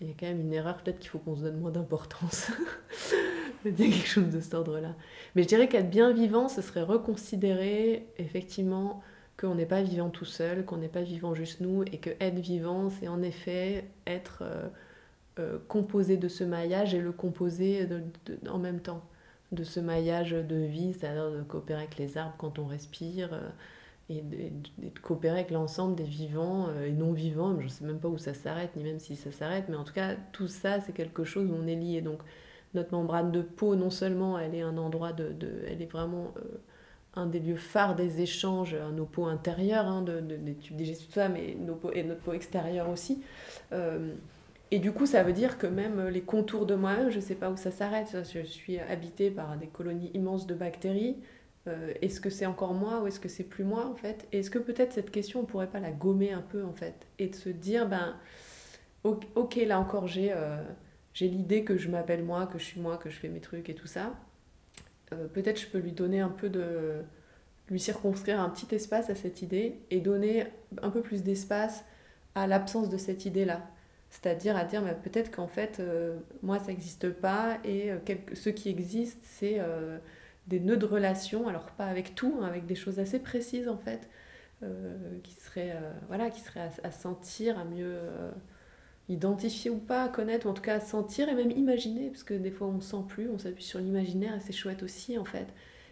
il 0.00 0.08
y 0.08 0.10
a 0.10 0.14
quand 0.18 0.26
même 0.26 0.40
une 0.40 0.52
erreur, 0.52 0.76
peut-être 0.82 0.98
qu'il 0.98 1.10
faut 1.10 1.18
qu'on 1.18 1.36
se 1.36 1.42
donne 1.42 1.58
moins 1.58 1.70
d'importance. 1.70 2.50
a 3.66 3.70
quelque 3.70 4.06
chose 4.06 4.30
de 4.30 4.40
cet 4.40 4.52
ordre-là. 4.52 4.94
Mais 5.34 5.42
je 5.42 5.48
dirais 5.48 5.68
qu'être 5.68 5.90
bien 5.90 6.12
vivant, 6.12 6.48
ce 6.48 6.60
serait 6.60 6.82
reconsidérer 6.82 8.06
effectivement 8.18 9.02
qu'on 9.38 9.54
n'est 9.54 9.66
pas 9.66 9.82
vivant 9.82 10.10
tout 10.10 10.26
seul, 10.26 10.66
qu'on 10.66 10.76
n'est 10.76 10.88
pas 10.88 11.02
vivant 11.02 11.34
juste 11.34 11.60
nous, 11.60 11.82
et 11.84 11.98
que 11.98 12.10
être 12.20 12.38
vivant, 12.38 12.90
c'est 12.90 13.08
en 13.08 13.22
effet 13.22 13.86
être 14.06 14.44
composé 15.66 16.16
de 16.16 16.28
ce 16.28 16.44
maillage 16.44 16.94
et 16.94 17.00
le 17.00 17.10
composer 17.10 17.88
en 18.48 18.58
même 18.58 18.80
temps 18.80 19.02
de 19.54 19.64
ce 19.64 19.80
maillage 19.80 20.32
de 20.32 20.56
vie, 20.56 20.94
c'est-à-dire 20.94 21.30
de 21.30 21.42
coopérer 21.42 21.80
avec 21.80 21.96
les 21.98 22.18
arbres 22.18 22.34
quand 22.38 22.58
on 22.58 22.66
respire, 22.66 23.30
euh, 23.32 23.48
et 24.10 24.20
de, 24.20 24.98
coopérer 25.00 25.40
avec 25.40 25.50
l'ensemble 25.50 25.94
des 25.94 26.04
vivants 26.04 26.68
euh, 26.68 26.86
et 26.86 26.92
non 26.92 27.12
vivants. 27.12 27.56
Je 27.58 27.64
ne 27.64 27.68
sais 27.68 27.84
même 27.84 27.98
pas 27.98 28.08
où 28.08 28.18
ça 28.18 28.34
s'arrête, 28.34 28.76
ni 28.76 28.84
même 28.84 28.98
si 28.98 29.16
ça 29.16 29.32
s'arrête, 29.32 29.66
mais 29.68 29.76
en 29.76 29.84
tout 29.84 29.94
cas, 29.94 30.14
tout 30.32 30.48
ça, 30.48 30.80
c'est 30.80 30.92
quelque 30.92 31.24
chose 31.24 31.48
où 31.50 31.54
on 31.54 31.66
est 31.66 31.76
lié. 31.76 32.02
Donc, 32.02 32.20
notre 32.74 32.92
membrane 32.92 33.32
de 33.32 33.42
peau, 33.42 33.76
non 33.76 33.90
seulement 33.90 34.38
elle 34.38 34.54
est 34.54 34.62
un 34.62 34.76
endroit 34.76 35.12
de. 35.12 35.34
elle 35.66 35.82
est 35.82 35.90
vraiment. 35.90 36.34
Euh, 36.38 36.58
un 37.16 37.26
des 37.26 37.38
lieux 37.38 37.54
phares 37.54 37.94
des 37.94 38.22
échanges, 38.22 38.76
nos 38.92 39.04
peaux 39.04 39.26
intérieures, 39.26 39.86
hein, 39.86 40.02
de, 40.02 40.18
des 40.18 40.56
tubes 40.56 40.74
digestifs, 40.74 41.06
tout 41.06 41.14
ça, 41.14 41.28
mais 41.28 41.54
nos 41.56 41.76
peaux, 41.76 41.92
et 41.92 42.02
notre 42.02 42.22
peau 42.22 42.32
extérieure 42.32 42.88
aussi. 42.88 43.22
Et 44.70 44.78
du 44.78 44.92
coup, 44.92 45.06
ça 45.06 45.22
veut 45.22 45.32
dire 45.32 45.58
que 45.58 45.66
même 45.66 46.08
les 46.08 46.22
contours 46.22 46.66
de 46.66 46.74
moi-même, 46.74 47.10
je 47.10 47.16
ne 47.16 47.20
sais 47.20 47.34
pas 47.34 47.50
où 47.50 47.56
ça 47.56 47.70
s'arrête. 47.70 48.16
Je 48.32 48.40
suis 48.40 48.78
habitée 48.78 49.30
par 49.30 49.56
des 49.56 49.68
colonies 49.68 50.10
immenses 50.14 50.46
de 50.46 50.54
bactéries. 50.54 51.16
Euh, 51.66 51.94
est-ce 52.02 52.20
que 52.20 52.28
c'est 52.30 52.46
encore 52.46 52.74
moi 52.74 53.00
ou 53.02 53.06
est-ce 53.06 53.20
que 53.20 53.28
c'est 53.28 53.44
plus 53.44 53.64
moi 53.64 53.86
en 53.86 53.94
fait? 53.94 54.28
Est-ce 54.32 54.50
que 54.50 54.58
peut-être 54.58 54.92
cette 54.92 55.10
question, 55.10 55.40
on 55.40 55.44
pourrait 55.44 55.70
pas 55.70 55.80
la 55.80 55.92
gommer 55.92 56.32
un 56.32 56.42
peu 56.42 56.64
en 56.64 56.72
fait? 56.72 57.06
Et 57.18 57.28
de 57.28 57.34
se 57.34 57.48
dire, 57.48 57.88
ben, 57.88 58.16
ok, 59.02 59.56
là 59.66 59.80
encore, 59.80 60.06
j'ai 60.06 60.32
euh, 60.32 60.62
j'ai 61.14 61.28
l'idée 61.28 61.64
que 61.64 61.76
je 61.78 61.88
m'appelle 61.88 62.24
moi, 62.24 62.46
que 62.46 62.58
je 62.58 62.64
suis 62.64 62.80
moi, 62.80 62.98
que 62.98 63.08
je 63.10 63.18
fais 63.18 63.28
mes 63.28 63.40
trucs 63.40 63.68
et 63.70 63.74
tout 63.74 63.86
ça. 63.86 64.14
Euh, 65.12 65.28
peut-être 65.28 65.60
je 65.60 65.66
peux 65.68 65.78
lui 65.78 65.92
donner 65.92 66.20
un 66.20 66.28
peu 66.28 66.50
de. 66.50 67.02
lui 67.70 67.80
circonscrire 67.80 68.40
un 68.40 68.50
petit 68.50 68.74
espace 68.74 69.10
à 69.10 69.14
cette 69.14 69.42
idée 69.42 69.78
et 69.90 70.00
donner 70.00 70.46
un 70.82 70.90
peu 70.90 71.02
plus 71.02 71.22
d'espace 71.22 71.84
à 72.34 72.46
l'absence 72.46 72.88
de 72.90 72.98
cette 72.98 73.24
idée-là. 73.26 73.62
C'est-à-dire 74.14 74.56
à 74.56 74.64
dire 74.64 74.82
peut-être 75.02 75.34
qu'en 75.34 75.48
fait, 75.48 75.80
euh, 75.80 76.16
moi, 76.42 76.60
ça 76.60 76.68
n'existe 76.68 77.10
pas 77.10 77.58
et 77.64 77.90
euh, 77.90 77.98
ce 78.32 78.48
qui 78.48 78.68
existe, 78.68 79.18
c'est 79.24 79.56
euh, 79.58 79.98
des 80.46 80.60
nœuds 80.60 80.76
de 80.76 80.86
relation, 80.86 81.48
alors 81.48 81.66
pas 81.72 81.86
avec 81.86 82.14
tout, 82.14 82.38
hein, 82.40 82.46
avec 82.46 82.64
des 82.64 82.76
choses 82.76 83.00
assez 83.00 83.18
précises 83.18 83.68
en 83.68 83.76
fait, 83.76 84.08
qui 85.24 85.34
seraient, 85.34 85.76
voilà, 86.08 86.30
qui 86.30 86.40
à, 86.84 86.90
sentir, 86.90 87.58
à 87.58 87.64
mieux 87.64 87.98
identifier 89.10 89.70
ou 89.70 89.76
pas, 89.78 90.04
à 90.04 90.08
connaître, 90.08 90.46
ou 90.46 90.50
en 90.50 90.54
tout 90.54 90.62
cas 90.62 90.76
à 90.76 90.80
sentir 90.80 91.28
et 91.28 91.34
même 91.34 91.50
imaginer, 91.50 92.08
parce 92.08 92.22
que 92.22 92.32
des 92.32 92.50
fois 92.50 92.68
on 92.68 92.74
ne 92.74 92.80
sent 92.80 93.04
plus, 93.06 93.28
on 93.28 93.36
s'appuie 93.36 93.64
sur 93.64 93.78
l'imaginaire 93.78 94.34
et 94.34 94.40
c'est 94.40 94.54
chouette 94.54 94.82
aussi 94.82 95.18
en 95.18 95.26
fait. 95.26 95.48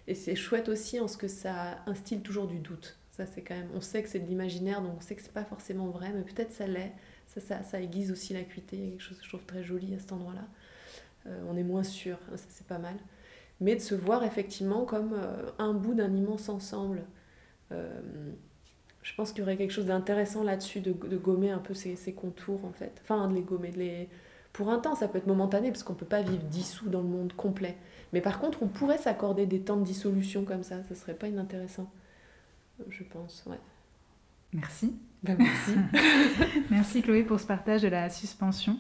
Et 0.07 0.15
c'est 0.15 0.37
chouette 0.37 0.71
aussi 0.71 1.01
en 1.01 1.09
ce 1.09 1.19
que 1.19 1.29
ça 1.29 1.81
instille 1.87 2.21
toujours 2.21 2.47
du 2.47 2.61
doute. 2.61 2.97
Ça, 3.11 3.27
c'est 3.27 3.43
quand 3.43 3.55
même, 3.55 3.69
on 3.75 3.83
sait 3.83 4.03
que 4.03 4.09
c'est 4.09 4.21
de 4.21 4.27
l'imaginaire, 4.27 4.81
donc 4.81 4.93
on 4.97 5.01
sait 5.03 5.15
que 5.15 5.23
c'est 5.23 5.33
pas 5.33 5.45
forcément 5.45 5.89
vrai, 5.89 6.13
mais 6.15 6.23
peut-être 6.23 6.53
ça 6.53 6.67
l'est. 6.67 6.93
Ça, 7.41 7.63
ça, 7.63 7.81
aiguise 7.81 8.13
aussi 8.13 8.35
l'acuité, 8.35 8.77
il 8.77 8.85
y 8.85 8.89
a 8.89 8.91
quelque 8.91 9.01
chose 9.01 9.19
que 9.19 9.25
je 9.25 9.29
trouve 9.29 9.45
très 9.45 9.65
joli 9.65 9.95
à 9.95 9.99
cet 9.99 10.13
endroit-là. 10.13 10.45
Euh, 11.27 11.43
on 11.49 11.57
est 11.57 11.63
moins 11.63 11.83
sûr, 11.83 12.19
hein, 12.31 12.37
ça 12.37 12.47
c'est 12.49 12.67
pas 12.67 12.79
mal. 12.79 12.95
Mais 13.61 13.75
de 13.75 13.81
se 13.81 13.95
voir 13.95 14.25
effectivement 14.25 14.85
comme 14.85 15.15
euh, 15.15 15.51
un 15.59 15.73
bout 15.73 15.95
d'un 15.95 16.13
immense 16.15 16.49
ensemble. 16.49 17.03
Euh, 17.71 18.01
je 19.03 19.15
pense 19.15 19.33
qu'il 19.33 19.41
y 19.41 19.43
aurait 19.43 19.57
quelque 19.57 19.73
chose 19.73 19.87
d'intéressant 19.87 20.45
là-dessus, 20.45 20.81
de, 20.81 20.93
gommer 20.93 21.51
un 21.51 21.59
peu 21.59 21.75
ces, 21.75 21.97
ces, 21.97 22.13
contours 22.13 22.65
en 22.65 22.73
fait. 22.73 23.01
Enfin, 23.03 23.29
de 23.29 23.35
les 23.35 23.43
gommer. 23.43 24.09
Pour 24.53 24.69
un 24.69 24.79
temps, 24.79 24.95
ça 24.95 25.09
peut 25.09 25.19
être 25.19 25.27
momentané 25.27 25.71
parce 25.71 25.83
qu'on 25.83 25.95
ne 25.95 25.99
peut 25.99 26.07
pas 26.07 26.23
vivre 26.23 26.43
dissous 26.45 26.89
dans 26.89 27.01
le 27.01 27.09
monde 27.09 27.33
complet. 27.33 27.77
Mais 28.13 28.21
par 28.21 28.39
contre, 28.39 28.63
on 28.63 28.69
pourrait 28.69 28.99
s'accorder 28.99 29.47
des 29.47 29.61
temps 29.61 29.77
de 29.77 29.85
dissolution 29.85 30.45
comme 30.45 30.63
ça. 30.63 30.83
Ça 30.85 30.95
serait 30.95 31.15
pas 31.15 31.29
inintéressant, 31.29 31.91
je 32.91 33.03
pense. 33.05 33.43
Ouais. 33.47 33.59
Merci. 34.53 34.95
Ben, 35.23 35.37
merci. 35.39 35.73
merci 36.71 37.03
Chloé 37.03 37.23
pour 37.23 37.41
ce 37.41 37.47
partage 37.47 37.83
de 37.83 37.89
la 37.89 38.11
suspension. 38.11 38.79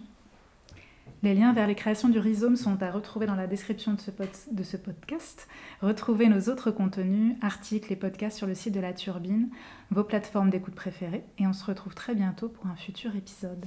Les 1.22 1.34
liens 1.34 1.52
vers 1.52 1.68
les 1.68 1.76
créations 1.76 2.08
du 2.08 2.18
rhizome 2.18 2.56
sont 2.56 2.82
à 2.82 2.90
retrouver 2.90 3.26
dans 3.26 3.36
la 3.36 3.46
description 3.46 3.94
de 3.94 4.00
ce, 4.00 4.10
de 4.50 4.62
ce, 4.64 4.76
podcast. 4.76 5.46
Retrouvez 5.80 6.28
nos 6.28 6.50
autres 6.50 6.72
contenus, 6.72 7.36
articles 7.42 7.92
et 7.92 7.96
podcasts 7.96 8.36
sur 8.36 8.48
le 8.48 8.56
site 8.56 8.74
de 8.74 8.80
la 8.80 8.92
Turbine, 8.92 9.48
vos 9.92 10.02
plateformes 10.02 10.50
d'écoute 10.50 10.74
préférées, 10.74 11.24
et 11.38 11.46
on 11.46 11.52
se 11.52 11.64
retrouve 11.64 11.94
très 11.94 12.16
bientôt 12.16 12.48
pour 12.48 12.66
un 12.66 12.74
futur 12.74 13.14
épisode. 13.14 13.64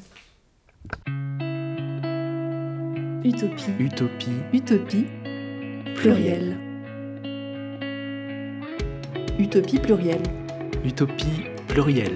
Utopie. 3.24 3.72
Utopie. 3.80 4.42
Utopie. 4.52 5.06
Pluriel. 5.96 6.58
Utopie 9.40 9.80
pluriel. 9.80 10.22
Utopie 10.84 11.55
pluriel. 11.76 12.16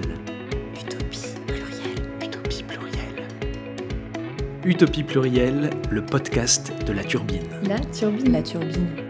Utopie 4.64 5.02
plurielle, 5.02 5.68
le 5.90 6.02
podcast 6.02 6.72
de 6.86 6.94
la 6.94 7.04
turbine. 7.04 7.44
La 7.68 7.78
turbine. 7.78 8.32
La 8.32 8.42
turbine. 8.42 9.09